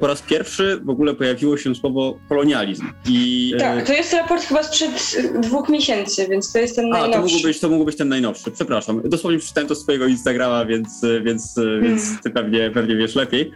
po 0.00 0.06
raz 0.06 0.22
pierwszy 0.22 0.80
w 0.84 0.90
ogóle 0.90 1.14
pojawiło 1.14 1.56
się 1.56 1.74
słowo 1.74 2.18
kolonializm. 2.28 2.86
I, 3.08 3.54
tak, 3.58 3.86
to 3.86 3.92
jest 3.92 4.12
raport 4.12 4.42
chyba 4.42 4.62
sprzed 4.62 5.16
dwóch 5.40 5.68
miesięcy, 5.68 6.26
więc 6.30 6.52
to 6.52 6.58
jest 6.58 6.76
ten 6.76 6.88
najnowszy. 6.88 7.18
A, 7.18 7.22
to 7.22 7.28
mógł 7.28 7.42
być, 7.42 7.60
to 7.60 7.68
mógł 7.68 7.84
być 7.84 7.96
ten 7.96 8.08
najnowszy, 8.08 8.50
przepraszam. 8.50 9.02
Dosłownie 9.04 9.38
przeczytałem 9.38 9.68
to 9.68 9.74
swojego 9.74 10.06
Instagrama, 10.06 10.64
więc, 10.64 11.02
więc, 11.24 11.54
hmm. 11.54 11.82
więc 11.82 12.22
ty 12.22 12.30
pewnie, 12.30 12.70
pewnie 12.70 12.96
wiesz 12.96 13.14
lepiej. 13.14 13.52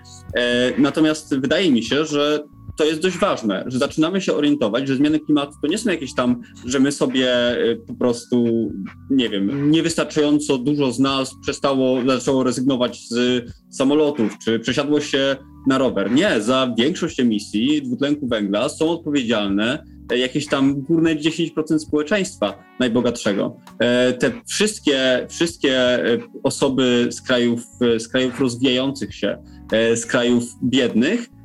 Natomiast 0.79 1.38
wydaje 1.38 1.73
mi 1.73 1.83
się, 1.83 2.05
że 2.05 2.45
to 2.77 2.85
jest 2.85 3.01
dość 3.01 3.19
ważne, 3.19 3.65
że 3.67 3.79
zaczynamy 3.79 4.21
się 4.21 4.35
orientować, 4.35 4.89
że 4.89 4.97
zmiany 4.97 5.21
klimatu 5.21 5.53
to 5.62 5.69
nie 5.69 5.79
są 5.79 5.91
jakieś 5.91 6.15
tam, 6.15 6.41
że 6.65 6.81
my 6.81 6.93
sobie 6.93 7.59
y, 7.59 7.77
po 7.87 7.95
prostu, 7.95 8.71
nie 9.11 9.29
wiem, 9.29 9.71
niewystarczająco 9.71 10.59
dużo 10.59 10.93
z 10.93 10.99
nas 10.99 11.35
przestało, 11.43 11.99
zaczęło 12.07 12.45
rezygnować 12.45 13.09
z 13.09 13.45
samolotów, 13.71 14.39
czy 14.45 14.59
przesiadło 14.59 15.01
się 15.01 15.37
na 15.67 15.79
rower. 15.79 16.11
Nie, 16.11 16.41
za 16.41 16.75
większość 16.79 17.21
emisji 17.21 17.83
dwutlenku 17.83 18.29
węgla 18.29 18.69
są 18.69 18.91
odpowiedzialne 18.91 19.85
jakieś 20.17 20.47
tam 20.47 20.83
górne 20.83 21.17
10% 21.17 21.79
społeczeństwa 21.79 22.65
najbogatszego. 22.81 23.57
E, 23.79 24.12
te 24.12 24.33
wszystkie, 24.49 25.27
wszystkie 25.31 25.79
e, 25.79 26.19
osoby 26.43 27.09
z 27.11 27.23
krajów, 27.23 27.61
z 27.99 28.09
krajów 28.09 28.41
rozwijających 28.41 29.15
się, 29.15 29.43
e, 29.73 29.97
z 29.97 30.07
krajów 30.07 30.45
biednych, 30.65 31.29
E, 31.31 31.36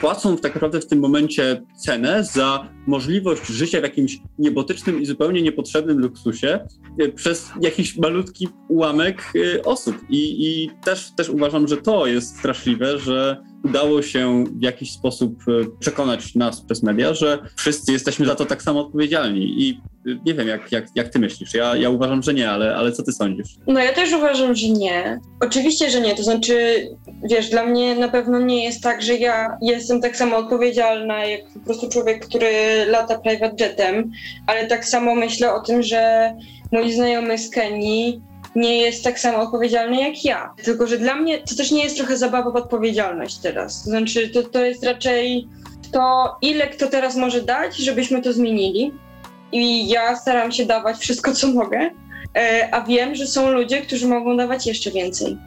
płacą 0.00 0.36
tak 0.36 0.54
naprawdę 0.54 0.80
w 0.80 0.86
tym 0.86 0.98
momencie 0.98 1.62
cenę 1.76 2.24
za 2.24 2.68
możliwość 2.86 3.46
życia 3.46 3.80
w 3.80 3.82
jakimś 3.82 4.18
niebotycznym 4.38 5.02
i 5.02 5.06
zupełnie 5.06 5.42
niepotrzebnym 5.42 5.98
luksusie 5.98 6.66
e, 6.98 7.08
przez 7.08 7.50
jakiś 7.60 7.96
malutki 7.96 8.48
ułamek 8.68 9.32
e, 9.36 9.62
osób. 9.62 9.96
I, 10.08 10.46
i 10.46 10.70
też, 10.84 11.12
też 11.16 11.28
uważam, 11.28 11.68
że 11.68 11.76
to 11.76 12.06
jest 12.06 12.38
straszliwe, 12.38 12.98
że 12.98 13.42
udało 13.64 14.02
się 14.02 14.44
w 14.60 14.62
jakiś 14.62 14.92
sposób 14.92 15.44
przekonać 15.78 16.34
nas 16.34 16.60
przez 16.60 16.82
media, 16.82 17.14
że 17.14 17.38
wszyscy 17.56 17.92
jesteśmy 17.92 18.26
za 18.26 18.34
to 18.34 18.46
tak 18.46 18.62
samo 18.62 18.80
odpowiedzialni. 18.80 19.62
I 19.62 19.80
nie 20.04 20.34
wiem, 20.34 20.48
jak, 20.48 20.72
jak, 20.72 20.84
jak 20.94 21.08
ty 21.08 21.18
myślisz. 21.18 21.54
Ja, 21.54 21.76
ja 21.76 21.90
uważam, 21.90 22.22
że 22.22 22.34
nie, 22.34 22.50
ale, 22.50 22.76
ale 22.76 22.92
co 22.92 23.02
ty 23.02 23.12
sądzisz? 23.12 23.48
No 23.66 23.80
ja 23.80 23.92
też 23.92 24.12
uważam, 24.12 24.54
że 24.54 24.68
nie. 24.68 25.20
Oczywiście, 25.40 25.90
że 25.90 26.00
nie. 26.00 26.14
To 26.14 26.22
znaczy, 26.22 26.86
wiesz, 27.30 27.50
dla 27.50 27.66
mnie 27.66 27.94
na 27.94 28.08
pewno 28.08 28.40
nie 28.40 28.64
jest 28.64 28.82
tak, 28.82 29.02
że 29.02 29.14
ja 29.14 29.58
jestem 29.62 30.00
tak 30.00 30.16
samo 30.16 30.36
odpowiedzialna 30.36 31.24
jak 31.24 31.40
po 31.54 31.60
prostu 31.60 31.88
człowiek, 31.88 32.26
który 32.26 32.50
lata 32.86 33.18
private 33.18 33.64
jetem, 33.64 34.10
ale 34.46 34.66
tak 34.66 34.84
samo 34.84 35.14
myślę 35.14 35.54
o 35.54 35.60
tym, 35.60 35.82
że 35.82 36.32
mój 36.72 36.92
znajomy 36.92 37.38
z 37.38 37.50
Kenii 37.50 38.20
nie 38.56 38.78
jest 38.78 39.04
tak 39.04 39.20
samo 39.20 39.38
odpowiedzialny 39.38 40.00
jak 40.00 40.24
ja. 40.24 40.54
Tylko, 40.64 40.86
że 40.86 40.98
dla 40.98 41.14
mnie 41.14 41.38
to 41.38 41.56
też 41.56 41.70
nie 41.70 41.84
jest 41.84 41.96
trochę 41.96 42.16
zabawa 42.16 42.50
w 42.50 42.56
odpowiedzialność 42.56 43.38
teraz. 43.38 43.84
To 43.84 43.90
znaczy, 43.90 44.28
to, 44.28 44.42
to 44.42 44.64
jest 44.64 44.84
raczej 44.84 45.48
to, 45.92 46.36
ile 46.42 46.66
kto 46.66 46.86
teraz 46.86 47.16
może 47.16 47.42
dać, 47.42 47.76
żebyśmy 47.76 48.22
to 48.22 48.32
zmienili 48.32 48.92
i 49.52 49.88
ja 49.88 50.16
staram 50.16 50.52
się 50.52 50.66
dawać 50.66 50.98
wszystko, 50.98 51.34
co 51.34 51.48
mogę, 51.48 51.90
e, 52.36 52.68
a 52.72 52.80
wiem, 52.80 53.14
że 53.14 53.26
są 53.26 53.50
ludzie, 53.50 53.82
którzy 53.82 54.08
mogą 54.08 54.36
dawać 54.36 54.66
jeszcze 54.66 54.90
więcej. 54.90 55.38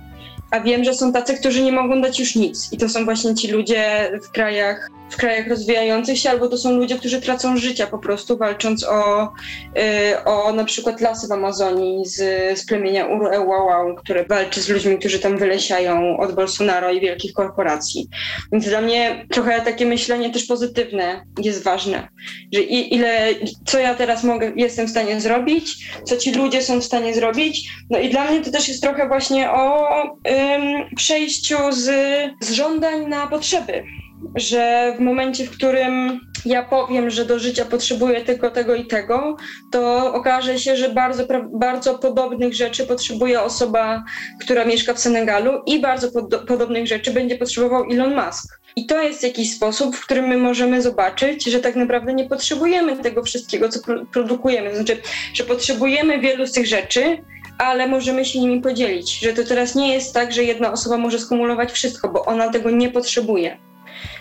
A 0.51 0.59
wiem, 0.59 0.83
że 0.83 0.93
są 0.93 1.13
tacy, 1.13 1.37
którzy 1.37 1.63
nie 1.63 1.71
mogą 1.71 2.01
dać 2.01 2.19
już 2.19 2.35
nic. 2.35 2.73
I 2.73 2.77
to 2.77 2.89
są 2.89 3.05
właśnie 3.05 3.35
ci 3.35 3.47
ludzie 3.47 4.11
w 4.23 4.31
krajach 4.31 4.89
w 5.09 5.17
krajach 5.17 5.47
rozwijających 5.47 6.19
się, 6.19 6.29
albo 6.29 6.47
to 6.47 6.57
są 6.57 6.71
ludzie, 6.71 6.95
którzy 6.95 7.21
tracą 7.21 7.57
życia 7.57 7.87
po 7.87 7.99
prostu 7.99 8.37
walcząc 8.37 8.83
o, 8.83 9.23
y, 9.23 10.23
o 10.25 10.53
na 10.53 10.63
przykład 10.63 11.01
lasy 11.01 11.27
w 11.27 11.31
Amazonii 11.31 12.05
z, 12.05 12.15
z 12.59 12.65
plemienia 12.65 13.05
Uruełałał, 13.05 13.95
które 13.95 14.25
walczy 14.25 14.61
z 14.61 14.69
ludźmi, 14.69 14.99
którzy 14.99 15.19
tam 15.19 15.37
wylesiają 15.37 16.17
od 16.17 16.35
Bolsonaro 16.35 16.91
i 16.91 16.99
wielkich 16.99 17.33
korporacji. 17.33 18.09
Więc 18.51 18.65
dla 18.65 18.81
mnie 18.81 19.25
trochę 19.31 19.61
takie 19.61 19.85
myślenie 19.85 20.29
też 20.29 20.45
pozytywne 20.45 21.25
jest 21.41 21.63
ważne, 21.63 22.07
że 22.53 22.61
ile, 22.61 23.27
co 23.65 23.79
ja 23.79 23.95
teraz 23.95 24.23
mogę, 24.23 24.51
jestem 24.55 24.87
w 24.87 24.89
stanie 24.89 25.21
zrobić, 25.21 25.89
co 26.03 26.17
ci 26.17 26.31
ludzie 26.31 26.61
są 26.61 26.81
w 26.81 26.83
stanie 26.83 27.13
zrobić. 27.13 27.69
No 27.89 27.99
i 27.99 28.09
dla 28.09 28.31
mnie 28.31 28.41
to 28.41 28.51
też 28.51 28.67
jest 28.67 28.81
trochę 28.81 29.07
właśnie 29.07 29.51
o 29.51 29.87
ym, 30.03 30.95
przejściu 30.95 31.57
z, 31.71 31.91
z 32.41 32.51
żądań 32.51 33.07
na 33.07 33.27
potrzeby 33.27 33.83
że 34.35 34.93
w 34.97 35.01
momencie, 35.01 35.45
w 35.45 35.51
którym 35.51 36.19
ja 36.45 36.63
powiem, 36.63 37.09
że 37.09 37.25
do 37.25 37.39
życia 37.39 37.65
potrzebuję 37.65 38.21
tylko 38.21 38.51
tego 38.51 38.75
i 38.75 38.85
tego, 38.85 39.37
to 39.71 40.13
okaże 40.13 40.59
się, 40.59 40.77
że 40.77 40.89
bardzo, 40.89 41.23
bardzo 41.53 41.99
podobnych 41.99 42.53
rzeczy 42.53 42.87
potrzebuje 42.87 43.41
osoba, 43.41 44.03
która 44.41 44.65
mieszka 44.65 44.93
w 44.93 44.99
Senegalu 44.99 45.51
i 45.65 45.81
bardzo 45.81 46.11
pod, 46.11 46.45
podobnych 46.47 46.87
rzeczy 46.87 47.11
będzie 47.11 47.37
potrzebował 47.37 47.83
Elon 47.91 48.15
Musk. 48.15 48.59
I 48.75 48.85
to 48.85 49.01
jest 49.01 49.23
jakiś 49.23 49.55
sposób, 49.55 49.95
w 49.95 50.05
którym 50.05 50.25
my 50.27 50.37
możemy 50.37 50.81
zobaczyć, 50.81 51.45
że 51.45 51.59
tak 51.59 51.75
naprawdę 51.75 52.13
nie 52.13 52.29
potrzebujemy 52.29 52.97
tego 52.97 53.23
wszystkiego, 53.23 53.69
co 53.69 53.79
pro 53.79 54.05
produkujemy. 54.05 54.75
Znaczy, 54.75 55.01
że 55.33 55.43
potrzebujemy 55.43 56.19
wielu 56.19 56.47
z 56.47 56.51
tych 56.51 56.65
rzeczy, 56.65 57.17
ale 57.57 57.87
możemy 57.87 58.25
się 58.25 58.39
nimi 58.39 58.61
podzielić, 58.61 59.19
że 59.19 59.33
to 59.33 59.43
teraz 59.43 59.75
nie 59.75 59.93
jest 59.93 60.13
tak, 60.13 60.33
że 60.33 60.43
jedna 60.43 60.71
osoba 60.71 60.97
może 60.97 61.19
skumulować 61.19 61.71
wszystko, 61.71 62.09
bo 62.09 62.25
ona 62.25 62.49
tego 62.49 62.71
nie 62.71 62.89
potrzebuje. 62.89 63.57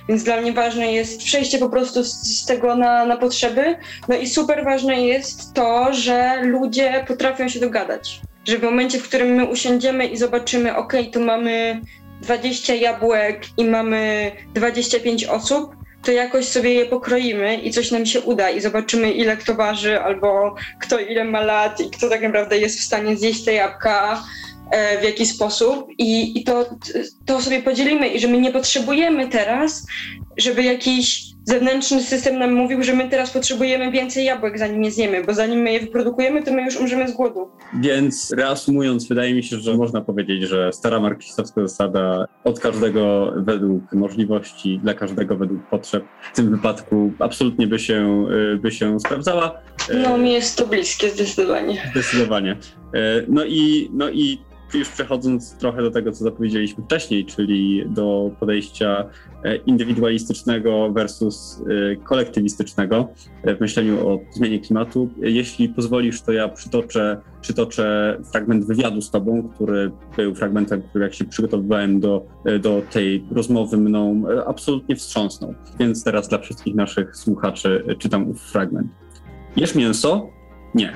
Więc 0.09 0.25
dla 0.25 0.41
mnie 0.41 0.53
ważne 0.53 0.93
jest 0.93 1.19
przejście 1.19 1.59
po 1.59 1.69
prostu 1.69 2.05
z, 2.05 2.13
z, 2.13 2.47
tego 2.47 2.77
na, 2.77 3.07
na 3.07 3.17
potrzeby. 3.17 3.77
No 4.09 4.17
i 4.17 4.27
super 4.27 4.65
ważne 4.65 5.07
jest 5.07 5.55
to, 5.55 5.95
że 5.95 6.41
ludzie 6.43 7.05
potrafią 7.09 7.49
się 7.49 7.61
dogadać. 7.61 8.21
Że 8.49 8.59
w 8.59 8.63
momencie, 8.63 8.99
w 8.99 9.09
którym 9.09 9.29
my 9.29 9.45
usiądziemy 9.45 10.07
i 10.07 10.17
zobaczymy, 10.17 10.77
ok, 10.77 10.93
tu 11.13 11.21
mamy 11.21 11.81
20 12.23 12.75
jabłek 12.75 13.43
i 13.57 13.65
mamy 13.65 14.33
25 14.55 15.25
osób, 15.25 15.77
to 16.05 16.13
jakoś 16.13 16.49
sobie 16.49 16.75
je 16.75 16.87
pokroimy 16.87 17.57
i 17.57 17.71
coś 17.71 17.91
nam 17.91 18.07
się 18.07 18.21
uda 18.21 18.51
i 18.51 18.61
zobaczymy, 18.61 19.13
ile 19.13 19.37
kto 19.37 19.55
waży, 19.55 20.01
albo 20.01 20.55
kto 20.81 20.99
ile 20.99 21.25
ma 21.25 21.41
lat 21.41 21.81
i 21.81 21.91
kto 21.91 22.09
tak 22.09 22.23
naprawdę 22.23 22.59
jest 22.59 22.81
w 22.81 22.85
stanie 22.85 23.17
zjeść 23.17 23.45
te 23.45 23.53
jabłka 23.53 24.23
w 25.01 25.05
jaki 25.05 25.27
sposób 25.27 25.87
i, 25.99 26.41
i 26.41 26.45
to, 26.45 26.67
to 27.27 27.43
sobie 27.43 27.63
podzielimy 27.63 28.09
i 28.09 28.21
że 28.21 28.29
my 28.29 28.41
nie 28.41 28.53
potrzebujemy 28.53 29.29
teraz, 29.29 29.87
żeby 30.37 30.63
jakiś 30.63 31.35
zewnętrzny 31.45 32.03
system 32.03 32.39
nam 32.39 32.53
mówił, 32.53 32.83
że 32.83 32.93
my 32.93 33.09
teraz 33.09 33.31
potrzebujemy 33.31 33.91
więcej 33.91 34.25
jabłek, 34.25 34.59
zanim 34.59 34.85
je 34.85 34.91
zjemy, 34.91 35.25
bo 35.25 35.35
zanim 35.35 35.61
my 35.61 35.73
je 35.73 35.81
wyprodukujemy, 35.81 36.43
to 36.43 36.53
my 36.53 36.63
już 36.63 36.77
umrzemy 36.77 37.09
z 37.09 37.13
głodu. 37.13 37.49
Więc 37.81 38.33
reasumując, 38.37 39.09
wydaje 39.09 39.35
mi 39.35 39.43
się, 39.43 39.57
że 39.57 39.75
można 39.75 40.01
powiedzieć, 40.01 40.43
że 40.43 40.73
stara 40.73 41.01
marksistowska 41.01 41.61
zasada 41.61 42.27
od 42.45 42.61
każdego 42.61 43.33
według 43.37 43.93
możliwości, 43.93 44.81
dla 44.83 44.95
każdego 44.95 45.37
według 45.37 45.63
potrzeb, 45.63 46.05
w 46.33 46.37
tym 46.37 46.51
wypadku 46.51 47.13
absolutnie 47.19 47.67
by 47.67 47.79
się, 47.79 48.27
y, 48.55 48.59
by 48.59 48.73
się 48.73 49.01
sprawdzała. 49.01 49.61
No 50.03 50.19
mi 50.19 50.33
jest 50.33 50.59
to 50.59 50.67
bliskie 50.67 51.11
zdecydowanie. 51.11 51.91
Zdecydowanie. 51.91 52.57
No 53.29 53.45
i, 53.45 53.91
no 53.93 54.11
i 54.11 54.39
już 54.79 54.89
przechodząc 54.89 55.57
trochę 55.57 55.83
do 55.83 55.91
tego, 55.91 56.13
co 56.13 56.25
zapowiedzieliśmy 56.25 56.85
wcześniej, 56.85 57.25
czyli 57.25 57.85
do 57.87 58.31
podejścia 58.41 59.05
e, 59.45 59.57
indywidualistycznego 59.57 60.93
versus 60.93 61.63
e, 61.93 61.97
kolektywistycznego 61.97 63.09
w 63.45 63.61
myśleniu 63.61 64.09
o 64.09 64.21
zmianie 64.33 64.61
klimatu. 64.61 65.11
Jeśli 65.17 65.69
pozwolisz, 65.69 66.23
to 66.23 66.33
ja 66.33 66.49
przytoczę, 66.49 67.21
przytoczę 67.41 68.17
fragment 68.33 68.67
wywiadu 68.67 69.01
z 69.01 69.11
Tobą, 69.11 69.49
który 69.55 69.91
był 70.17 70.35
fragmentem, 70.35 70.83
który 70.83 71.05
jak 71.05 71.15
się 71.15 71.25
przygotowywałem 71.25 72.01
do, 72.01 72.27
e, 72.45 72.59
do 72.59 72.83
tej 72.91 73.25
rozmowy 73.31 73.77
mną, 73.77 74.23
absolutnie 74.47 74.97
wstrząsnął. 74.97 75.55
Więc 75.79 76.05
teraz 76.05 76.29
dla 76.29 76.39
wszystkich 76.39 76.75
naszych 76.75 77.17
słuchaczy 77.17 77.97
czytam 77.99 78.31
ów 78.31 78.43
fragment. 78.43 78.89
Jesz 79.57 79.75
mięso? 79.75 80.29
Nie. 80.75 80.93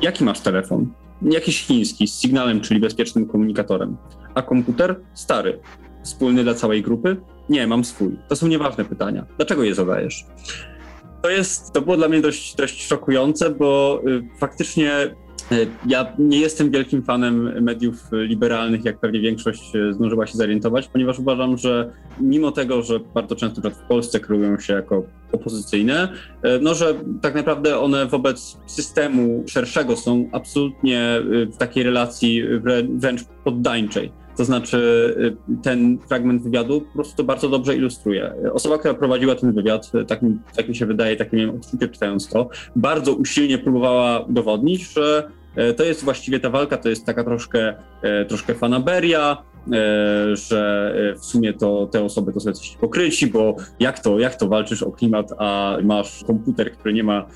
Jaki 0.00 0.24
masz 0.24 0.40
telefon? 0.40 1.01
Jakiś 1.30 1.66
chiński 1.66 2.08
z 2.08 2.14
sygnałem, 2.14 2.60
czyli 2.60 2.80
bezpiecznym 2.80 3.26
komunikatorem. 3.26 3.96
A 4.34 4.42
komputer? 4.42 5.00
Stary. 5.14 5.60
Wspólny 6.04 6.44
dla 6.44 6.54
całej 6.54 6.82
grupy? 6.82 7.16
Nie, 7.48 7.66
mam 7.66 7.84
swój. 7.84 8.16
To 8.28 8.36
są 8.36 8.46
nieważne 8.46 8.84
pytania. 8.84 9.26
Dlaczego 9.36 9.62
je 9.62 9.74
zadajesz? 9.74 10.26
To 11.22 11.30
jest, 11.30 11.72
to 11.72 11.82
było 11.82 11.96
dla 11.96 12.08
mnie 12.08 12.20
dość, 12.20 12.54
dość 12.54 12.86
szokujące, 12.86 13.50
bo 13.50 14.00
y, 14.06 14.22
faktycznie 14.38 15.14
ja 15.86 16.12
nie 16.18 16.40
jestem 16.40 16.70
wielkim 16.70 17.02
fanem 17.02 17.62
mediów 17.62 17.96
liberalnych, 18.12 18.84
jak 18.84 18.98
pewnie 18.98 19.20
większość 19.20 19.74
y, 19.74 19.92
zdążyła 19.92 20.26
się 20.26 20.38
zorientować, 20.38 20.88
ponieważ 20.88 21.18
uważam, 21.18 21.58
że 21.58 21.92
mimo 22.20 22.52
tego, 22.52 22.82
że 22.82 23.00
bardzo 23.14 23.36
często 23.36 23.70
w 23.70 23.78
Polsce 23.88 24.20
kreują 24.20 24.58
się 24.58 24.72
jako 24.72 25.04
opozycyjne, 25.32 26.08
e, 26.42 26.58
no 26.58 26.74
że 26.74 26.94
tak 27.22 27.34
naprawdę 27.34 27.78
one 27.78 28.06
wobec 28.06 28.58
systemu 28.66 29.44
szerszego 29.46 29.96
są 29.96 30.28
absolutnie 30.32 31.00
e, 31.00 31.22
w 31.46 31.56
takiej 31.56 31.84
relacji 31.84 32.42
wręcz 32.98 33.24
poddańczej. 33.44 34.12
To 34.36 34.44
znaczy, 34.44 35.14
e, 35.50 35.62
ten 35.62 35.98
fragment 36.08 36.42
wywiadu 36.42 36.80
po 36.80 36.94
prostu 36.94 37.16
to 37.16 37.24
bardzo 37.24 37.48
dobrze 37.48 37.76
ilustruje. 37.76 38.34
Osoba, 38.52 38.78
która 38.78 38.94
prowadziła 38.94 39.34
ten 39.34 39.52
wywiad, 39.52 39.92
tak 40.06 40.20
tak 40.56 40.68
mi 40.68 40.76
się 40.76 40.86
wydaje, 40.86 41.16
takie 41.16 41.36
miałem 41.36 41.56
odczucie 41.56 41.88
czytając 41.88 42.28
to, 42.28 42.48
bardzo 42.76 43.12
usilnie 43.12 43.58
próbowała 43.58 44.20
udowodnić, 44.20 44.92
że 44.92 45.30
to 45.76 45.84
jest 45.84 46.04
właściwie 46.04 46.40
ta 46.40 46.50
walka, 46.50 46.76
to 46.76 46.88
jest 46.88 47.06
taka 47.06 47.24
troszkę, 47.24 47.74
troszkę 48.28 48.54
fanaberia, 48.54 49.42
E, 49.72 50.36
że 50.36 50.94
e, 51.12 51.18
w 51.18 51.24
sumie 51.24 51.52
to 51.52 51.86
te 51.86 52.04
osoby 52.04 52.32
to 52.32 52.40
są 52.40 52.52
coś 52.52 52.76
pokryci, 52.76 53.26
bo 53.26 53.56
jak 53.80 54.00
to, 54.00 54.18
jak 54.18 54.34
to 54.34 54.48
walczysz 54.48 54.82
o 54.82 54.92
klimat, 54.92 55.32
a 55.38 55.76
masz 55.82 56.24
komputer, 56.24 56.72
który 56.72 56.94
nie 56.94 57.04
ma 57.04 57.26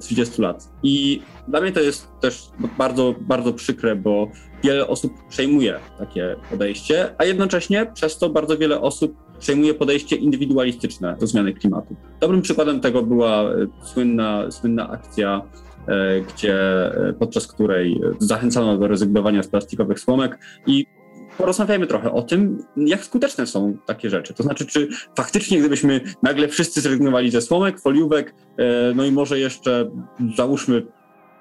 30 0.00 0.34
e, 0.38 0.42
lat. 0.42 0.68
I 0.82 1.22
dla 1.48 1.60
mnie 1.60 1.72
to 1.72 1.80
jest 1.80 2.08
też 2.20 2.50
bardzo, 2.78 3.14
bardzo 3.20 3.52
przykre, 3.52 3.96
bo 3.96 4.30
wiele 4.64 4.86
osób 4.86 5.12
przejmuje 5.28 5.78
takie 5.98 6.36
podejście, 6.50 7.14
a 7.18 7.24
jednocześnie 7.24 7.86
przez 7.94 8.18
to 8.18 8.30
bardzo 8.30 8.58
wiele 8.58 8.80
osób 8.80 9.16
przejmuje 9.38 9.74
podejście 9.74 10.16
indywidualistyczne 10.16 11.16
do 11.20 11.26
zmiany 11.26 11.52
klimatu. 11.54 11.96
Dobrym 12.20 12.42
przykładem 12.42 12.80
tego 12.80 13.02
była 13.02 13.44
słynna, 13.82 14.50
słynna 14.50 14.90
akcja 14.90 15.42
gdzie 16.28 16.56
podczas 17.18 17.46
której 17.46 18.00
zachęcano 18.18 18.78
do 18.78 18.88
rezygnowania 18.88 19.42
z 19.42 19.48
plastikowych 19.48 20.00
słomek 20.00 20.38
i 20.66 20.86
porozmawiajmy 21.38 21.86
trochę 21.86 22.12
o 22.12 22.22
tym, 22.22 22.64
jak 22.76 23.04
skuteczne 23.04 23.46
są 23.46 23.76
takie 23.86 24.10
rzeczy. 24.10 24.34
To 24.34 24.42
znaczy, 24.42 24.66
czy 24.66 24.88
faktycznie, 25.16 25.58
gdybyśmy 25.58 26.00
nagle 26.22 26.48
wszyscy 26.48 26.80
zrezygnowali 26.80 27.30
ze 27.30 27.40
słomek, 27.40 27.80
foliówek, 27.80 28.34
e, 28.56 28.92
no 28.94 29.04
i 29.04 29.12
może 29.12 29.38
jeszcze 29.38 29.90
załóżmy, 30.36 30.86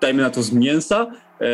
dajmy 0.01 0.21
na 0.21 0.29
to 0.29 0.43
z 0.43 0.53
mięsa, 0.53 1.07
e, 1.41 1.47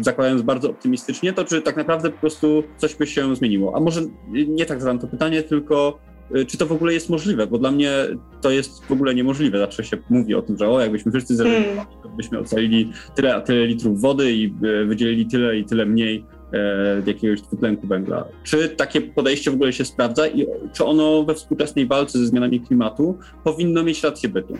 zakładając 0.00 0.42
bardzo 0.42 0.70
optymistycznie, 0.70 1.32
to 1.32 1.44
czy 1.44 1.62
tak 1.62 1.76
naprawdę 1.76 2.10
po 2.10 2.18
prostu 2.18 2.62
coś 2.76 2.94
by 2.94 3.06
się 3.06 3.36
zmieniło? 3.36 3.76
A 3.76 3.80
może 3.80 4.00
nie 4.28 4.66
tak 4.66 4.80
zadam 4.80 4.98
to 4.98 5.06
pytanie, 5.06 5.42
tylko 5.42 5.98
e, 6.07 6.07
czy 6.48 6.58
to 6.58 6.66
w 6.66 6.72
ogóle 6.72 6.92
jest 6.92 7.10
możliwe? 7.10 7.46
Bo 7.46 7.58
dla 7.58 7.70
mnie 7.70 7.92
to 8.40 8.50
jest 8.50 8.84
w 8.84 8.92
ogóle 8.92 9.14
niemożliwe. 9.14 9.58
Zawsze 9.58 9.84
się 9.84 9.96
mówi 10.10 10.34
o 10.34 10.42
tym, 10.42 10.58
że 10.58 10.68
o, 10.68 10.80
jakbyśmy 10.80 11.12
wszyscy 11.12 11.36
zrezygnowali, 11.36 11.76
hmm. 11.76 12.02
to 12.02 12.08
byśmy 12.08 12.38
ocalili 12.38 12.92
tyle 13.14 13.34
a 13.34 13.40
tyle 13.40 13.66
litrów 13.66 14.00
wody 14.00 14.32
i 14.32 14.54
wydzielili 14.86 15.26
tyle 15.26 15.58
i 15.58 15.64
tyle 15.64 15.86
mniej 15.86 16.24
E, 16.52 17.02
jakiegoś 17.06 17.40
dwutlenku 17.40 17.86
węgla. 17.86 18.24
Czy 18.44 18.68
takie 18.68 19.00
podejście 19.00 19.50
w 19.50 19.54
ogóle 19.54 19.72
się 19.72 19.84
sprawdza 19.84 20.26
i 20.26 20.46
czy 20.72 20.84
ono 20.84 21.24
we 21.24 21.34
współczesnej 21.34 21.86
walce 21.86 22.18
ze 22.18 22.26
zmianami 22.26 22.60
klimatu 22.60 23.18
powinno 23.44 23.82
mieć 23.82 24.04
rację 24.04 24.28
bytu? 24.28 24.58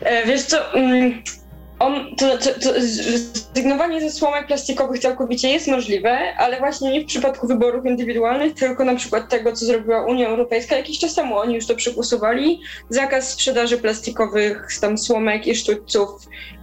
E, 0.00 0.26
wiesz 0.26 0.42
co, 0.42 0.74
mm, 0.74 1.12
on, 1.82 2.16
to, 2.16 2.38
to, 2.38 2.50
to 2.60 2.80
ze 4.00 4.10
słomek 4.10 4.46
plastikowych 4.46 5.00
całkowicie 5.00 5.50
jest 5.50 5.68
możliwe, 5.68 6.18
ale 6.36 6.58
właśnie 6.58 6.92
nie 6.92 7.00
w 7.00 7.06
przypadku 7.06 7.46
wyborów 7.46 7.86
indywidualnych, 7.86 8.54
tylko 8.54 8.84
na 8.84 8.94
przykład 8.94 9.28
tego, 9.28 9.52
co 9.52 9.66
zrobiła 9.66 10.06
Unia 10.06 10.28
Europejska 10.28 10.76
jakiś 10.76 10.98
czas 10.98 11.14
temu. 11.14 11.36
Oni 11.36 11.54
już 11.54 11.66
to 11.66 11.74
przegłosowali. 11.74 12.60
Zakaz 12.88 13.30
sprzedaży 13.30 13.78
plastikowych 13.78 14.68
tam 14.80 14.98
słomek 14.98 15.46
i 15.46 15.54
sztućców 15.54 16.10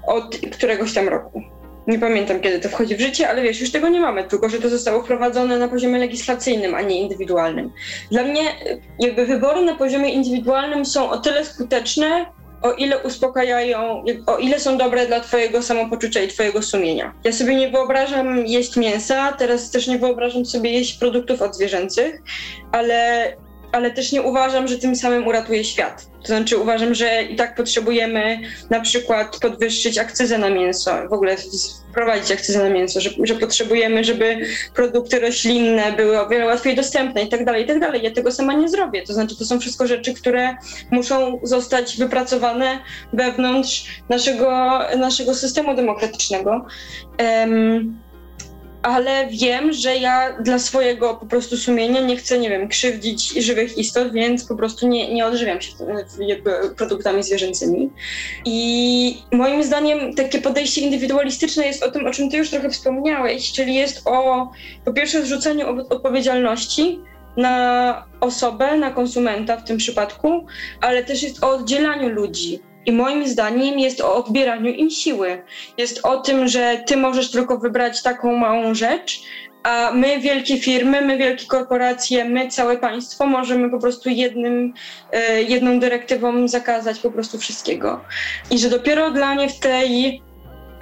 od 0.08 0.38
któregoś 0.52 0.94
tam 0.94 1.10
roku. 1.10 1.42
Nie 1.88 2.00
pamiętam, 2.00 2.40
kiedy 2.40 2.60
to 2.60 2.70
wchodzi 2.70 2.96
w 2.96 3.00
życie, 3.00 3.30
ale 3.30 3.42
wiesz, 3.42 3.62
już 3.62 3.72
tego 3.72 3.90
nie 3.90 4.00
mamy, 4.00 4.24
tylko 4.24 4.50
że 4.50 4.60
to 4.60 4.70
zostało 4.70 5.04
wprowadzone 5.04 5.58
na 5.58 5.68
poziomie 5.68 6.00
legislacyjnym, 6.00 6.76
a 6.76 6.82
nie 6.82 7.02
indywidualnym. 7.02 7.72
Dla 8.12 8.24
mnie 8.24 8.42
jakby 9.00 9.26
wybory 9.26 9.62
na 9.62 9.76
poziomie 9.76 10.14
indywidualnym 10.14 10.86
są 10.86 11.10
o 11.10 11.18
tyle 11.18 11.46
skuteczne, 11.46 12.26
o 12.62 12.72
ile 12.72 13.04
uspokajają, 13.04 14.04
o 14.28 14.38
ile 14.38 14.60
są 14.60 14.78
dobre 14.78 15.08
dla 15.08 15.20
Twojego 15.20 15.62
samopoczucia 15.62 16.22
i 16.22 16.28
Twojego 16.28 16.62
sumienia. 16.62 17.14
Ja 17.24 17.32
sobie 17.32 17.56
nie 17.56 17.70
wyobrażam 17.70 18.48
jeść 18.48 18.78
mięsa, 18.78 19.32
teraz 19.32 19.72
też 19.72 19.88
nie 19.88 20.00
wyobrażam 20.00 20.46
sobie 20.46 20.72
jeść 20.72 20.98
produktów 20.98 21.42
odzwierzęcych, 21.42 22.22
ale 22.72 23.28
ale 23.72 23.92
też 23.92 24.12
nie 24.12 24.22
uważam, 24.22 24.68
że 24.68 24.78
tym 24.78 24.96
samym 24.96 25.28
uratuje 25.28 25.64
świat. 25.64 26.10
To 26.22 26.28
znaczy 26.28 26.58
uważam, 26.58 26.96
że 26.96 27.24
i 27.24 27.36
tak 27.36 27.56
potrzebujemy 27.56 28.40
na 28.70 28.80
przykład 28.80 29.38
podwyższyć 29.42 29.98
akcyzę 29.98 30.38
na 30.38 30.50
mięso, 30.50 30.92
w 31.10 31.14
ogóle 31.14 31.36
wprowadzić 31.92 32.32
akcyzę 32.32 32.60
na 32.60 32.70
mięso, 32.70 33.02
że, 33.02 33.10
że 33.24 33.36
potrzebujemy, 33.36 34.04
żeby 34.04 34.38
produkty 34.76 35.20
roślinne 35.20 35.92
były 35.92 36.20
o 36.20 36.30
wiele 36.30 36.46
łatwiej 36.46 36.76
dostępne 36.76 37.24
i 37.24 37.30
tak 37.30 37.46
dalej, 37.46 37.64
i 37.64 37.68
tak 37.68 37.80
dalej. 37.80 38.04
Ja 38.04 38.12
tego 38.12 38.32
sama 38.32 38.54
nie 38.54 38.70
zrobię. 38.70 39.04
To 39.04 39.14
znaczy 39.14 39.38
to 39.38 39.46
są 39.46 39.60
wszystko 39.60 39.88
rzeczy, 39.88 40.14
które 40.14 40.56
muszą 40.92 41.40
zostać 41.44 41.98
wypracowane 41.98 42.80
wewnątrz 43.14 43.86
naszego, 44.10 44.80
naszego 44.98 45.36
systemu 45.36 45.76
demokratycznego. 45.76 46.66
Um, 47.20 48.09
ale 48.84 49.28
wiem, 49.28 49.74
że 49.74 49.96
ja 49.96 50.42
dla 50.42 50.60
swojego 50.60 51.16
po 51.16 51.26
prostu 51.26 51.58
sumienia 51.58 52.02
nie 52.02 52.18
chcę, 52.18 52.40
nie 52.40 52.50
wiem, 52.50 52.68
krzywdzić 52.68 53.30
żywych 53.30 53.78
istot, 53.78 54.14
więc 54.14 54.46
po 54.46 54.56
prostu 54.56 54.88
nie, 54.88 55.14
nie 55.14 55.26
odżywiam 55.26 55.62
się 55.62 55.72
produktami 56.78 57.24
zwierzęcymi. 57.24 57.90
I 58.46 59.24
moim 59.32 59.64
zdaniem 59.64 60.14
takie 60.14 60.42
podejście 60.42 60.82
indywidualistyczne 60.82 61.66
jest 61.66 61.84
o 61.84 61.92
tym, 61.92 62.08
o 62.08 62.12
czym 62.12 62.30
ty 62.30 62.38
już 62.38 62.50
trochę 62.50 62.70
wspomniałeś, 62.70 63.52
czyli 63.52 63.76
jest 63.76 64.02
o 64.06 64.52
po 64.86 64.94
pierwsze 64.94 65.26
zrzuceniu 65.26 65.68
odpowiedzialności 65.90 67.00
na 67.38 68.06
osobę, 68.20 68.78
na 68.78 68.92
konsumenta 68.92 69.58
w 69.58 69.64
tym 69.64 69.78
przypadku, 69.78 70.46
ale 70.82 71.04
też 71.04 71.24
jest 71.24 71.44
o 71.44 71.50
oddzielaniu 71.50 72.10
ludzi 72.10 72.60
I 72.86 72.92
moim 72.92 73.28
zdaniem 73.28 73.80
jest 73.80 74.02
o 74.02 74.16
odbieraniu 74.16 74.72
im 74.72 74.90
siły. 74.90 75.44
Jest 75.78 76.06
o 76.06 76.18
tym, 76.18 76.48
że 76.48 76.84
ty 76.86 76.98
możesz 76.98 77.32
tylko 77.32 77.58
wybrać 77.58 78.04
taką 78.04 78.36
małą 78.36 78.74
rzecz, 78.74 79.22
a 79.64 79.92
my, 79.94 80.20
wielkie 80.20 80.58
firmy, 80.58 81.02
my, 81.02 81.18
wielkie 81.18 81.46
korporacje, 81.46 82.26
my, 82.26 82.48
całe 82.48 82.78
państwo, 82.78 83.26
możemy 83.26 83.70
po 83.70 83.80
prostu 83.80 84.10
jednym, 84.10 84.74
e, 85.12 85.42
jedną 85.42 85.80
dyrektywą 85.80 86.48
zakazać 86.48 87.00
po 87.00 87.12
prostu 87.12 87.38
wszystkiego. 87.38 88.02
I 88.52 88.60
że 88.60 88.70
dopiero 88.70 89.12
dla 89.12 89.36
mnie 89.36 89.50
w 89.50 89.60
tej 89.60 90.22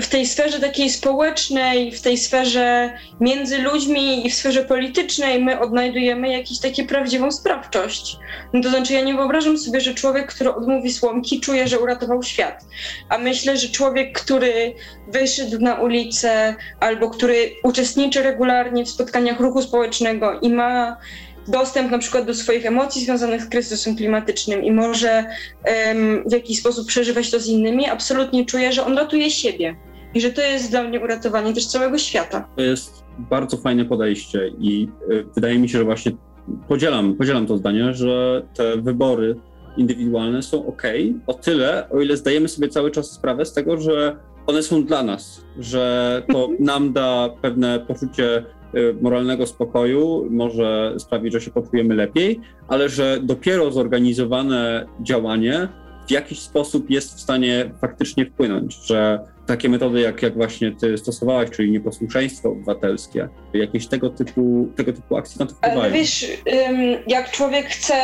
w 0.02 0.08
tej 0.08 0.26
sferze 0.26 0.60
takiej 0.60 0.90
społecznej, 0.90 1.92
w 1.92 2.02
tej 2.02 2.18
sferze 2.18 2.94
między 3.20 3.58
ludźmi 3.58 4.28
i 4.28 4.30
w 4.30 4.36
sferze 4.36 4.64
politycznej 4.64 5.44
my 5.44 5.60
odnajdujemy 5.60 6.32
jakąś 6.32 6.60
taką 6.60 6.88
prawdziwą 6.88 7.32
sprawczość. 7.32 8.18
No 8.54 8.62
to 8.62 8.70
znaczy 8.70 8.94
ja 8.94 9.02
nie 9.02 9.16
wyobrażam 9.16 9.58
sobie, 9.58 9.82
że 9.82 9.94
człowiek, 9.94 10.34
który 10.34 10.54
odmówi 10.54 10.94
słomki, 10.94 11.40
czuje, 11.40 11.68
że 11.68 11.80
uratował 11.80 12.24
świat. 12.24 12.66
A 13.10 13.18
myślę, 13.18 13.58
że 13.58 13.70
człowiek, 13.70 14.22
który 14.22 14.74
wyszedł 15.08 15.60
na 15.60 15.76
ulicę 15.76 16.56
albo 16.80 17.10
który 17.10 17.52
uczestniczy 17.64 18.24
regularnie 18.24 18.86
w 18.86 18.90
spotkaniach 18.90 19.40
ruchu 19.40 19.62
społecznego 19.62 20.40
i 20.40 20.50
ma 20.50 20.98
dostęp 21.48 21.92
na 21.92 21.98
przykład 21.98 22.26
do 22.26 22.34
swoich 22.34 22.66
emocji 22.66 23.04
związanych 23.04 23.42
z 23.42 23.50
kryzysem 23.50 23.96
klimatycznym 23.96 24.64
i 24.64 24.72
może 24.72 25.26
um, 25.88 26.24
w 26.26 26.32
jakiś 26.32 26.60
sposób 26.60 26.88
przeżywać 26.88 27.32
to 27.32 27.40
z 27.40 27.48
innymi, 27.48 27.90
absolutnie 27.90 28.46
czuje, 28.46 28.74
że 28.74 28.86
on 28.86 28.98
ratuje 28.98 29.32
siebie 29.32 29.76
i 30.14 30.22
że 30.22 30.32
to 30.32 30.42
jest 30.42 30.72
dla 30.72 30.84
mnie 30.84 31.00
uratowanie 31.00 31.54
też 31.54 31.68
całego 31.68 31.98
świata. 31.98 32.48
To 32.56 32.62
jest 32.62 33.04
bardzo 33.18 33.58
fajne 33.58 33.86
podejście 33.86 34.52
i 34.60 34.88
y, 35.12 35.26
wydaje 35.36 35.60
mi 35.60 35.70
się, 35.70 35.78
że 35.78 35.84
właśnie 35.84 36.12
podzielam, 36.68 37.16
podzielam 37.16 37.48
to 37.48 37.58
zdanie, 37.58 37.94
że 37.94 38.46
te 38.54 38.78
wybory 38.78 39.36
indywidualne 39.78 40.42
są 40.42 40.68
ok, 40.68 40.84
o 41.28 41.34
tyle, 41.34 41.90
o 41.90 42.02
ile 42.02 42.18
zdajemy 42.18 42.48
sobie 42.48 42.70
cały 42.70 42.92
czas 42.92 43.12
sprawę 43.12 43.46
z 43.46 43.54
tego, 43.54 43.78
że 43.78 44.18
one 44.48 44.64
są 44.64 44.84
dla 44.84 45.04
nas, 45.04 45.46
że 45.60 46.24
to 46.32 46.40
mhm. 46.40 46.64
nam 46.64 46.94
da 46.94 47.30
pewne 47.42 47.80
poczucie 47.80 48.46
y, 48.76 48.96
moralnego 49.02 49.48
spokoju, 49.48 50.28
może 50.30 50.96
sprawić, 50.98 51.34
że 51.34 51.42
się 51.42 51.52
poczujemy 51.52 51.96
lepiej, 51.96 52.40
ale 52.68 52.90
że 52.90 53.20
dopiero 53.24 53.72
zorganizowane 53.72 54.86
działanie 55.02 55.68
w 56.08 56.12
jakiś 56.12 56.40
sposób 56.40 56.90
jest 56.90 57.16
w 57.16 57.20
stanie 57.20 57.72
faktycznie 57.82 58.26
wpłynąć, 58.26 58.76
że 58.86 59.20
takie 59.48 59.70
metody, 59.70 60.02
jak, 60.02 60.22
jak 60.22 60.34
właśnie 60.34 60.72
ty 60.72 60.98
stosowałaś, 60.98 61.50
czyli 61.50 61.72
nieposłuszeństwo 61.72 62.50
obywatelskie, 62.50 63.30
jakieś 63.54 63.88
tego 63.88 64.10
typu, 64.10 64.70
tego 64.76 64.94
typu 64.94 65.18
akcje 65.18 65.40
na 65.40 65.46
to 65.46 65.56
wpływają. 65.56 65.82
Ale 65.82 65.92
wiesz, 65.92 66.26
jak 67.08 67.32
człowiek 67.32 67.66
chce 67.66 67.96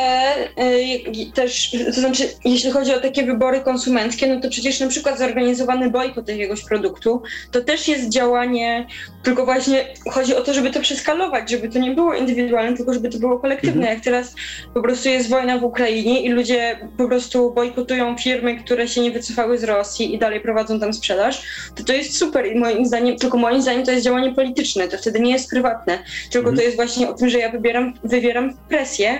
y, 0.59 1.31
też, 1.33 1.75
to 1.85 2.01
znaczy, 2.01 2.23
jeśli 2.45 2.71
chodzi 2.71 2.93
o 2.93 2.99
takie 2.99 3.23
wybory 3.23 3.61
konsumenckie, 3.61 4.27
no 4.27 4.41
to 4.41 4.49
przecież 4.49 4.79
na 4.79 4.87
przykład 4.87 5.19
zorganizowany 5.19 5.89
bojkot 5.89 6.27
jakiegoś 6.27 6.65
produktu, 6.65 7.21
to 7.51 7.61
też 7.61 7.87
jest 7.87 8.09
działanie, 8.09 8.87
tylko 9.23 9.45
właśnie 9.45 9.85
chodzi 10.11 10.35
o 10.35 10.41
to, 10.41 10.53
żeby 10.53 10.71
to 10.71 10.79
przeskalować, 10.79 11.49
żeby 11.51 11.69
to 11.69 11.79
nie 11.79 11.91
było 11.91 12.13
indywidualne, 12.13 12.77
tylko 12.77 12.93
żeby 12.93 13.09
to 13.09 13.19
było 13.19 13.39
kolektywne. 13.39 13.81
Mhm. 13.81 13.95
Jak 13.95 14.03
teraz 14.03 14.35
po 14.73 14.81
prostu 14.81 15.09
jest 15.09 15.29
wojna 15.29 15.57
w 15.57 15.63
Ukrainie 15.63 16.21
i 16.21 16.29
ludzie 16.29 16.79
po 16.97 17.07
prostu 17.07 17.53
bojkotują 17.53 18.17
firmy, 18.17 18.55
które 18.57 18.87
się 18.87 19.01
nie 19.01 19.11
wycofały 19.11 19.57
z 19.57 19.63
Rosji 19.63 20.15
i 20.15 20.17
dalej 20.17 20.41
prowadzą 20.41 20.79
tam 20.79 20.93
sprzedaż, 20.93 21.32
to 21.75 21.83
to 21.83 21.93
jest 21.93 22.17
super 22.17 22.45
i 22.45 22.59
moim 22.59 22.85
zdaniem, 22.85 23.17
tylko 23.17 23.37
moim 23.37 23.61
zdaniem 23.61 23.85
to 23.85 23.91
jest 23.91 24.05
działanie 24.05 24.35
polityczne, 24.35 24.87
to 24.87 24.97
wtedy 24.97 25.19
nie 25.19 25.31
jest 25.31 25.49
prywatne, 25.49 25.99
tylko 26.31 26.49
mhm. 26.49 26.57
to 26.57 26.63
jest 26.63 26.75
właśnie 26.75 27.09
o 27.09 27.13
tym, 27.13 27.29
że 27.29 27.39
ja 27.39 27.51
wybieram, 27.51 27.93
wywieram 28.03 28.57
presję 28.69 29.19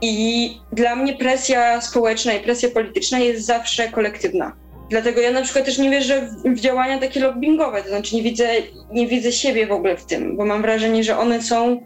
i 0.00 0.56
dla 0.72 0.96
mnie 0.96 1.16
presja 1.16 1.80
społeczna 1.80 2.32
i 2.32 2.40
presja 2.40 2.68
polityczna 2.68 3.18
jest 3.18 3.46
zawsze 3.46 3.88
kolektywna. 3.88 4.52
Dlatego 4.90 5.20
ja 5.20 5.30
na 5.30 5.42
przykład 5.42 5.64
też 5.64 5.78
nie 5.78 5.90
wierzę 5.90 6.28
w, 6.44 6.54
w, 6.54 6.60
działania 6.60 6.98
takie 6.98 7.20
lobbyingowe, 7.20 7.82
to 7.82 7.88
znaczy 7.88 8.16
nie 8.16 8.22
widzę, 8.22 8.48
nie 8.92 9.06
widzę 9.06 9.32
siebie 9.32 9.66
w 9.66 9.72
ogóle 9.72 9.96
w 9.96 10.04
tym, 10.04 10.36
bo 10.36 10.44
mam 10.44 10.62
wrażenie, 10.62 11.04
że 11.04 11.18
one 11.18 11.42
są 11.42 11.82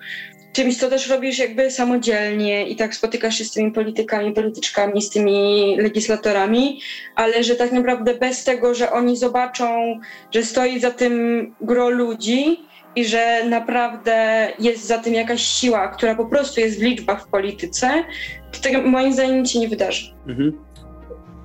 czymś, 0.52 0.76
co 0.76 0.90
też 0.90 1.08
robisz 1.08 1.38
jakby 1.38 1.70
samodzielnie 1.70 2.68
i 2.68 2.76
tak 2.76 2.94
spotykasz 2.94 3.38
się 3.38 3.44
z 3.44 3.50
tymi 3.50 3.72
politykami, 3.72 4.32
polityczkami, 4.32 5.02
z 5.02 5.10
tymi 5.10 5.76
legislatorami, 5.76 6.80
ale 7.14 7.44
że 7.44 7.56
tak 7.56 7.72
naprawdę 7.72 8.14
bez 8.14 8.44
tego, 8.44 8.74
że 8.74 8.92
oni 8.92 9.16
zobaczą, 9.16 10.00
że 10.30 10.42
stoi 10.42 10.80
za 10.80 10.90
tym 10.90 11.54
gro 11.60 11.90
ludzi 11.90 12.60
i 12.96 13.04
że 13.04 13.44
naprawdę 13.48 14.48
jest 14.58 14.86
za 14.86 14.98
tym 14.98 15.14
jakaś 15.14 15.42
siła, 15.42 15.88
która 15.88 16.14
po 16.14 16.26
prostu 16.26 16.60
jest 16.60 16.78
w 16.78 16.82
liczbach 16.82 17.24
w 17.24 17.28
polityce, 17.28 18.04
to 18.52 18.60
tego 18.60 18.82
moim 18.82 19.12
zdaniem 19.12 19.46
się 19.46 19.58
nie 19.60 19.68
wydarzy. 19.68 20.14
Mhm. 20.28 20.58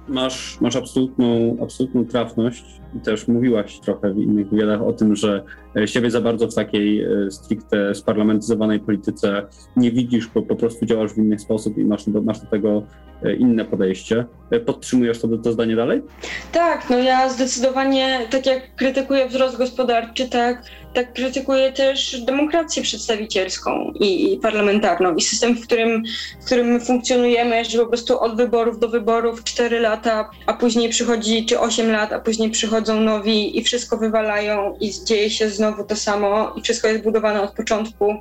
Masz, 0.08 0.58
masz 0.62 0.76
absolutną, 0.76 1.58
absolutną 1.62 2.06
trafność 2.06 2.64
też 3.04 3.28
mówiłaś 3.28 3.80
trochę 3.80 4.14
w 4.14 4.18
innych 4.18 4.50
wywiadach 4.50 4.82
o 4.82 4.94
tym, 4.94 5.16
że 5.16 5.44
e, 5.76 5.88
siebie 5.88 6.12
za 6.12 6.22
bardzo 6.22 6.48
w 6.48 6.56
takiej 6.56 7.04
e, 7.04 7.32
stricte 7.32 7.96
sparlamentyzowanej 7.96 8.80
polityce 8.80 9.44
nie 9.76 9.92
widzisz, 9.92 10.28
bo 10.28 10.42
po 10.42 10.56
prostu 10.56 10.86
działasz 10.86 11.14
w 11.14 11.18
inny 11.18 11.40
sposób 11.40 11.78
i 11.78 11.86
masz 11.86 12.10
do, 12.10 12.22
masz 12.22 12.40
do 12.40 12.48
tego 12.48 12.84
e, 13.24 13.34
inne 13.34 13.66
podejście. 13.66 14.26
Podtrzymujesz 14.66 15.20
to, 15.20 15.38
to 15.38 15.52
zdanie 15.52 15.76
dalej? 15.76 16.02
Tak, 16.52 16.90
no 16.90 16.98
ja 16.98 17.30
zdecydowanie, 17.30 18.20
tak 18.30 18.46
jak 18.46 18.76
krytykuję 18.76 19.28
wzrost 19.28 19.58
gospodarczy, 19.58 20.30
tak, 20.30 20.64
tak 20.98 21.14
krytykuję 21.14 21.72
też 21.72 22.22
demokrację 22.22 22.84
przedstawicielską 22.84 23.92
i, 24.00 24.34
i 24.34 24.38
parlamentarną 24.38 25.16
i 25.16 25.22
system, 25.22 25.56
w 25.56 25.62
którym, 25.62 26.04
w 26.42 26.46
którym 26.46 26.68
my 26.68 26.80
funkcjonujemy, 26.80 27.66
że 27.66 27.80
po 27.80 27.86
prostu 27.86 28.20
od 28.20 28.38
wyborów 28.38 28.80
do 28.80 28.90
wyborów 28.90 29.44
4 29.44 29.80
lata, 29.80 30.30
a 30.46 30.54
później 30.54 30.90
przychodzi, 30.90 31.46
czy 31.46 31.60
8 31.60 31.92
lat, 31.92 32.14
a 32.14 32.20
później 32.20 32.50
przychodzą 32.50 33.02
nowi 33.02 33.60
i 33.60 33.64
wszystko 33.64 33.98
wywalają 33.98 34.78
i 34.80 34.92
dzieje 35.06 35.30
się 35.30 35.50
znowu 35.50 35.84
to 35.84 35.96
samo 35.96 36.54
i 36.56 36.62
wszystko 36.62 36.88
jest 36.88 37.04
budowane 37.04 37.42
od 37.42 37.52
początku 37.52 38.16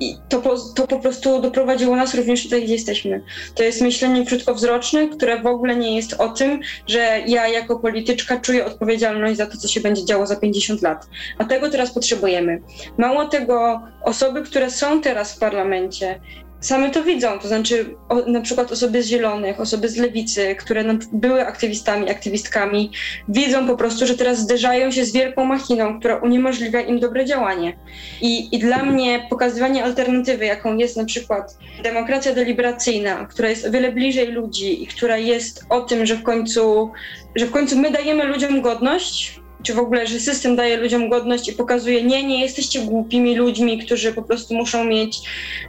i 0.00 0.14
to 0.28 0.40
po, 0.40 0.56
to 0.76 0.86
po 0.86 0.98
prostu 0.98 1.40
doprowadziło 1.40 1.96
nas 1.96 2.14
również 2.14 2.42
tutaj, 2.42 2.64
gdzie 2.64 2.72
jesteśmy. 2.72 3.22
To 3.54 3.62
jest 3.62 3.80
myślenie 3.80 4.26
krótkowzroczne, 4.26 5.08
które 5.08 5.42
w 5.42 5.46
ogóle 5.46 5.76
nie 5.76 5.96
jest 5.96 6.12
o 6.12 6.28
tym, 6.28 6.60
że 6.86 7.20
ja 7.26 7.48
jako 7.48 7.78
polityczka 7.78 8.40
czuję 8.40 8.66
odpowiedzialność 8.66 9.36
za 9.36 9.46
to, 9.46 9.56
co 9.56 9.68
się 9.68 9.80
będzie 9.80 10.04
działo 10.04 10.26
za 10.26 10.36
50 10.36 10.82
lat. 10.82 11.06
A 11.38 11.44
tego 11.44 11.70
teraz 11.70 11.94
potrzebujemy. 12.16 12.62
Mało 12.98 13.24
tego, 13.24 13.82
osoby, 14.02 14.42
które 14.42 14.70
są 14.70 15.00
teraz 15.00 15.36
w 15.36 15.38
parlamencie, 15.38 16.20
same 16.60 16.90
to 16.90 17.02
widzą, 17.02 17.38
to 17.38 17.48
znaczy 17.48 17.94
o, 18.08 18.14
na 18.14 18.40
przykład 18.40 18.72
osoby 18.72 19.02
z 19.02 19.06
Zielonych, 19.06 19.60
osoby 19.60 19.88
z 19.88 19.96
Lewicy, 19.96 20.54
które 20.54 20.84
były 21.12 21.46
aktywistami, 21.46 22.10
aktywistkami, 22.10 22.90
widzą 23.28 23.66
po 23.66 23.76
prostu, 23.76 24.06
że 24.06 24.14
teraz 24.16 24.38
zderzają 24.38 24.90
się 24.90 25.04
z 25.04 25.12
wielką 25.12 25.44
machiną, 25.44 25.98
która 25.98 26.16
uniemożliwia 26.16 26.80
im 26.80 27.00
dobre 27.00 27.24
działanie. 27.24 27.76
I, 28.20 28.56
I 28.56 28.58
dla 28.58 28.84
mnie 28.84 29.26
pokazywanie 29.30 29.84
alternatywy, 29.84 30.44
jaką 30.44 30.76
jest 30.76 30.96
na 30.96 31.04
przykład 31.04 31.58
demokracja 31.82 32.34
deliberacyjna, 32.34 33.26
która 33.26 33.48
jest 33.48 33.66
o 33.66 33.70
wiele 33.70 33.92
bliżej 33.92 34.26
ludzi 34.32 34.82
i 34.82 34.86
która 34.86 35.16
jest 35.16 35.64
o 35.68 35.80
tym, 35.80 36.06
że 36.06 36.16
w 36.16 36.22
końcu, 36.22 36.90
że 37.36 37.46
w 37.46 37.50
końcu 37.50 37.78
my 37.78 37.90
dajemy 37.90 38.24
ludziom 38.24 38.62
godność, 38.62 39.40
czy 39.62 39.74
w 39.74 39.78
ogóle, 39.78 40.06
że 40.06 40.20
system 40.20 40.56
daje 40.56 40.76
ludziom 40.76 41.08
godność 41.08 41.48
i 41.48 41.52
pokazuje, 41.52 42.02
nie, 42.02 42.24
nie 42.24 42.40
jesteście 42.40 42.80
głupimi 42.80 43.36
ludźmi, 43.36 43.78
którzy 43.78 44.12
po 44.12 44.22
prostu 44.22 44.54
muszą 44.54 44.84
mieć 44.84 45.20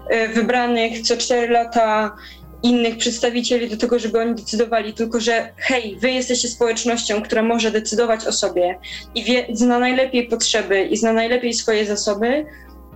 e, 0.10 0.28
wybranych 0.28 1.02
co 1.02 1.18
cztery 1.18 1.50
lata 1.50 2.16
innych 2.64 2.98
przedstawicieli 2.98 3.70
do 3.70 3.78
tego, 3.78 4.00
żeby 4.00 4.20
oni 4.20 4.36
decydowali, 4.36 4.94
tylko 4.94 5.20
że 5.20 5.54
hej, 5.58 5.98
wy 6.00 6.12
jesteście 6.12 6.48
społecznością, 6.48 7.22
która 7.22 7.44
może 7.44 7.72
decydować 7.72 8.26
o 8.26 8.32
sobie 8.32 8.80
i 9.16 9.24
wie, 9.24 9.48
zna 9.54 9.80
najlepiej 9.80 10.28
potrzeby 10.28 10.84
i 10.84 10.98
zna 10.98 11.14
najlepiej 11.14 11.54
swoje 11.54 11.86
zasoby, 11.86 12.46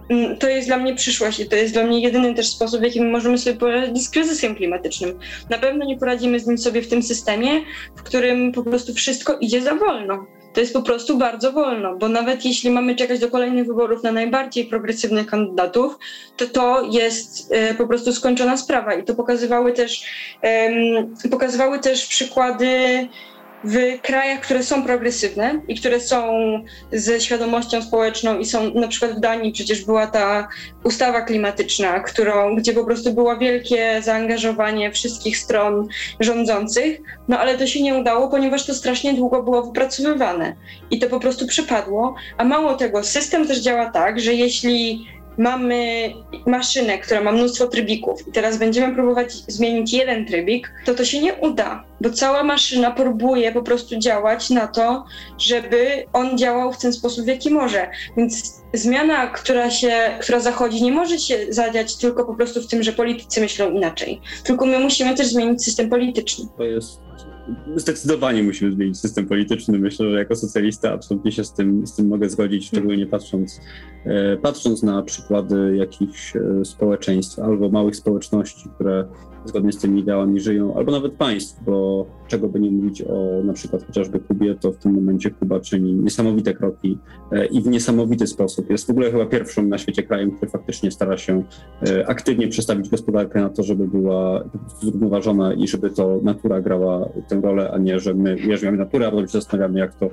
mm, 0.09 0.37
to 0.37 0.49
jest 0.49 0.67
dla 0.67 0.77
mnie 0.77 0.95
przyszłość 0.95 1.39
i 1.39 1.45
to 1.45 1.55
jest 1.55 1.73
dla 1.73 1.83
mnie 1.83 1.99
jedyny 1.99 2.35
też 2.35 2.47
sposób, 2.47 2.79
w 2.79 2.83
jaki 2.83 3.01
możemy 3.01 3.37
sobie 3.37 3.55
poradzić 3.55 4.03
z 4.03 4.09
kryzysem 4.09 4.55
klimatycznym. 4.55 5.19
Na 5.49 5.57
pewno 5.57 5.85
nie 5.85 5.97
poradzimy 5.97 6.39
z 6.39 6.47
nim 6.47 6.57
sobie 6.57 6.81
w 6.81 6.87
tym 6.87 7.03
systemie, 7.03 7.61
w 7.95 8.03
którym 8.03 8.51
po 8.51 8.63
prostu 8.63 8.93
wszystko 8.93 9.37
idzie 9.37 9.61
za 9.61 9.75
wolno 9.75 10.25
to 10.53 10.59
jest 10.59 10.73
po 10.73 10.81
prostu 10.81 11.17
bardzo 11.17 11.51
wolno, 11.51 11.95
bo 11.95 12.09
nawet 12.09 12.45
jeśli 12.45 12.69
mamy 12.69 12.95
czekać 12.95 13.19
do 13.19 13.29
kolejnych 13.29 13.67
wyborów 13.67 14.03
na 14.03 14.11
najbardziej 14.11 14.65
progresywnych 14.65 15.27
kandydatów, 15.27 15.97
to 16.37 16.47
to 16.47 16.83
jest 16.91 17.53
e, 17.53 17.73
po 17.73 17.87
prostu 17.87 18.13
skończona 18.13 18.57
sprawa. 18.57 18.93
I 18.93 19.03
to 19.03 19.15
pokazywały 19.15 19.73
też, 19.73 20.05
pokazywały 21.31 21.79
też 21.79 22.07
przykłady 22.07 23.07
w 23.63 24.01
krajach, 24.01 24.41
które 24.41 24.63
są 24.63 24.83
progresywne 24.83 25.61
i 25.67 25.79
które 25.79 25.99
są 25.99 26.33
ze 26.91 27.21
świadomością 27.21 27.81
społeczną 27.81 28.39
i 28.39 28.45
są 28.45 28.73
na 28.73 28.87
przykład 28.87 29.17
w 29.17 29.19
Danii 29.19 29.51
przecież 29.51 29.85
była 29.85 30.07
ta 30.07 30.47
ustawa 30.83 31.21
klimatyczna, 31.21 31.99
którą, 31.99 32.55
gdzie 32.55 32.73
po 32.73 32.85
prostu 32.85 33.13
było 33.13 33.37
wielkie 33.37 34.01
zaangażowanie 34.01 34.91
wszystkich 34.91 35.37
stron 35.37 35.87
rządzących, 36.19 37.01
no 37.27 37.39
ale 37.39 37.57
to 37.57 37.67
się 37.67 37.83
nie 37.83 37.95
udało, 37.95 38.27
ponieważ 38.27 38.65
to 38.65 38.73
strasznie 38.73 39.13
długo 39.13 39.43
było 39.43 39.63
wypracowywane 39.63 40.55
i 40.91 40.99
to 40.99 41.09
po 41.09 41.19
prostu 41.19 41.47
przypadło, 41.47 42.15
a 42.37 42.43
mało 42.43 42.73
tego, 42.73 43.03
system 43.03 43.47
też 43.47 43.59
działa 43.59 43.89
tak, 43.89 44.19
że 44.19 44.33
jeśli 44.33 45.05
mamy 45.37 46.13
maszynę, 46.45 46.97
która 46.97 47.21
ma 47.21 47.31
mnóstwo 47.31 47.67
trybików 47.67 48.27
i 48.27 48.31
teraz 48.31 48.57
będziemy 48.57 48.95
próbować 48.95 49.33
zmienić 49.33 49.93
jeden 49.93 50.25
trybik, 50.25 50.73
to 50.85 50.93
to 50.93 51.05
się 51.05 51.21
nie 51.21 51.33
uda, 51.33 51.83
bo 52.01 52.09
cała 52.09 52.43
maszyna 52.43 52.91
próbuje 52.91 53.51
po 53.51 53.61
prostu 53.61 53.99
działać 53.99 54.49
na 54.49 54.67
to, 54.67 55.05
żeby 55.37 56.05
on 56.13 56.37
działał 56.37 56.73
w 56.73 56.77
ten 56.77 56.93
sposób, 56.93 57.25
w 57.25 57.27
jaki 57.27 57.49
może. 57.49 57.89
Więc 58.17 58.61
zmiana, 58.73 59.27
która 59.27 59.71
się, 59.71 60.17
która 60.21 60.39
zachodzi, 60.39 60.83
nie 60.83 60.91
może 60.91 61.19
się 61.19 61.37
zadziać 61.49 61.95
tylko 61.95 62.25
po 62.25 62.35
prostu 62.35 62.61
w 62.61 62.67
tym, 62.67 62.83
że 62.83 62.93
politycy 62.93 63.41
myślą 63.41 63.71
inaczej. 63.71 64.21
Tylko 64.43 64.65
my 64.65 64.79
musimy 64.79 65.15
też 65.15 65.27
zmienić 65.27 65.63
system 65.63 65.89
polityczny. 65.89 66.45
To 66.57 66.63
jest 66.63 67.01
zdecydowanie 67.75 68.43
musimy 68.43 68.71
zmienić 68.71 68.99
system 68.99 69.25
polityczny. 69.25 69.79
Myślę, 69.79 70.11
że 70.11 70.17
jako 70.17 70.35
socjalista 70.35 70.93
absolutnie 70.93 71.31
się 71.31 71.43
z 71.43 71.53
tym, 71.53 71.87
z 71.87 71.95
tym 71.95 72.07
mogę 72.07 72.29
zgodzić, 72.29 72.67
szczególnie 72.67 73.07
patrząc, 73.07 73.61
e, 74.05 74.37
patrząc 74.37 74.83
na 74.83 75.01
przykłady 75.01 75.75
jakichś 75.77 76.35
e, 76.35 76.65
społeczeństw 76.65 77.39
albo 77.39 77.69
małych 77.69 77.95
społeczności, 77.95 78.69
które 78.75 79.07
zgodnie 79.45 79.71
z 79.71 79.77
tymi 79.77 79.99
ideałami 79.99 80.39
żyją, 80.39 80.75
albo 80.75 80.91
nawet 80.91 81.13
państw, 81.13 81.63
bo 81.63 82.05
czego 82.27 82.47
by 82.47 82.59
nie 82.59 82.71
mówić 82.71 83.01
o 83.01 83.41
na 83.43 83.53
przykład 83.53 83.83
chociażby 83.87 84.19
Kubie, 84.19 84.55
to 84.55 84.71
w 84.71 84.77
tym 84.77 84.93
momencie 84.93 85.31
Kuba 85.31 85.59
czyni 85.59 85.93
niesamowite 85.93 86.53
kroki 86.53 86.97
e, 87.31 87.45
i 87.45 87.61
w 87.61 87.67
niesamowity 87.67 88.27
sposób. 88.27 88.69
Jest 88.69 88.87
w 88.87 88.89
ogóle 88.89 89.11
chyba 89.11 89.25
pierwszym 89.25 89.69
na 89.69 89.77
świecie 89.77 90.03
krajem, 90.03 90.31
który 90.31 90.51
faktycznie 90.51 90.91
stara 90.91 91.17
się 91.17 91.43
e, 91.87 92.09
aktywnie 92.09 92.47
przestawić 92.47 92.89
gospodarkę 92.89 93.41
na 93.41 93.49
to, 93.49 93.63
żeby 93.63 93.87
była 93.87 94.43
zrównoważona 94.81 95.53
i 95.53 95.67
żeby 95.67 95.89
to 95.89 96.19
natura 96.23 96.61
grała 96.61 97.09
tę 97.27 97.41
rolę, 97.41 97.71
a 97.71 97.77
nie, 97.77 97.99
że 97.99 98.13
my 98.13 98.35
wierzymy 98.35 98.77
naturę, 98.77 99.07
a 99.07 99.11
potem 99.11 99.27
się 99.27 99.31
zastanawiamy, 99.31 99.79
jak 99.79 99.95
to 99.95 100.09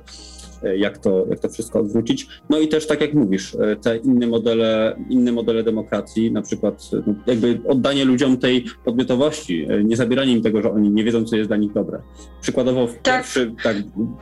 jak 0.77 0.99
to, 0.99 1.27
jak 1.31 1.41
to 1.41 1.49
wszystko 1.49 1.81
odwrócić. 1.81 2.29
No 2.51 2.59
i 2.59 2.69
też 2.69 2.87
tak 2.87 3.01
jak 3.01 3.15
mówisz, 3.15 3.55
e, 3.55 3.77
te 3.77 3.97
inne 3.97 4.27
modele, 4.27 4.97
inne 5.09 5.33
modele 5.33 5.63
demokracji, 5.63 6.33
na 6.33 6.43
przykład 6.43 6.91
no, 7.07 7.15
jakby 7.27 7.61
oddanie 7.69 8.05
ludziom 8.05 8.37
tej 8.37 8.65
podmiotowości, 8.85 9.67
e, 9.71 9.85
nie 9.85 9.97
zabieranie 9.97 10.33
im 10.33 10.43
tego, 10.43 10.63
że 10.63 10.73
oni 10.73 10.91
nie 10.91 11.05
wiedzą, 11.05 11.25
co 11.25 11.37
jest 11.37 11.51
dla 11.51 11.57
nich 11.57 11.73
dobre. 11.73 12.03
Przykładowo 12.41 12.87
w 12.87 12.95
tak. 12.95 13.03
Pierwszy, 13.05 13.55
tak, 13.63 13.77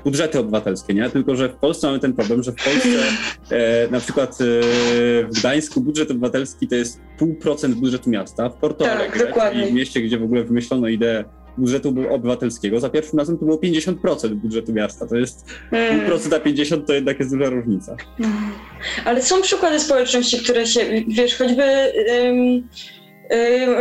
budżety 0.04 0.38
obywatelskie, 0.38 0.94
nie? 0.94 1.10
Tylko, 1.10 1.36
że 1.36 1.48
w 1.48 1.56
Polsce 1.56 1.86
mamy 1.86 1.98
ten 1.98 2.12
problem, 2.12 2.42
że 2.42 2.52
w 2.52 2.64
Polsce 2.64 2.88
e, 3.56 3.88
na 3.90 4.00
przykład 4.00 4.38
e, 4.40 4.44
w 5.24 5.38
Gdańsku 5.38 5.80
budżet 5.80 6.10
obywatelski 6.10 6.68
to 6.68 6.74
jest 6.74 7.00
pół 7.18 7.34
procent 7.34 7.74
budżetu 7.74 8.10
miasta, 8.10 8.48
w 8.48 8.54
Porto 8.54 8.84
tak, 8.84 8.96
Alegre, 8.96 9.32
czyli 9.52 9.66
w 9.66 9.72
mieście, 9.72 10.00
gdzie 10.00 10.18
w 10.18 10.22
ogóle 10.22 10.44
wymyślono 10.44 10.88
ideę 10.88 11.24
budżetu 11.58 11.94
obywatelskiego. 12.10 12.80
Za 12.80 12.90
pierwszym 12.90 13.18
razem 13.18 13.38
to 13.38 13.44
było 13.44 13.56
50% 13.56 14.34
budżetu 14.34 14.72
miasta. 14.72 15.06
To 15.06 15.16
jest 15.16 15.46
mm. 15.72 15.98
pół 15.98 16.08
procenta 16.08 16.40
50 16.40 16.86
to 16.86 16.92
jednak 16.92 17.18
jest 17.18 17.30
duża 17.36 17.50
różnica. 17.50 17.96
Mm. 18.20 18.32
Ale 19.04 19.22
są 19.22 19.42
przykłady 19.42 19.80
społeczności, 19.80 20.38
które 20.38 20.66
się, 20.66 20.80
wiesz, 21.08 21.38
choćby 21.38 21.62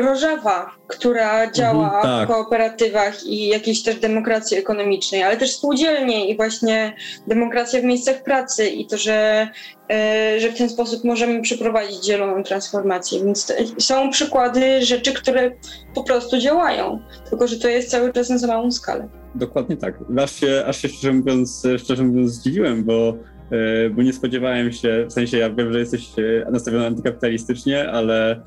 Rożawa, 0.01 0.71
która 0.87 1.51
działa 1.51 1.85
mhm, 1.85 2.03
tak. 2.03 2.29
w 2.29 2.31
kooperatywach 2.31 3.25
i 3.25 3.47
jakiejś 3.47 3.83
też 3.83 3.95
demokracji 3.95 4.57
ekonomicznej, 4.57 5.23
ale 5.23 5.37
też 5.37 5.51
spółdzielnie 5.51 6.29
i 6.29 6.35
właśnie 6.35 6.93
demokracja 7.27 7.81
w 7.81 7.83
miejscach 7.83 8.23
pracy 8.23 8.67
i 8.67 8.87
to, 8.87 8.97
że, 8.97 9.47
e, 9.91 10.39
że 10.39 10.49
w 10.49 10.57
ten 10.57 10.69
sposób 10.69 11.03
możemy 11.03 11.41
przeprowadzić 11.41 12.05
zieloną 12.05 12.43
transformację. 12.43 13.23
Więc 13.23 13.53
są 13.79 14.09
przykłady 14.09 14.85
rzeczy, 14.85 15.13
które 15.13 15.51
po 15.95 16.03
prostu 16.03 16.37
działają, 16.37 16.99
tylko 17.29 17.47
że 17.47 17.59
to 17.59 17.67
jest 17.67 17.89
cały 17.89 18.13
czas 18.13 18.29
na 18.29 18.37
za 18.37 18.47
małą 18.47 18.71
skalę. 18.71 19.07
Dokładnie 19.35 19.77
tak. 19.77 19.95
Aż 20.23 20.31
się, 20.35 20.63
aż 20.67 20.81
się 20.81 20.89
szczerze, 20.89 21.13
mówiąc, 21.13 21.67
szczerze 21.77 22.03
mówiąc 22.03 22.31
zdziwiłem, 22.31 22.83
bo 22.83 23.13
e, 23.51 23.89
bo 23.89 24.03
nie 24.03 24.13
spodziewałem 24.13 24.71
się, 24.71 25.05
w 25.09 25.13
sensie 25.13 25.37
ja 25.37 25.49
wiem, 25.49 25.73
że 25.73 25.79
jesteś 25.79 26.09
e, 26.19 26.51
nastawiony 26.51 26.87
antykapitalistycznie, 26.87 27.91
ale 27.91 28.41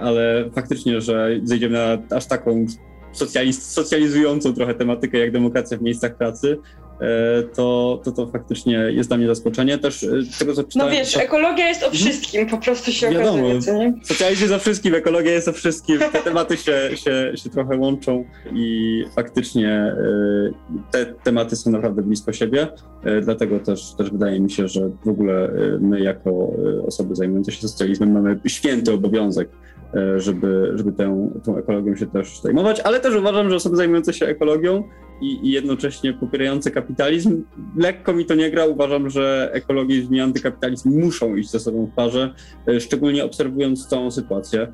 ale 0.00 0.50
faktycznie, 0.54 1.00
że 1.00 1.30
zejdziemy 1.42 1.78
na 1.78 2.16
aż 2.16 2.26
taką 2.26 2.66
socjalizującą 3.52 4.54
trochę 4.54 4.74
tematykę 4.74 5.18
jak 5.18 5.32
demokracja 5.32 5.78
w 5.78 5.82
miejscach 5.82 6.16
pracy, 6.16 6.58
E, 6.83 6.83
to, 7.54 8.00
to 8.04 8.12
to 8.12 8.26
faktycznie 8.26 8.72
jest 8.72 9.10
dla 9.10 9.16
mnie 9.16 9.26
zaskoczenie. 9.26 9.78
Też 9.78 10.04
e, 10.04 10.08
tego, 10.38 10.54
co 10.54 10.62
no 10.62 10.68
czytałem... 10.68 10.92
No 10.92 10.98
wiesz, 10.98 11.12
to... 11.12 11.22
ekologia 11.22 11.68
jest 11.68 11.82
o 11.82 11.86
mhm. 11.86 12.02
wszystkim, 12.04 12.46
po 12.46 12.58
prostu 12.58 12.92
się 12.92 13.10
Wiadomo, 13.10 13.30
okazuje, 13.30 13.60
co 13.60 13.72
nie? 13.72 13.94
Socjalizm 14.04 14.42
jest 14.42 14.54
o 14.54 14.58
wszystkim, 14.58 14.94
ekologia 14.94 15.32
jest 15.32 15.48
o 15.48 15.52
wszystkim, 15.52 15.98
te 15.98 16.22
tematy 16.30 16.56
się, 16.56 16.90
się, 16.94 17.32
się 17.34 17.50
trochę 17.50 17.76
łączą 17.76 18.24
i 18.52 19.04
faktycznie 19.16 19.70
e, 19.70 19.94
te 20.90 21.06
tematy 21.06 21.56
są 21.56 21.70
naprawdę 21.70 22.02
blisko 22.02 22.32
siebie, 22.32 22.68
dlatego 23.22 23.60
też, 23.60 23.94
też 23.98 24.10
wydaje 24.10 24.40
mi 24.40 24.50
się, 24.50 24.68
że 24.68 24.90
w 25.04 25.08
ogóle 25.08 25.50
my 25.80 26.00
jako 26.00 26.50
osoby 26.86 27.14
zajmujące 27.14 27.52
się 27.52 27.68
socjalizmem 27.68 28.12
mamy 28.12 28.40
święty 28.46 28.92
obowiązek 28.92 29.48
żeby, 30.16 30.72
żeby 30.74 30.92
tę, 30.92 31.30
tą 31.44 31.56
ekologią 31.56 31.96
się 31.96 32.06
też 32.06 32.40
zajmować, 32.40 32.80
ale 32.80 33.00
też 33.00 33.14
uważam, 33.14 33.50
że 33.50 33.56
osoby 33.56 33.76
zajmujące 33.76 34.12
się 34.12 34.26
ekologią 34.26 34.84
i, 35.20 35.48
i, 35.48 35.50
jednocześnie 35.50 36.12
popierający 36.12 36.70
kapitalizm. 36.70 37.44
Lekko 37.76 38.12
mi 38.12 38.24
to 38.24 38.34
nie 38.34 38.50
gra. 38.50 38.66
Uważam, 38.66 39.10
że 39.10 39.50
ekologizm 39.52 40.14
i 40.14 40.20
antykapitalizm 40.20 41.00
muszą 41.00 41.36
iść 41.36 41.50
ze 41.50 41.60
sobą 41.60 41.86
w 41.86 41.94
parze, 41.94 42.34
e, 42.68 42.80
szczególnie 42.80 43.24
obserwując 43.24 43.86
całą 43.86 44.10
sytuację, 44.10 44.60
e, 44.62 44.72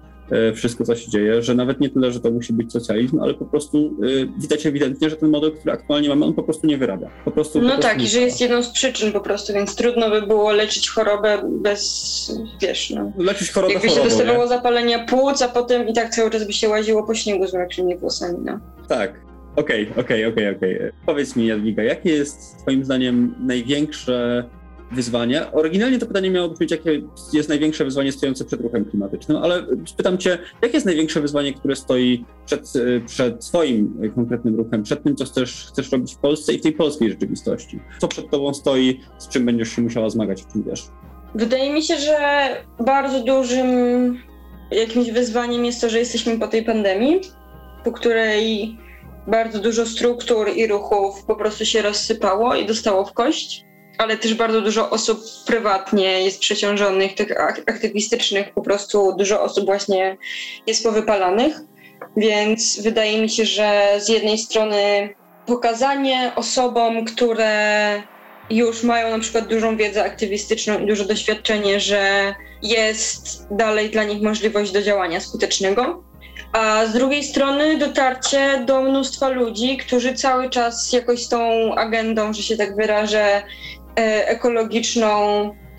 wszystko 0.55 0.85
co 0.85 0.97
się 0.97 1.11
dzieje, 1.11 1.43
że 1.43 1.55
nawet 1.55 1.81
nie 1.81 1.91
tyle, 1.91 2.12
że 2.12 2.20
to 2.20 2.31
musi 2.31 2.53
być 2.53 2.72
socjalizm, 2.72 3.20
ale 3.20 3.35
po 3.35 3.45
prostu 3.45 3.97
e, 4.03 4.41
widać 4.41 4.66
ewidentnie, 4.66 5.11
że 5.11 5.16
ten 5.16 5.31
model, 5.31 5.53
który 5.53 5.72
aktualnie 5.72 6.09
mamy, 6.09 6.24
on 6.24 6.35
po 6.35 6.43
prostu 6.43 6.66
nie 6.66 6.78
wyrabia. 6.78 7.11
Po 7.24 7.31
prostu, 7.31 7.61
no 7.61 7.64
po 7.64 7.74
prostu 7.74 7.89
tak, 7.89 8.03
i 8.03 8.09
że 8.09 8.20
jest 8.20 8.41
jedną 8.41 8.62
z 8.62 8.68
przyczyn 8.68 9.12
po 9.12 9.20
prostu, 9.20 9.53
więc 9.53 9.76
trudno 9.76 10.11
by 10.11 10.22
było 10.22 10.53
leczyć 10.53 10.91
chorobę 10.91 11.43
bez, 11.62 12.33
wiesz, 12.61 12.91
no. 12.91 13.12
Leczyć 13.18 13.51
chorobę 13.51 13.72
Jakby 13.72 13.89
chorobą, 13.89 14.11
się 14.11 14.16
dostawało 14.16 14.47
zapalenia 14.47 15.05
płuc, 15.05 15.43
a 15.43 15.49
potem 15.49 15.89
i 15.89 15.95
tak 15.95 16.14
cały 16.14 16.31
czas 16.31 16.47
by 16.47 16.53
się 16.53 16.68
łaziło 16.68 17.07
po 17.07 17.14
śniegu 17.14 17.47
z 17.47 17.55
mrocznymi 17.55 17.97
włosami, 17.97 18.39
no. 18.45 18.61
Tak, 18.89 19.31
Okej, 19.57 19.91
okay, 19.91 20.05
okej, 20.05 20.24
okay, 20.26 20.33
okej, 20.33 20.57
okay, 20.57 20.76
okej. 20.78 20.93
Powiedz 21.07 21.37
mi, 21.37 21.47
Jadwiga, 21.47 21.83
jakie 21.83 22.11
jest 22.11 22.59
Twoim 22.59 22.85
zdaniem 22.85 23.35
największe 23.41 24.45
wyzwanie? 24.93 25.53
Oryginalnie 25.53 25.99
to 25.99 26.07
pytanie 26.07 26.30
miało 26.30 26.49
brzmieć, 26.49 26.70
jakie 26.70 27.03
jest 27.32 27.49
największe 27.49 27.84
wyzwanie 27.84 28.12
stojące 28.12 28.45
przed 28.45 28.61
ruchem 28.61 28.84
klimatycznym, 28.84 29.38
ale 29.38 29.62
pytam 29.97 30.18
Cię, 30.18 30.38
jakie 30.62 30.74
jest 30.74 30.86
największe 30.86 31.20
wyzwanie, 31.20 31.55
które 31.55 31.76
stoi 31.76 32.24
przed, 32.47 32.72
przed 33.07 33.41
Twoim 33.41 34.12
konkretnym 34.14 34.57
ruchem, 34.57 34.82
przed 34.82 35.03
tym, 35.03 35.16
co 35.16 35.24
chcesz, 35.24 35.66
chcesz 35.68 35.93
robić 35.93 36.14
w 36.14 36.18
Polsce 36.18 36.53
i 36.53 36.59
w 36.59 36.62
tej 36.62 36.72
polskiej 36.72 37.11
rzeczywistości? 37.11 37.80
Co 37.99 38.09
przed 38.09 38.30
Tobą 38.30 38.55
stoi, 38.55 39.01
z 39.18 39.28
czym 39.28 39.47
będziesz 39.47 39.68
się 39.68 39.82
musiała 39.82 40.11
zmagać, 40.11 40.43
w 40.43 40.53
czym 40.53 40.62
wiesz? 40.62 40.84
Wydaje 41.34 41.72
mi 41.72 41.82
się, 41.82 41.97
że 41.97 42.49
bardzo 42.80 43.24
dużym 43.24 43.68
jakimś 44.70 45.11
wyzwaniem 45.11 45.64
jest 45.64 45.80
to, 45.80 45.88
że 45.91 45.99
jesteśmy 45.99 46.38
po 46.38 46.49
tej 46.49 46.64
pandemii, 46.64 47.20
po 47.84 47.93
której 47.93 48.76
bardzo 49.26 49.59
dużo 49.59 49.86
struktur 49.86 50.49
i 50.57 50.66
ruchów 50.66 51.24
po 51.24 51.36
prostu 51.36 51.64
się 51.64 51.82
rozsypało 51.82 52.55
i 52.55 52.66
dostało 52.66 53.05
w 53.05 53.12
kość, 53.12 53.64
ale 54.01 54.16
też 54.16 54.34
bardzo 54.34 54.61
dużo 54.61 54.90
osób 54.90 55.20
prywatnie 55.46 56.24
jest 56.24 56.40
przeciążonych, 56.40 57.14
tych 57.14 57.40
aktywistycznych, 57.66 58.55
po 58.55 58.62
prostu 58.62 59.16
dużo 59.18 59.42
osób 59.42 59.64
właśnie 59.64 60.16
jest 60.66 60.84
powypalanych. 60.84 61.57
Więc 62.16 62.82
wydaje 62.82 63.22
mi 63.22 63.30
się, 63.30 63.44
że 63.44 63.94
z 63.98 64.09
jednej 64.09 64.38
strony 64.38 65.09
pokazanie 65.46 66.32
osobom, 66.36 67.05
które 67.05 68.03
już 68.51 68.82
mają 68.82 69.11
na 69.11 69.18
przykład 69.18 69.48
dużą 69.48 69.76
wiedzę 69.76 70.05
aktywistyczną 70.05 70.78
i 70.78 70.86
duże 70.86 71.05
doświadczenie, 71.05 71.80
że 71.80 72.34
jest 72.62 73.46
dalej 73.51 73.90
dla 73.90 74.05
nich 74.05 74.22
możliwość 74.22 74.72
do 74.72 74.82
działania 74.82 75.20
skutecznego 75.20 76.11
a 76.53 76.86
z 76.86 76.92
drugiej 76.92 77.24
strony 77.24 77.78
dotarcie 77.78 78.64
do 78.66 78.82
mnóstwa 78.82 79.28
ludzi, 79.28 79.76
którzy 79.76 80.14
cały 80.14 80.51
czas 80.51 80.92
jakoś 80.92 81.28
tą 81.28 81.74
agendą, 81.74 82.32
że 82.32 82.42
się 82.42 82.57
tak 82.57 82.76
wyrażę, 82.76 83.42
ekologiczną 84.26 85.11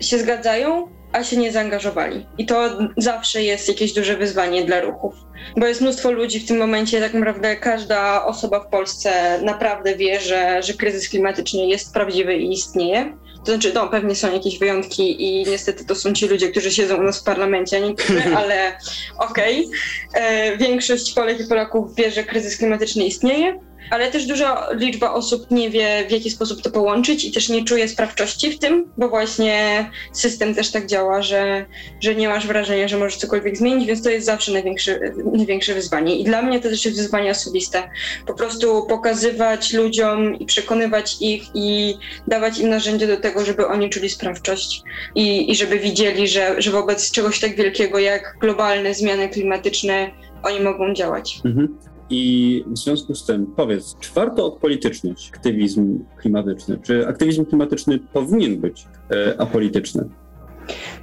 się 0.00 0.18
zgadzają, 0.18 0.88
a 1.12 1.24
się 1.24 1.36
nie 1.36 1.52
zaangażowali. 1.52 2.26
I 2.38 2.46
to 2.46 2.70
zawsze 2.96 3.42
jest 3.42 3.68
jakieś 3.68 3.92
duże 3.92 4.16
wyzwanie 4.16 4.64
dla 4.64 4.80
ruchów. 4.80 5.14
Bo 5.56 5.66
jest 5.66 5.80
mnóstwo 5.80 6.10
ludzi 6.10 6.40
w 6.40 6.48
tym 6.48 6.58
momencie, 6.58 7.00
tak 7.00 7.14
naprawdę 7.14 7.56
każda 7.56 8.24
osoba 8.24 8.60
w 8.60 8.68
Polsce 8.68 9.40
naprawdę 9.42 9.96
wie, 9.96 10.20
że, 10.20 10.62
że 10.62 10.74
kryzys 10.74 11.08
klimatyczny 11.08 11.66
jest 11.66 11.92
prawdziwy 11.92 12.36
i 12.36 12.52
istnieje. 12.52 13.16
To 13.44 13.52
znaczy, 13.52 13.72
no, 13.74 13.88
pewnie 13.88 14.14
są 14.14 14.32
jakieś 14.32 14.58
wyjątki 14.58 15.22
i 15.22 15.44
niestety 15.50 15.84
to 15.84 15.94
są 15.94 16.12
ci 16.12 16.28
ludzie, 16.28 16.48
którzy 16.48 16.70
siedzą 16.70 16.96
u 16.96 17.02
nas 17.02 17.20
w 17.20 17.24
parlamencie, 17.24 17.76
a 17.76 17.80
niektórzy, 17.80 18.22
ale 18.36 18.76
okej. 19.18 19.66
Okay. 19.66 20.22
E, 20.22 20.56
większość 20.56 21.12
Polek 21.12 21.40
i 21.40 21.44
Polaków 21.44 21.94
wie, 21.94 22.10
że 22.10 22.24
kryzys 22.24 22.56
klimatyczny 22.56 23.04
istnieje, 23.04 23.60
ale 23.90 24.10
też 24.10 24.26
duża 24.26 24.68
liczba 24.72 25.12
osób 25.12 25.50
nie 25.50 25.70
wie, 25.70 26.04
w 26.08 26.10
jaki 26.10 26.30
sposób 26.30 26.62
to 26.62 26.70
połączyć 26.70 27.24
i 27.24 27.32
też 27.32 27.48
nie 27.48 27.64
czuje 27.64 27.88
sprawczości 27.88 28.52
w 28.52 28.58
tym, 28.58 28.92
bo 28.98 29.08
właśnie 29.08 29.90
system 30.12 30.54
też 30.54 30.70
tak 30.70 30.86
działa, 30.86 31.22
że, 31.22 31.66
że 32.00 32.14
nie 32.14 32.28
masz 32.28 32.46
wrażenia, 32.46 32.88
że 32.88 32.98
możesz 32.98 33.16
cokolwiek 33.16 33.56
zmienić, 33.56 33.86
więc 33.86 34.02
to 34.02 34.10
jest 34.10 34.26
zawsze 34.26 34.52
największe, 34.52 35.00
największe 35.32 35.74
wyzwanie. 35.74 36.16
I 36.16 36.24
dla 36.24 36.42
mnie 36.42 36.60
to 36.60 36.68
też 36.68 36.84
jest 36.84 36.96
wyzwanie 36.96 37.30
osobiste. 37.30 37.82
Po 38.26 38.34
prostu 38.34 38.86
pokazywać 38.86 39.72
ludziom 39.72 40.38
i 40.38 40.46
przekonywać 40.46 41.16
ich 41.20 41.42
i 41.54 41.94
dawać 42.28 42.58
im 42.58 42.70
narzędzia 42.70 43.06
do 43.06 43.16
tego, 43.16 43.44
żeby 43.44 43.66
oni 43.66 43.90
czuli 43.90 44.10
sprawczość 44.10 44.82
i, 45.14 45.50
i 45.50 45.56
żeby 45.56 45.78
widzieli, 45.78 46.28
że, 46.28 46.62
że 46.62 46.70
wobec 46.70 47.10
czegoś 47.10 47.40
tak 47.40 47.56
wielkiego 47.56 47.98
jak 47.98 48.36
globalne 48.40 48.94
zmiany 48.94 49.28
klimatyczne 49.28 50.10
oni 50.42 50.60
mogą 50.60 50.94
działać. 50.94 51.40
Mhm. 51.44 51.78
I 52.12 52.64
w 52.66 52.78
związku 52.78 53.14
z 53.14 53.26
tym 53.26 53.46
powiedz, 53.56 53.96
czy 54.00 54.12
warto 54.14 54.46
odpolitycznić 54.46 55.30
aktywizm 55.34 55.98
klimatyczny? 56.16 56.78
Czy 56.82 57.08
aktywizm 57.08 57.44
klimatyczny 57.44 57.98
powinien 57.98 58.56
być 58.56 58.86
e, 59.10 59.40
apolityczny? 59.40 60.04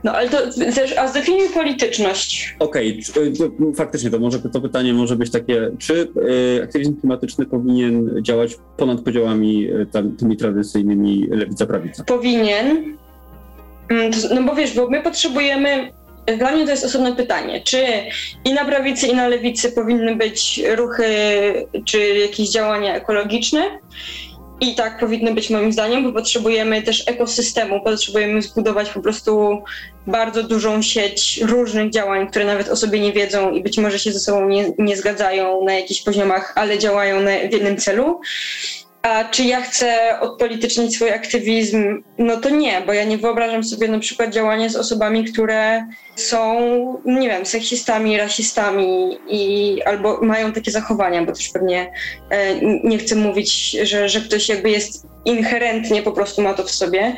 No 0.03 0.11
ale 0.11 0.29
to 0.29 0.37
też, 0.75 0.97
a 0.97 1.07
zdefiniuj 1.07 1.49
polityczność. 1.49 2.55
Okej, 2.59 3.01
okay, 3.11 3.31
e, 3.71 3.75
faktycznie 3.75 4.09
to 4.09 4.19
może 4.19 4.39
to 4.39 4.61
pytanie 4.61 4.93
może 4.93 5.15
być 5.15 5.31
takie, 5.31 5.71
czy 5.77 6.07
y, 6.57 6.63
aktywizm 6.63 6.95
klimatyczny 6.99 7.45
powinien 7.45 8.11
działać 8.21 8.57
ponad 8.77 9.01
podziałami 9.01 9.71
y, 9.71 9.85
tam, 9.91 10.11
tymi 10.11 10.37
tradycyjnymi 10.37 11.27
lewica-prawica? 11.29 12.03
Powinien. 12.03 12.97
Mm, 13.89 14.11
no 14.35 14.43
bo 14.43 14.55
wiesz, 14.55 14.75
bo 14.75 14.89
my 14.89 15.01
potrzebujemy 15.01 15.91
dla 16.37 16.51
mnie 16.51 16.65
to 16.65 16.71
jest 16.71 16.85
osobne 16.85 17.15
pytanie, 17.15 17.61
czy 17.61 17.85
i 18.45 18.53
na 18.53 18.65
prawicy, 18.65 19.07
i 19.07 19.15
na 19.15 19.27
lewicy 19.27 19.71
powinny 19.71 20.15
być 20.15 20.61
ruchy 20.75 21.05
czy 21.85 22.07
jakieś 22.07 22.49
działania 22.49 22.95
ekologiczne. 22.95 23.79
I 24.61 24.75
tak 24.75 24.99
powinny 24.99 25.33
być 25.33 25.49
moim 25.49 25.73
zdaniem, 25.73 26.03
bo 26.03 26.11
potrzebujemy 26.11 26.81
też 26.81 27.07
ekosystemu, 27.07 27.83
potrzebujemy 27.83 28.41
zbudować 28.41 28.89
po 28.89 29.01
prostu 29.01 29.63
bardzo 30.07 30.43
dużą 30.43 30.81
sieć 30.81 31.41
różnych 31.41 31.91
działań, 31.91 32.27
które 32.27 32.45
nawet 32.45 32.69
o 32.69 32.75
sobie 32.75 32.99
nie 32.99 33.13
wiedzą 33.13 33.51
i 33.51 33.63
być 33.63 33.77
może 33.77 33.99
się 33.99 34.11
ze 34.11 34.19
sobą 34.19 34.49
nie, 34.49 34.71
nie 34.77 34.97
zgadzają 34.97 35.63
na 35.65 35.73
jakichś 35.73 36.01
poziomach, 36.01 36.53
ale 36.55 36.79
działają 36.79 37.21
na, 37.21 37.31
w 37.31 37.51
jednym 37.51 37.77
celu. 37.77 38.21
A 39.01 39.23
czy 39.23 39.43
ja 39.43 39.61
chcę 39.61 40.19
odpolitycznić 40.19 40.95
swój 40.95 41.11
aktywizm? 41.11 42.03
No 42.17 42.37
to 42.37 42.49
nie, 42.49 42.81
bo 42.81 42.93
ja 42.93 43.03
nie 43.03 43.17
wyobrażam 43.17 43.63
sobie 43.63 43.87
na 43.87 43.99
przykład 43.99 44.33
działania 44.33 44.69
z 44.69 44.75
osobami, 44.75 45.23
które 45.23 45.87
są, 46.15 46.59
nie 47.05 47.29
wiem, 47.29 47.45
seksistami, 47.45 48.17
rasistami 48.17 49.17
i 49.27 49.81
albo 49.83 50.21
mają 50.21 50.51
takie 50.51 50.71
zachowania, 50.71 51.25
bo 51.25 51.31
też 51.31 51.49
pewnie 51.49 51.91
e, 52.29 52.55
nie 52.83 52.97
chcę 52.97 53.15
mówić, 53.15 53.71
że, 53.71 54.09
że 54.09 54.21
ktoś 54.21 54.49
jakby 54.49 54.69
jest 54.69 55.07
inherentnie 55.25 56.01
po 56.01 56.11
prostu 56.11 56.41
ma 56.41 56.53
to 56.53 56.63
w 56.63 56.71
sobie, 56.71 57.15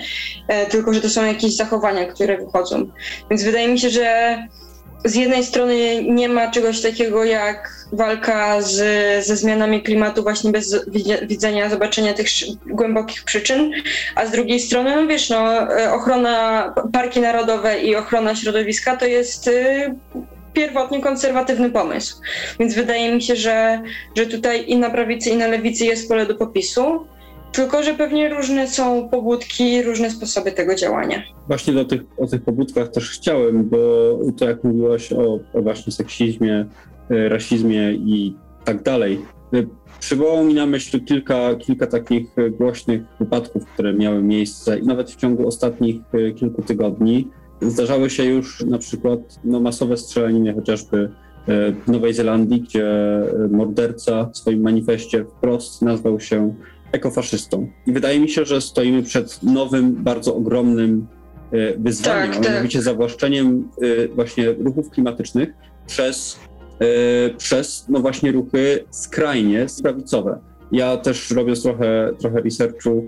e, 0.48 0.66
tylko 0.66 0.94
że 0.94 1.02
to 1.02 1.10
są 1.10 1.26
jakieś 1.26 1.56
zachowania, 1.56 2.06
które 2.06 2.38
wychodzą. 2.38 2.92
Więc 3.30 3.44
wydaje 3.44 3.68
mi 3.68 3.80
się, 3.80 3.90
że 3.90 4.38
z 5.06 5.16
jednej 5.16 5.44
strony 5.44 6.04
nie 6.04 6.30
ma 6.30 6.52
czegoś 6.52 6.82
takiego 6.82 7.24
jak 7.24 7.86
walka 7.92 8.62
z, 8.62 8.76
ze 9.26 9.36
zmianami 9.36 9.82
klimatu 9.82 10.24
właśnie 10.24 10.52
bez 10.52 10.86
widzenia, 11.22 11.70
zobaczenia 11.70 12.14
tych 12.14 12.28
głębokich 12.68 13.24
przyczyn, 13.24 13.72
a 14.16 14.26
z 14.26 14.32
drugiej 14.32 14.60
strony, 14.60 14.96
no 14.96 15.08
wiesz, 15.08 15.30
no, 15.30 15.72
e, 15.80 15.94
ochrona, 15.94 16.74
parki 16.94 17.20
narodowe 17.20 17.82
i 17.82 17.96
ochrona 17.96 18.36
środowiska 18.36 18.98
to 18.98 19.06
jest 19.06 19.48
y, 19.48 19.96
pierwotnie 20.54 21.02
konserwatywny 21.02 21.70
pomysł. 21.70 22.22
Więc 22.60 22.76
wydaje 22.76 23.16
mi 23.16 23.22
się, 23.22 23.36
że, 23.36 23.82
że 24.18 24.26
tutaj 24.26 24.64
i 24.68 24.78
na 24.78 24.90
prawicy, 24.90 25.30
i 25.30 25.38
na 25.38 25.48
lewicy 25.48 25.86
jest 25.86 26.10
pole 26.10 26.26
do 26.26 26.36
popisu. 26.36 27.08
Tylko, 27.52 27.84
że 27.84 27.94
pewnie 27.94 28.30
różne 28.30 28.68
są 28.68 29.10
pobudki, 29.10 29.82
różne 29.82 30.12
sposoby 30.12 30.52
tego 30.52 30.76
działania. 30.76 31.24
Właśnie 31.48 31.74
do 31.74 31.86
tych, 31.86 32.02
o 32.18 32.28
tych 32.28 32.42
pobudkach 32.42 32.88
też 32.88 33.10
chciałem, 33.10 33.70
bo 33.70 33.78
to 34.38 34.46
jak 34.46 34.64
mówiłaś 34.64 35.14
o, 35.14 35.40
o 35.54 35.62
właśnie 35.62 35.94
seksizmie, 35.94 36.66
e, 37.10 37.30
rasizmie 37.30 37.94
i 37.94 38.36
tak 38.66 38.84
dalej, 38.84 39.20
e, 39.54 39.64
przywołało 40.00 40.44
mi 40.44 40.54
na 40.54 40.66
myśl 40.66 41.06
kilka, 41.06 41.56
kilka 41.56 41.88
takich 41.88 42.36
głośnych 42.58 43.02
wypadków, 43.20 43.66
które 43.66 43.94
miały 43.94 44.24
miejsce 44.24 44.80
i 44.80 44.84
nawet 44.84 45.12
w 45.12 45.16
ciągu 45.16 45.48
ostatnich 45.48 46.02
e, 46.14 46.32
kilku 46.32 46.62
tygodni. 46.62 47.28
Zdarzały 47.62 48.10
się 48.10 48.24
już 48.24 48.64
na 48.66 48.78
przykład 48.78 49.20
no, 49.44 49.60
masowe 49.60 49.98
strzelaniny 49.98 50.54
chociażby 50.54 51.12
w 51.48 51.92
Nowej 51.92 52.14
Zelandii, 52.14 52.62
gdzie 52.62 52.88
morderca 53.52 54.30
w 54.34 54.38
swoim 54.38 54.62
manifestie 54.62 55.26
wprost 55.26 55.82
nazwał 55.82 56.20
się 56.20 56.54
ekofaszystą. 56.92 57.68
I 57.88 57.92
wydaje 57.92 58.20
mi 58.20 58.30
się, 58.30 58.46
że 58.46 58.62
stoimy 58.62 59.04
przed 59.04 59.44
nowym, 59.44 60.04
bardzo 60.04 60.36
ogromnym 60.36 61.08
e, 61.52 61.78
wyzwaniem, 61.78 62.34
tak, 62.34 62.46
a 62.46 62.50
mianowicie 62.50 62.80
tak. 62.80 62.86
zawłaszczeniem 62.86 63.70
e, 63.82 64.08
właśnie 64.08 64.52
ruchów 64.52 64.90
klimatycznych 64.90 65.54
przez, 65.88 66.40
e, 66.80 67.30
przez 67.30 67.86
no 67.90 68.00
właśnie 68.00 68.32
ruchy 68.32 68.86
skrajnie 68.90 69.66
prawicowe. 69.84 70.40
Ja 70.72 70.98
też 70.98 71.32
robiąc 71.32 71.64
trochę, 71.64 72.12
trochę 72.20 72.42
researchu, 72.42 73.06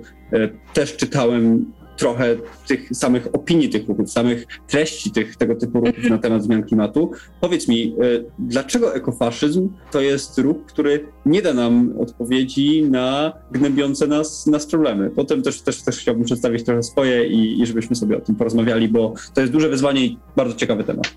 też 0.74 0.98
czytałem 0.98 1.74
trochę 1.98 2.36
tych 2.68 2.90
samych 2.90 3.28
opinii 3.34 3.70
tych 3.70 3.88
ruchów, 3.88 4.12
samych 4.12 4.46
treści 4.68 5.12
tych, 5.12 5.36
tego 5.36 5.56
typu 5.56 5.80
ruchów 5.80 6.10
na 6.10 6.18
temat 6.18 6.44
zmian 6.44 6.64
klimatu. 6.64 7.12
Powiedz 7.42 7.68
mi, 7.68 7.96
e, 8.02 8.24
dlaczego 8.40 8.96
ekofaszyzm 8.96 9.70
to 9.92 10.02
jest 10.02 10.38
ruch, 10.38 10.58
który 10.66 11.06
nie 11.26 11.42
da 11.42 11.54
nam 11.54 11.94
odpowiedzi 12.00 12.84
na 12.84 13.34
gnębiące 13.52 14.08
nas, 14.08 14.48
nas 14.48 14.66
problemy? 14.66 15.10
Potem 15.10 15.42
też, 15.42 15.62
też, 15.62 15.82
też 15.82 15.98
chciałbym 15.98 16.24
przedstawić 16.24 16.64
trochę 16.64 16.84
swoje 16.84 17.28
i, 17.28 17.62
i 17.62 17.66
żebyśmy 17.66 17.96
sobie 17.96 18.18
o 18.18 18.22
tym 18.22 18.36
porozmawiali, 18.36 18.88
bo 18.88 19.14
to 19.34 19.42
jest 19.42 19.54
duże 19.54 19.70
wyzwanie 19.70 20.06
i 20.06 20.18
bardzo 20.36 20.56
ciekawy 20.56 20.84
temat. 20.84 21.14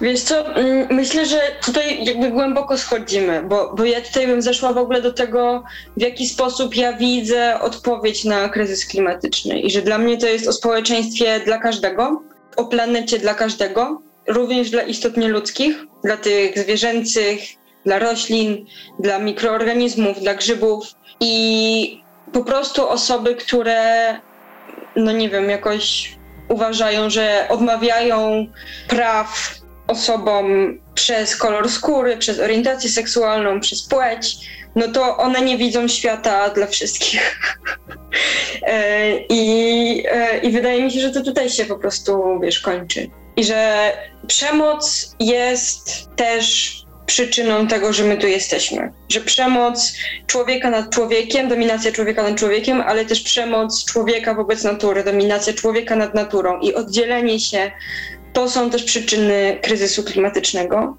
Wiesz 0.00 0.22
co, 0.22 0.54
mm, 0.54 0.86
myślę, 0.90 1.26
że 1.26 1.40
tutaj 1.64 2.04
jakby 2.04 2.30
głęboko 2.30 2.78
schodzimy, 2.78 3.42
bo, 3.42 3.74
bo 3.74 3.84
ja 3.84 4.00
tutaj 4.00 4.26
bym 4.26 4.42
zeszła 4.42 4.72
w 4.72 4.78
ogóle 4.78 5.02
do 5.02 5.12
tego, 5.12 5.64
w 5.96 6.02
jaki 6.02 6.26
sposób 6.26 6.76
ja 6.76 6.92
widzę 6.92 7.60
odpowiedź 7.60 8.24
na 8.24 8.48
kryzys 8.48 8.86
klimatyczny 8.86 9.60
i 9.60 9.70
że 9.70 9.82
dla 9.82 9.98
mnie 9.98 10.16
to 10.16 10.26
jest 10.26 10.48
o 10.48 10.52
społeczeństwie 10.52 11.40
dla 11.40 11.58
każdego, 11.58 12.22
o 12.56 12.64
planecie 12.64 13.18
dla 13.18 13.34
każdego, 13.34 14.02
również 14.26 14.70
dla 14.70 14.82
istot 14.82 15.16
nieludzkich, 15.16 15.84
dla 16.04 16.16
tych 16.16 16.58
zwierzęcych, 16.58 17.38
dla 17.84 17.98
roślin, 17.98 18.66
dla 18.98 19.18
mikroorganizmów, 19.18 20.20
dla 20.20 20.34
grzybów 20.34 20.84
i 21.20 22.02
po 22.32 22.44
prostu 22.44 22.88
osoby, 22.88 23.34
które, 23.34 24.14
no 24.96 25.12
nie 25.12 25.28
wiem, 25.30 25.50
jakoś 25.50 26.16
uważają, 26.48 27.10
że 27.10 27.46
odmawiają 27.50 28.46
praw 28.88 29.56
osobom 29.86 30.78
przez 30.94 31.36
kolor 31.36 31.70
skóry, 31.70 32.16
przez 32.16 32.40
orientację 32.40 32.90
seksualną, 32.90 33.60
przez 33.60 33.82
płeć, 33.82 34.36
no 34.76 34.88
to 34.88 35.16
one 35.16 35.40
nie 35.40 35.58
widzą 35.58 35.88
świata 35.88 36.50
dla 36.50 36.66
wszystkich. 36.66 37.20
E, 38.62 39.16
I, 39.28 40.04
e, 40.10 40.38
I 40.38 40.50
wydaje 40.50 40.82
mi 40.82 40.90
się, 40.90 41.00
że 41.00 41.10
to 41.10 41.22
tutaj 41.22 41.50
się 41.50 41.64
po 41.64 41.76
prostu, 41.76 42.40
wiesz, 42.42 42.60
kończy. 42.60 43.10
I 43.36 43.44
że 43.44 43.92
przemoc 44.26 45.14
jest 45.20 46.08
też 46.16 46.74
przyczyną 47.06 47.66
tego, 47.66 47.92
że 47.92 48.04
my 48.04 48.16
tu 48.16 48.26
jesteśmy. 48.26 48.92
Że 49.08 49.20
przemoc 49.20 49.92
człowieka 50.26 50.70
nad 50.70 50.90
człowiekiem, 50.90 51.48
dominacja 51.48 51.92
człowieka 51.92 52.22
nad 52.22 52.38
człowiekiem, 52.38 52.80
ale 52.80 53.04
też 53.04 53.20
przemoc 53.20 53.84
człowieka 53.84 54.34
wobec 54.34 54.64
natury, 54.64 55.04
dominacja 55.04 55.52
człowieka 55.52 55.96
nad 55.96 56.14
naturą 56.14 56.60
i 56.60 56.74
oddzielenie 56.74 57.40
się 57.40 57.70
to 58.36 58.50
są 58.50 58.70
też 58.70 58.84
przyczyny 58.84 59.58
kryzysu 59.62 60.04
klimatycznego. 60.04 60.96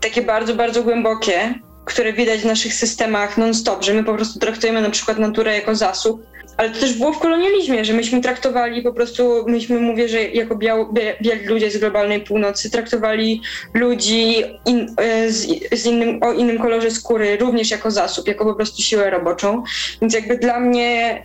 Takie 0.00 0.22
bardzo, 0.22 0.54
bardzo 0.54 0.82
głębokie, 0.82 1.54
które 1.84 2.12
widać 2.12 2.40
w 2.40 2.44
naszych 2.44 2.74
systemach 2.74 3.38
non-stop, 3.38 3.84
że 3.84 3.94
my 3.94 4.04
po 4.04 4.14
prostu 4.14 4.38
traktujemy 4.38 4.82
na 4.82 4.90
przykład 4.90 5.18
naturę 5.18 5.54
jako 5.54 5.74
zasób, 5.74 6.26
ale 6.56 6.70
to 6.70 6.80
też 6.80 6.92
było 6.92 7.12
w 7.12 7.18
kolonializmie, 7.18 7.84
że 7.84 7.92
myśmy 7.92 8.20
traktowali 8.20 8.82
po 8.82 8.92
prostu, 8.92 9.44
myśmy 9.46 9.80
mówię, 9.80 10.08
że 10.08 10.22
jako 10.22 10.56
biał, 10.56 10.92
biali 11.22 11.46
ludzie 11.46 11.70
z 11.70 11.78
globalnej 11.78 12.20
północy 12.20 12.70
traktowali 12.70 13.42
ludzi 13.74 14.44
in, 14.66 14.94
e, 14.96 15.30
z, 15.30 15.46
z, 15.72 15.86
innym, 15.86 16.22
o 16.22 16.32
innym 16.32 16.58
kolorze 16.58 16.90
skóry 16.90 17.36
również 17.36 17.70
jako 17.70 17.90
zasób, 17.90 18.28
jako 18.28 18.44
po 18.44 18.54
prostu 18.54 18.82
siłę 18.82 19.10
roboczą. 19.10 19.62
Więc 20.00 20.14
jakby 20.14 20.38
dla 20.38 20.60
mnie 20.60 21.22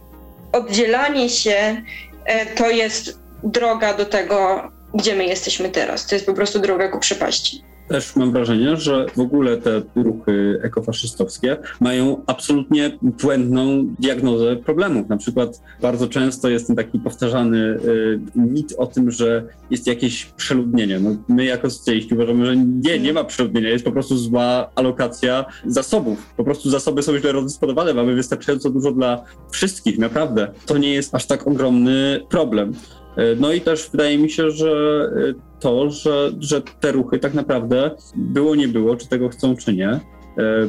oddzielanie 0.52 1.30
się 1.30 1.82
e, 2.26 2.46
to 2.46 2.70
jest 2.70 3.20
droga 3.44 3.94
do 3.94 4.06
tego, 4.06 4.72
gdzie 4.98 5.16
my 5.16 5.26
jesteśmy 5.26 5.70
teraz. 5.70 6.08
To 6.08 6.16
jest 6.16 6.26
po 6.26 6.34
prostu 6.34 6.60
droga 6.60 6.88
ku 6.88 7.00
przepaści. 7.00 7.62
też 7.88 8.16
mam 8.16 8.32
wrażenie, 8.32 8.78
że 8.78 9.06
w 9.16 9.20
ogóle 9.20 9.58
te 9.58 9.82
ruchy 9.96 10.60
ekofaszystowskie 10.64 11.58
mają 11.80 12.24
absolutnie 12.26 12.98
błędną 13.02 13.88
diagnozę 14.00 14.56
problemów. 14.56 15.10
Na 15.10 15.18
przykład 15.18 15.62
bardzo 15.82 16.08
często 16.08 16.50
jest 16.50 16.68
ten 16.68 16.76
taki 16.76 17.00
powtarzany 17.00 17.58
y, 17.58 18.20
mit 18.36 18.74
o 18.78 18.88
tym, 18.88 19.12
że 19.12 19.44
jest 19.70 19.88
jakieś 19.88 20.26
przeludnienie. 20.26 21.00
No, 21.00 21.16
my 21.28 21.46
jako 21.46 21.70
socjaliści 21.70 22.14
uważamy, 22.14 22.46
że 22.46 22.58
nie, 22.58 23.00
nie 23.00 23.14
ma 23.14 23.24
przeludnienia, 23.24 23.70
jest 23.70 23.86
po 23.86 23.92
prostu 23.92 24.18
zła 24.18 24.70
alokacja 24.76 25.46
zasobów. 25.66 26.34
Po 26.38 26.44
prostu 26.44 26.70
zasoby 26.70 27.04
są 27.04 27.18
źle 27.20 27.32
rozdysponowane, 27.32 27.94
mamy 27.94 28.16
wystarczająco 28.16 28.70
dużo 28.70 28.92
dla 28.92 29.24
wszystkich, 29.52 30.00
naprawdę. 30.00 30.52
To 30.66 30.78
nie 30.78 30.94
jest 30.94 31.16
aż 31.16 31.26
tak 31.26 31.48
ogromny 31.48 32.22
problem. 32.30 32.74
E, 33.18 33.36
no 33.36 33.54
i 33.54 33.62
też 33.62 33.90
wydaje 33.92 34.18
mi 34.18 34.30
się, 34.30 34.52
że 34.52 35.02
e, 35.16 35.34
to, 35.60 35.90
że, 35.90 36.32
że 36.40 36.62
te 36.62 36.92
ruchy 36.92 37.20
tak 37.20 37.34
naprawdę 37.34 37.92
było, 38.16 38.56
nie 38.56 38.68
było, 38.68 38.96
czy 38.96 39.08
tego 39.08 39.30
chcą, 39.30 39.56
czy 39.56 39.74
nie, 39.74 39.90
e, 39.90 40.00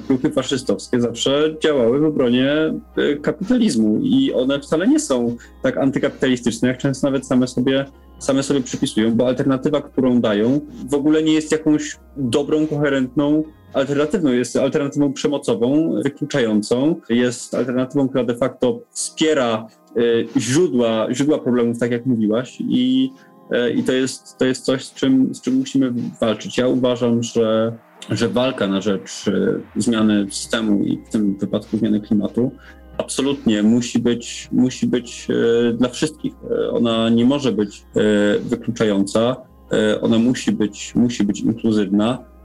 ruchy 0.09 0.31
faszystowskie 0.31 1.01
zawsze 1.01 1.55
działały 1.63 2.01
w 2.01 2.05
obronie 2.05 2.75
kapitalizmu 3.23 4.01
i 4.03 4.33
one 4.33 4.61
wcale 4.61 4.89
nie 4.89 5.01
są 5.01 5.37
tak 5.63 5.77
antykapitalistyczne, 5.77 6.69
jak 6.69 6.79
często 6.79 7.07
nawet 7.07 7.27
same 7.27 7.47
sobie, 7.47 7.87
same 8.19 8.43
sobie 8.43 8.61
przypisują, 8.61 9.15
bo 9.15 9.27
alternatywa, 9.27 9.83
którą 9.83 10.21
dają, 10.21 10.61
w 10.91 10.95
ogóle 10.95 11.23
nie 11.23 11.33
jest 11.33 11.53
jakąś 11.53 11.97
dobrą, 12.17 12.67
koherentną 12.67 13.43
alternatywną. 13.73 14.33
Jest 14.33 14.57
alternatywą 14.57 15.13
przemocową, 15.13 15.93
wykluczającą, 16.03 17.01
jest 17.09 17.55
alternatywą, 17.55 18.09
która 18.09 18.25
de 18.25 18.37
facto 18.37 18.81
wspiera 18.91 19.67
źródła, 20.37 21.09
źródła 21.13 21.39
problemów, 21.39 21.79
tak 21.79 21.91
jak 21.91 22.07
mówiłaś, 22.07 22.59
i, 22.61 23.11
y, 23.53 23.73
i 23.73 23.83
to, 23.83 23.93
jest, 23.93 24.39
to 24.39 24.45
jest 24.45 24.65
coś, 24.65 24.85
z 24.85 24.95
czym, 24.95 25.35
z 25.35 25.41
czym 25.41 25.55
musimy 25.55 25.93
walczyć. 26.21 26.59
Ja 26.59 26.69
uważam, 26.69 27.23
że, 27.23 27.77
że 28.11 28.29
walka 28.29 28.67
na 28.67 28.81
rzecz 28.81 29.29
y, 29.29 29.61
zmiany 29.77 30.27
systemu 30.31 30.85
i 30.85 30.99
w 31.05 31.09
tym 31.09 31.39
wypadku 31.39 31.77
zmiany 31.77 32.01
klimatu 32.01 32.53
absolutnie 32.99 33.63
musi 33.63 33.99
być, 33.99 34.49
musi 34.53 34.87
być 34.87 35.29
dla 35.75 35.89
wszystkich. 35.89 36.33
Ona 36.73 37.09
nie 37.09 37.25
może 37.25 37.53
być 37.53 37.85
wykluczająca, 38.41 39.37
ona 40.01 40.19
musi 40.19 40.53
być, 40.53 40.95
musi 40.95 41.25
być 41.25 41.41
inkluzywna 41.41 42.19
E, 42.19 42.38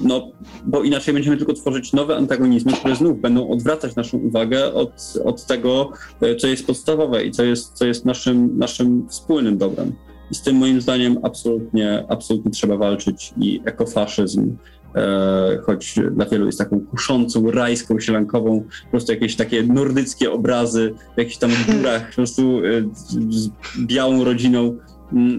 no, 0.00 0.32
bo 0.66 0.82
inaczej 0.82 1.14
będziemy 1.14 1.36
tylko 1.36 1.52
tworzyć 1.52 1.92
nowe 1.92 2.16
antagonizmy, 2.16 2.72
które 2.72 2.96
znów 2.96 3.20
będą 3.20 3.48
odwracać 3.48 3.96
naszą 3.96 4.18
uwagę 4.18 4.74
od, 4.74 5.14
od 5.24 5.46
tego, 5.46 5.92
e, 6.20 6.36
co 6.36 6.46
jest 6.46 6.66
podstawowe 6.66 7.24
i 7.24 7.30
co 7.30 7.44
jest, 7.44 7.72
co 7.72 7.86
jest 7.86 8.04
naszym, 8.04 8.58
naszym 8.58 9.08
wspólnym 9.08 9.58
dobrem. 9.58 9.92
I 10.30 10.34
z 10.34 10.42
tym 10.42 10.56
moim 10.56 10.80
zdaniem 10.80 11.18
absolutnie, 11.22 12.04
absolutnie 12.08 12.50
trzeba 12.50 12.76
walczyć 12.76 13.32
i 13.40 13.60
ekofaszyzm, 13.64 14.56
e, 14.94 15.58
choć 15.66 15.94
dla 16.12 16.26
wielu 16.26 16.46
jest 16.46 16.58
taką 16.58 16.80
kuszącą, 16.80 17.50
rajską, 17.50 18.00
sielankową, 18.00 18.60
po 18.84 18.90
prostu 18.90 19.12
jakieś 19.12 19.36
takie 19.36 19.62
nordyckie 19.62 20.32
obrazy 20.32 20.94
w 21.14 21.18
jakichś 21.18 21.36
tam 21.36 21.50
górach, 21.68 22.08
po 22.08 22.14
prostu 22.14 22.60
e, 22.64 22.88
z 23.30 23.50
białą 23.86 24.24
rodziną 24.24 24.76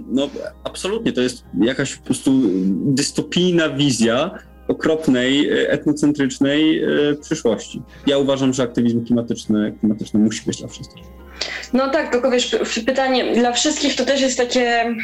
no 0.07 0.30
absolutnie, 0.63 1.11
to 1.11 1.22
jest 1.22 1.43
jakaś 1.61 1.95
po 1.95 2.05
prostu 2.05 2.32
dystopijna 2.70 3.70
wizja 3.70 4.39
okropnej, 4.67 5.49
e, 5.49 5.72
etnocentrycznej 5.72 6.84
e, 6.84 6.88
przyszłości. 7.22 7.82
Ja 8.07 8.17
uważam, 8.17 8.53
że 8.53 8.63
aktywizm 8.63 9.05
klimatyczny, 9.05 9.74
klimatyczny 9.80 10.20
musi 10.20 10.45
być 10.45 10.57
dla 10.57 10.67
wszystkich. 10.67 11.03
No 11.74 11.89
tak, 11.89 12.11
tylko 12.11 12.32
wiesz, 12.32 12.55
pytanie 12.86 13.36
dla 13.36 13.51
wszystkich 13.51 13.95
to 13.95 14.05
też 14.05 14.22
jest 14.22 14.38
takie 14.38 14.95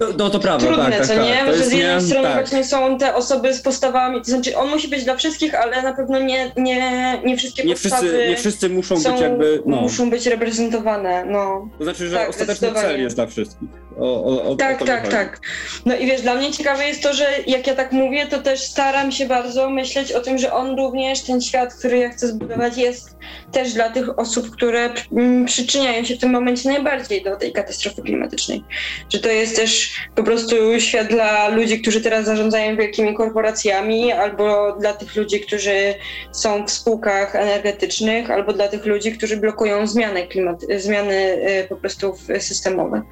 no, 0.00 0.06
no 0.18 0.30
to 0.30 0.40
prawda, 0.40 0.66
Trudne, 0.66 0.84
tak, 0.84 0.98
tak, 0.98 1.06
co 1.06 1.14
tak, 1.14 1.24
nie? 1.24 1.56
Że 1.56 1.64
z 1.64 1.72
jednej 1.72 2.00
strony 2.00 2.28
tak. 2.28 2.34
właśnie 2.34 2.64
są 2.64 2.98
te 2.98 3.14
osoby 3.14 3.54
z 3.54 3.62
postawami, 3.62 4.18
to 4.18 4.24
znaczy 4.24 4.56
on 4.56 4.68
musi 4.70 4.88
być 4.88 5.04
dla 5.04 5.16
wszystkich, 5.16 5.54
ale 5.54 5.82
na 5.82 5.92
pewno 5.92 6.22
nie, 6.22 6.52
nie, 6.56 7.20
nie 7.24 7.36
wszystkie 7.36 7.64
nie 7.64 7.74
postawy 7.74 8.08
wszyscy, 8.08 8.28
nie 8.28 8.36
wszyscy 8.36 8.68
muszą 8.68 8.94
być 8.94 9.20
jakby, 9.20 9.62
no. 9.66 9.80
muszą 9.80 10.10
być 10.10 10.26
reprezentowane, 10.26 11.24
no. 11.26 11.68
To 11.78 11.84
znaczy, 11.84 12.08
że 12.08 12.16
tak, 12.16 12.30
ostateczny 12.30 12.72
cel 12.72 13.00
jest 13.00 13.16
dla 13.16 13.26
wszystkich. 13.26 13.68
O, 13.98 14.24
o, 14.24 14.44
o, 14.44 14.56
tak, 14.56 14.84
tak, 14.84 15.08
tak. 15.08 15.40
No 15.86 15.96
i 15.96 16.06
wiesz, 16.06 16.22
dla 16.22 16.34
mnie 16.34 16.52
ciekawe 16.52 16.88
jest 16.88 17.02
to, 17.02 17.14
że 17.14 17.26
jak 17.46 17.66
ja 17.66 17.74
tak 17.74 17.92
mówię, 17.92 18.26
to 18.26 18.38
też 18.38 18.60
staram 18.60 19.12
się 19.12 19.26
bardzo 19.26 19.70
myśleć 19.70 20.12
o 20.12 20.20
tym, 20.20 20.38
że 20.38 20.52
on 20.52 20.76
również, 20.76 21.22
ten 21.22 21.40
świat, 21.40 21.74
który 21.74 21.98
ja 21.98 22.10
chcę 22.10 22.28
zbudować, 22.28 22.76
jest 22.76 23.16
też 23.52 23.72
dla 23.72 23.90
tych 23.90 24.18
osób, 24.18 24.50
które 24.50 24.90
mm, 25.12 25.44
przyczyniają 25.46 26.04
się 26.04 26.16
w 26.16 26.18
tym 26.18 26.30
momencie 26.30 26.68
najbardziej 26.68 27.22
do 27.22 27.36
tej 27.36 27.52
katastrofy 27.52 28.02
klimatycznej. 28.02 28.64
Że 29.12 29.18
to 29.18 29.28
jest 29.28 29.56
też 29.56 29.96
po 30.14 30.22
prostu 30.22 30.56
świat 30.80 31.08
dla 31.08 31.48
ludzi, 31.48 31.80
którzy 31.80 32.00
teraz 32.00 32.24
zarządzają 32.24 32.76
wielkimi 32.76 33.14
korporacjami, 33.14 34.12
albo 34.12 34.76
dla 34.80 34.92
tych 34.92 35.16
ludzi, 35.16 35.40
którzy 35.40 35.94
są 36.32 36.66
w 36.66 36.70
spółkach 36.70 37.36
energetycznych, 37.36 38.30
albo 38.30 38.52
dla 38.52 38.68
tych 38.68 38.86
ludzi, 38.86 39.12
którzy 39.12 39.36
blokują 39.36 39.86
zmiany, 39.86 40.26
klimat, 40.26 40.60
zmiany 40.76 41.14
y, 41.14 41.66
po 41.68 41.76
prostu 41.76 42.14
systemowe. 42.38 43.02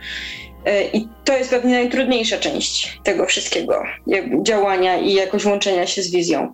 Y, 0.68 0.90
I 0.92 1.08
to 1.24 1.36
jest 1.36 1.50
pewnie 1.50 1.72
najtrudniejsza 1.74 2.38
część 2.38 3.00
tego 3.04 3.26
wszystkiego, 3.26 3.82
działania 4.42 4.98
i 4.98 5.14
jakoś 5.14 5.44
łączenia 5.44 5.86
się 5.86 6.02
z 6.02 6.10
wizją. 6.10 6.52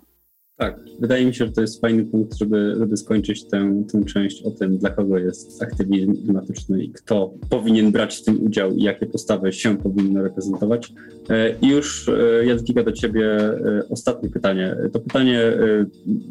Tak, 0.57 0.79
wydaje 0.99 1.25
mi 1.25 1.35
się, 1.35 1.45
że 1.45 1.51
to 1.51 1.61
jest 1.61 1.81
fajny 1.81 2.05
punkt, 2.05 2.37
żeby, 2.37 2.75
żeby 2.77 2.97
skończyć 2.97 3.47
tę, 3.47 3.83
tę 3.91 4.05
część 4.05 4.43
o 4.43 4.51
tym, 4.51 4.77
dla 4.77 4.89
kogo 4.89 5.17
jest 5.17 5.63
aktywizm 5.63 6.23
klimatyczny 6.23 6.83
i 6.83 6.91
kto 6.91 7.33
powinien 7.49 7.91
brać 7.91 8.17
w 8.17 8.23
tym 8.23 8.45
udział 8.45 8.73
i 8.73 8.83
jakie 8.83 9.05
postawy 9.05 9.53
się 9.53 9.77
powinny 9.77 10.23
reprezentować. 10.23 10.93
E, 11.29 11.55
I 11.61 11.67
już 11.67 12.09
e, 12.09 12.45
Jadwiga 12.45 12.83
do 12.83 12.91
Ciebie 12.91 13.37
e, 13.37 13.83
ostatnie 13.89 14.29
pytanie. 14.29 14.75
To 14.93 14.99
pytanie 14.99 15.41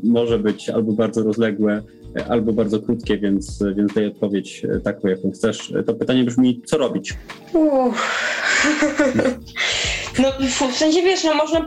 może 0.04 0.38
być 0.38 0.68
albo 0.68 0.92
bardzo 0.92 1.22
rozległe, 1.22 1.82
albo 2.28 2.52
bardzo 2.52 2.80
krótkie, 2.80 3.18
więc, 3.18 3.64
więc 3.76 3.94
daj 3.94 4.06
odpowiedź 4.06 4.62
taką, 4.84 5.08
jaką 5.08 5.30
chcesz. 5.30 5.72
To 5.86 5.94
pytanie 5.94 6.24
brzmi, 6.24 6.62
co 6.64 6.78
robić? 6.78 7.14
No 10.18 10.32
w 10.72 10.76
sensie 10.76 11.02
wiesz, 11.02 11.24
no 11.24 11.34
można, 11.34 11.64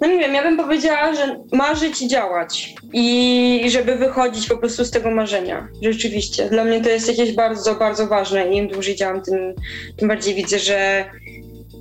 no 0.00 0.06
nie 0.06 0.18
wiem, 0.18 0.34
ja 0.34 0.42
bym 0.42 0.56
powiedziała, 0.56 1.14
że 1.14 1.40
marzyć 1.52 2.02
i 2.02 2.08
działać 2.08 2.74
i 2.92 3.66
żeby 3.68 3.96
wychodzić 3.96 4.48
po 4.48 4.56
prostu 4.56 4.84
z 4.84 4.90
tego 4.90 5.10
marzenia, 5.10 5.68
rzeczywiście. 5.82 6.48
Dla 6.48 6.64
mnie 6.64 6.80
to 6.80 6.88
jest 6.88 7.08
jakieś 7.08 7.32
bardzo, 7.32 7.74
bardzo 7.74 8.06
ważne 8.06 8.48
i 8.48 8.56
im 8.56 8.68
dłużej 8.68 8.96
działam, 8.96 9.22
tym, 9.22 9.54
tym 9.96 10.08
bardziej 10.08 10.34
widzę, 10.34 10.58
że 10.58 11.04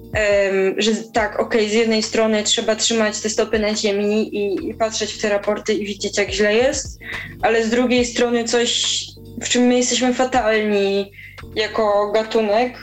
Um, 0.07 0.75
że 0.77 0.91
tak, 1.13 1.39
okej, 1.39 1.61
okay, 1.61 1.69
z 1.69 1.73
jednej 1.73 2.03
strony 2.03 2.43
trzeba 2.43 2.75
trzymać 2.75 3.21
te 3.21 3.29
stopy 3.29 3.59
na 3.59 3.75
ziemi 3.75 4.35
i, 4.35 4.69
i, 4.69 4.73
patrzeć 4.73 5.13
w 5.13 5.21
te 5.21 5.29
raporty 5.29 5.73
i 5.73 5.85
widzieć, 5.85 6.17
jak 6.17 6.31
źle 6.31 6.55
jest, 6.55 6.99
ale 7.41 7.63
z 7.63 7.69
drugiej 7.69 8.05
strony 8.05 8.43
coś, 8.43 9.01
w 9.41 9.49
czym 9.49 9.63
my 9.63 9.77
jesteśmy 9.77 10.13
fatalni 10.13 11.11
jako 11.55 12.11
gatunek, 12.11 12.77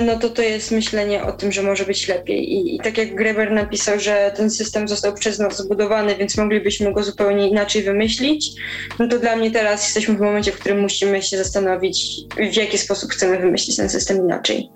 no 0.00 0.18
to 0.18 0.30
to 0.30 0.42
jest 0.42 0.70
myślenie 0.70 1.22
o 1.22 1.32
tym, 1.32 1.52
że 1.52 1.62
może 1.62 1.84
być 1.84 2.08
lepiej. 2.08 2.52
I, 2.52 2.76
I, 2.76 2.80
tak 2.80 2.98
jak 2.98 3.14
Greber 3.14 3.52
napisał, 3.52 4.00
że 4.00 4.32
ten 4.36 4.50
system 4.50 4.88
został 4.88 5.14
przez 5.14 5.38
nas 5.38 5.58
zbudowany, 5.58 6.16
więc 6.16 6.36
moglibyśmy 6.36 6.92
go 6.92 7.02
zupełnie 7.02 7.48
inaczej 7.48 7.82
wymyślić, 7.82 8.50
no 8.98 9.08
to 9.08 9.18
dla 9.18 9.36
mnie 9.36 9.50
teraz 9.50 9.84
jesteśmy 9.84 10.14
w 10.14 10.20
momencie, 10.20 10.52
w 10.52 10.58
którym 10.58 10.80
musimy 10.80 11.22
się 11.22 11.38
zastanowić, 11.38 12.06
w 12.52 12.56
jaki 12.56 12.78
sposób 12.78 13.10
chcemy 13.10 13.38
wymyślić 13.38 13.76
ten 13.76 13.88
system 13.88 14.16
inaczej. 14.16 14.68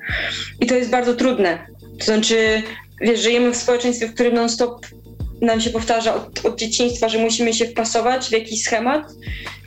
I 0.60 0.66
to 0.66 0.74
jest 0.74 0.90
bardzo 0.90 1.14
trudne. 1.14 1.66
To 1.98 2.04
znaczy, 2.04 2.62
wiesz, 3.00 3.20
żyjemy 3.20 3.52
w 3.52 3.56
społeczeństwie, 3.56 4.06
w 4.06 4.14
którym 4.14 4.34
non-stop 4.34 4.86
nam 5.40 5.60
się 5.60 5.70
powtarza 5.70 6.14
od, 6.14 6.44
od, 6.44 6.58
dzieciństwa, 6.58 7.08
że 7.08 7.18
musimy 7.18 7.54
się 7.54 7.64
wpasować 7.66 8.28
w 8.28 8.32
jakiś 8.32 8.62
schemat, 8.62 9.02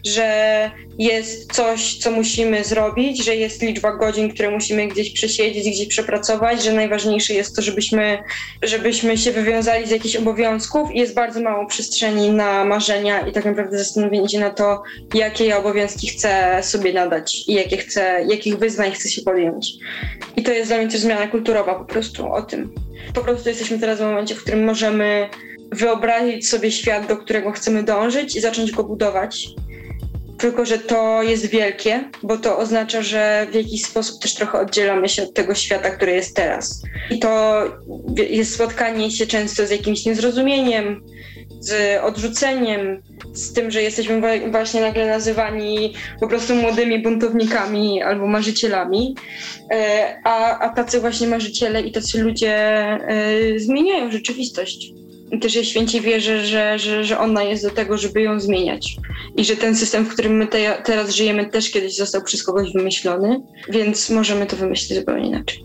że 0.05 0.72
jest 0.99 1.53
coś, 1.53 1.97
co 1.97 2.11
musimy 2.11 2.63
zrobić, 2.63 3.26
że 3.26 3.36
jest 3.36 3.61
liczba 3.61 3.91
godzin, 3.91 4.34
które 4.34 4.51
musimy 4.51 4.88
gdzieś 4.88 5.13
przesiedzieć, 5.13 5.70
gdzieś 5.70 5.88
przepracować, 5.88 6.63
że 6.63 6.74
najważniejsze 6.74 7.34
jest 7.34 7.55
to, 7.55 7.61
żebyśmy, 7.61 8.17
żebyśmy 8.61 9.17
się 9.17 9.32
wywiązali 9.32 9.88
z 9.88 9.91
jakichś 9.91 10.15
obowiązków 10.15 10.91
i 10.91 10.99
jest 10.99 11.13
bardzo 11.13 11.41
mało 11.41 11.65
przestrzeni 11.65 12.30
na 12.30 12.65
marzenia 12.65 13.28
i 13.28 13.32
tak 13.32 13.45
naprawdę 13.45 13.78
zastanowienie 13.78 14.30
się 14.30 14.39
na 14.39 14.49
to, 14.49 14.84
jakie 15.13 15.45
ja 15.45 15.57
obowiązki 15.57 16.07
chcę 16.07 16.59
sobie 16.63 16.93
nadać 16.93 17.43
i 17.47 17.53
jakie 17.53 17.78
chcę, 17.78 18.26
jakich 18.30 18.57
wyzwań 18.57 18.91
chcę 18.91 19.09
się 19.09 19.22
podjąć. 19.22 19.74
I 20.36 20.43
to 20.43 20.51
jest 20.51 20.70
dla 20.70 20.78
mnie 20.78 20.88
też 20.88 20.99
zmiana 20.99 21.28
kulturowa 21.28 21.76
po 21.76 21.86
prostu 21.86 22.34
o 22.34 22.41
tym. 22.41 22.89
Po 23.14 23.22
prostu 23.22 23.50
jesteśmy 23.50 23.80
teraz 23.80 24.00
w 24.00 24.02
momencie, 24.02 24.36
w 24.36 24.41
którym 24.41 24.64
możemy 24.64 25.30
wyobrazić 25.72 26.50
sobie 26.50 26.72
świat, 26.72 27.08
do 27.08 27.18
którego 27.18 27.52
chcemy 27.52 27.84
dążyć 27.84 28.36
i 28.36 28.41
zacząć 28.41 28.72
go 28.72 28.84
budować. 28.84 29.47
Tylko, 30.38 30.66
że 30.66 30.78
to 30.80 31.24
jest 31.24 31.45
wielkie, 31.45 32.10
bo 32.24 32.38
to 32.38 32.58
oznacza, 32.58 33.02
że 33.02 33.47
w 33.52 33.56
jakiś 33.56 33.86
sposób 33.86 34.22
też 34.22 34.34
trochę 34.34 34.60
oddzielamy 34.60 35.10
się 35.10 35.24
od 35.24 35.34
tego 35.34 35.56
świata, 35.56 35.89
który 35.89 36.12
jest 36.12 36.36
teraz. 36.36 36.84
I 37.10 37.20
to 37.20 37.64
jest 38.30 38.54
spotkanie 38.54 39.12
się 39.12 39.28
często 39.28 39.68
z 39.68 39.70
jakimś 39.70 40.06
niezrozumieniem, 40.06 41.04
z 41.60 42.02
odrzuceniem, 42.04 43.02
z 43.34 43.53
tym, 43.53 43.71
że 43.71 43.82
jesteśmy 43.82 44.21
właśnie 44.51 44.82
nagle 44.82 45.07
nazywani 45.07 45.93
po 46.19 46.27
prostu 46.27 46.55
młodymi 46.55 46.99
buntownikami 46.99 48.01
albo 48.01 48.27
marzycielami. 48.27 49.15
E, 49.71 50.15
a, 50.23 50.59
a 50.59 50.69
tacy 50.69 50.99
właśnie 50.99 51.27
marzyciele 51.27 51.82
i 51.82 51.91
tacy 51.91 52.23
ludzie 52.23 52.55
e, 52.55 53.59
zmieniają 53.59 54.11
rzeczywistość. 54.11 54.91
też 55.41 55.55
ja 55.55 55.63
święcie 55.63 56.01
wierzę, 56.01 56.45
że, 56.45 56.80
że, 56.80 57.03
że 57.03 57.19
ona 57.19 57.43
jest 57.43 57.63
do 57.63 57.69
tego, 57.69 57.97
żeby 57.97 58.21
ją 58.21 58.39
zmieniać. 58.39 58.95
I 59.36 59.45
że 59.45 59.55
ten 59.55 59.75
system, 59.75 60.05
w 60.05 60.13
którym 60.13 60.38
my 60.38 60.47
te, 60.47 60.82
teraz 60.86 61.09
żyjemy, 61.09 61.45
też 61.45 61.71
kiedyś 61.71 61.95
został 61.95 62.23
przez 62.23 62.43
kogoś 62.43 62.73
wymyślony, 62.73 63.41
więc 63.69 64.09
możemy 64.09 64.45
to 64.45 64.55
wymyślić 64.55 64.99
zupełnie 64.99 65.27
inaczej. 65.27 65.63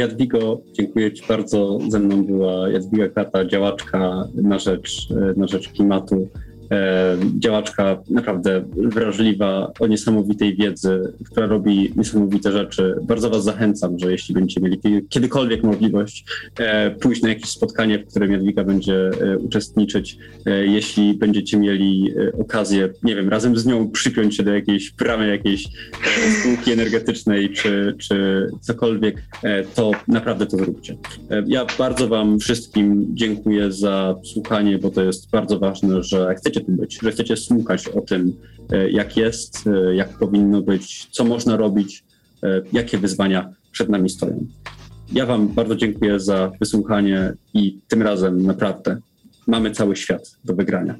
Jadwigo, 0.00 0.60
dziękuję 0.72 1.12
Ci 1.12 1.26
bardzo. 1.28 1.78
Ze 1.88 1.98
mną 1.98 2.24
była 2.24 2.68
Jadwiga 2.68 3.08
Kata, 3.08 3.44
działaczka 3.44 4.28
na 4.34 4.58
rzecz, 4.58 5.08
na 5.36 5.46
rzecz 5.46 5.68
klimatu. 5.68 6.28
E, 6.70 7.16
działaczka 7.38 8.02
naprawdę 8.10 8.64
wrażliwa, 8.76 9.72
o 9.80 9.86
niesamowitej 9.86 10.56
wiedzy, 10.56 11.12
która 11.30 11.46
robi 11.46 11.92
niesamowite 11.96 12.52
rzeczy. 12.52 12.94
Bardzo 13.02 13.30
Was 13.30 13.44
zachęcam, 13.44 13.98
że 13.98 14.12
jeśli 14.12 14.34
będziecie 14.34 14.60
mieli 14.60 14.80
kiedykolwiek 15.08 15.62
możliwość 15.62 16.24
e, 16.58 16.90
pójść 16.90 17.22
na 17.22 17.28
jakieś 17.28 17.50
spotkanie, 17.50 17.98
w 17.98 18.06
którym 18.06 18.32
Jadwiga 18.32 18.64
będzie 18.64 19.10
e, 19.20 19.38
uczestniczyć, 19.38 20.18
jeśli 20.46 21.14
będziecie 21.14 21.58
mieli 21.58 22.14
okazję, 22.38 22.88
nie 23.02 23.16
wiem, 23.16 23.28
razem 23.28 23.56
z 23.56 23.66
nią 23.66 23.90
przypiąć 23.90 24.36
się 24.36 24.42
do 24.42 24.54
jakiejś 24.54 24.90
bramy 24.90 25.28
jakiejś 25.28 25.68
spółki 26.40 26.72
energetycznej 26.72 27.50
czy, 27.52 27.94
czy 27.98 28.46
cokolwiek, 28.60 29.22
to 29.74 29.90
naprawdę 30.08 30.46
to 30.46 30.56
zróbcie. 30.56 30.96
Ja 31.46 31.66
bardzo 31.78 32.08
Wam 32.08 32.38
wszystkim 32.38 33.06
dziękuję 33.14 33.72
za 33.72 34.14
słuchanie, 34.24 34.78
bo 34.78 34.90
to 34.90 35.02
jest 35.02 35.30
bardzo 35.30 35.58
ważne, 35.58 36.02
że 36.02 36.34
chcecie 36.34 36.59
chcecie 36.60 36.72
tu 36.72 36.80
być, 36.80 36.98
że 37.02 37.12
chcecie 37.12 37.36
słuchać 37.36 37.88
o 37.88 38.00
tym, 38.00 38.36
e, 38.72 38.90
jak 38.90 39.16
jest, 39.16 39.66
e, 39.66 39.94
jak 39.94 40.18
powinno 40.18 40.62
być, 40.62 41.06
co 41.10 41.24
można 41.24 41.56
robić, 41.56 42.04
e, 42.42 42.62
jakie 42.72 42.98
wyzwania 42.98 43.54
przed 43.72 43.88
nami 43.88 44.10
stoją. 44.10 44.46
Ja 45.12 45.26
Wam 45.26 45.48
bardzo 45.48 45.76
dziękuję 45.76 46.20
za 46.20 46.52
wysłuchanie 46.60 47.32
i 47.54 47.78
tym 47.88 48.02
razem 48.02 48.42
naprawdę 48.42 49.00
mamy 49.46 49.70
cały 49.70 49.96
świat 49.96 50.36
do 50.44 50.54
wygrania. 50.54 50.94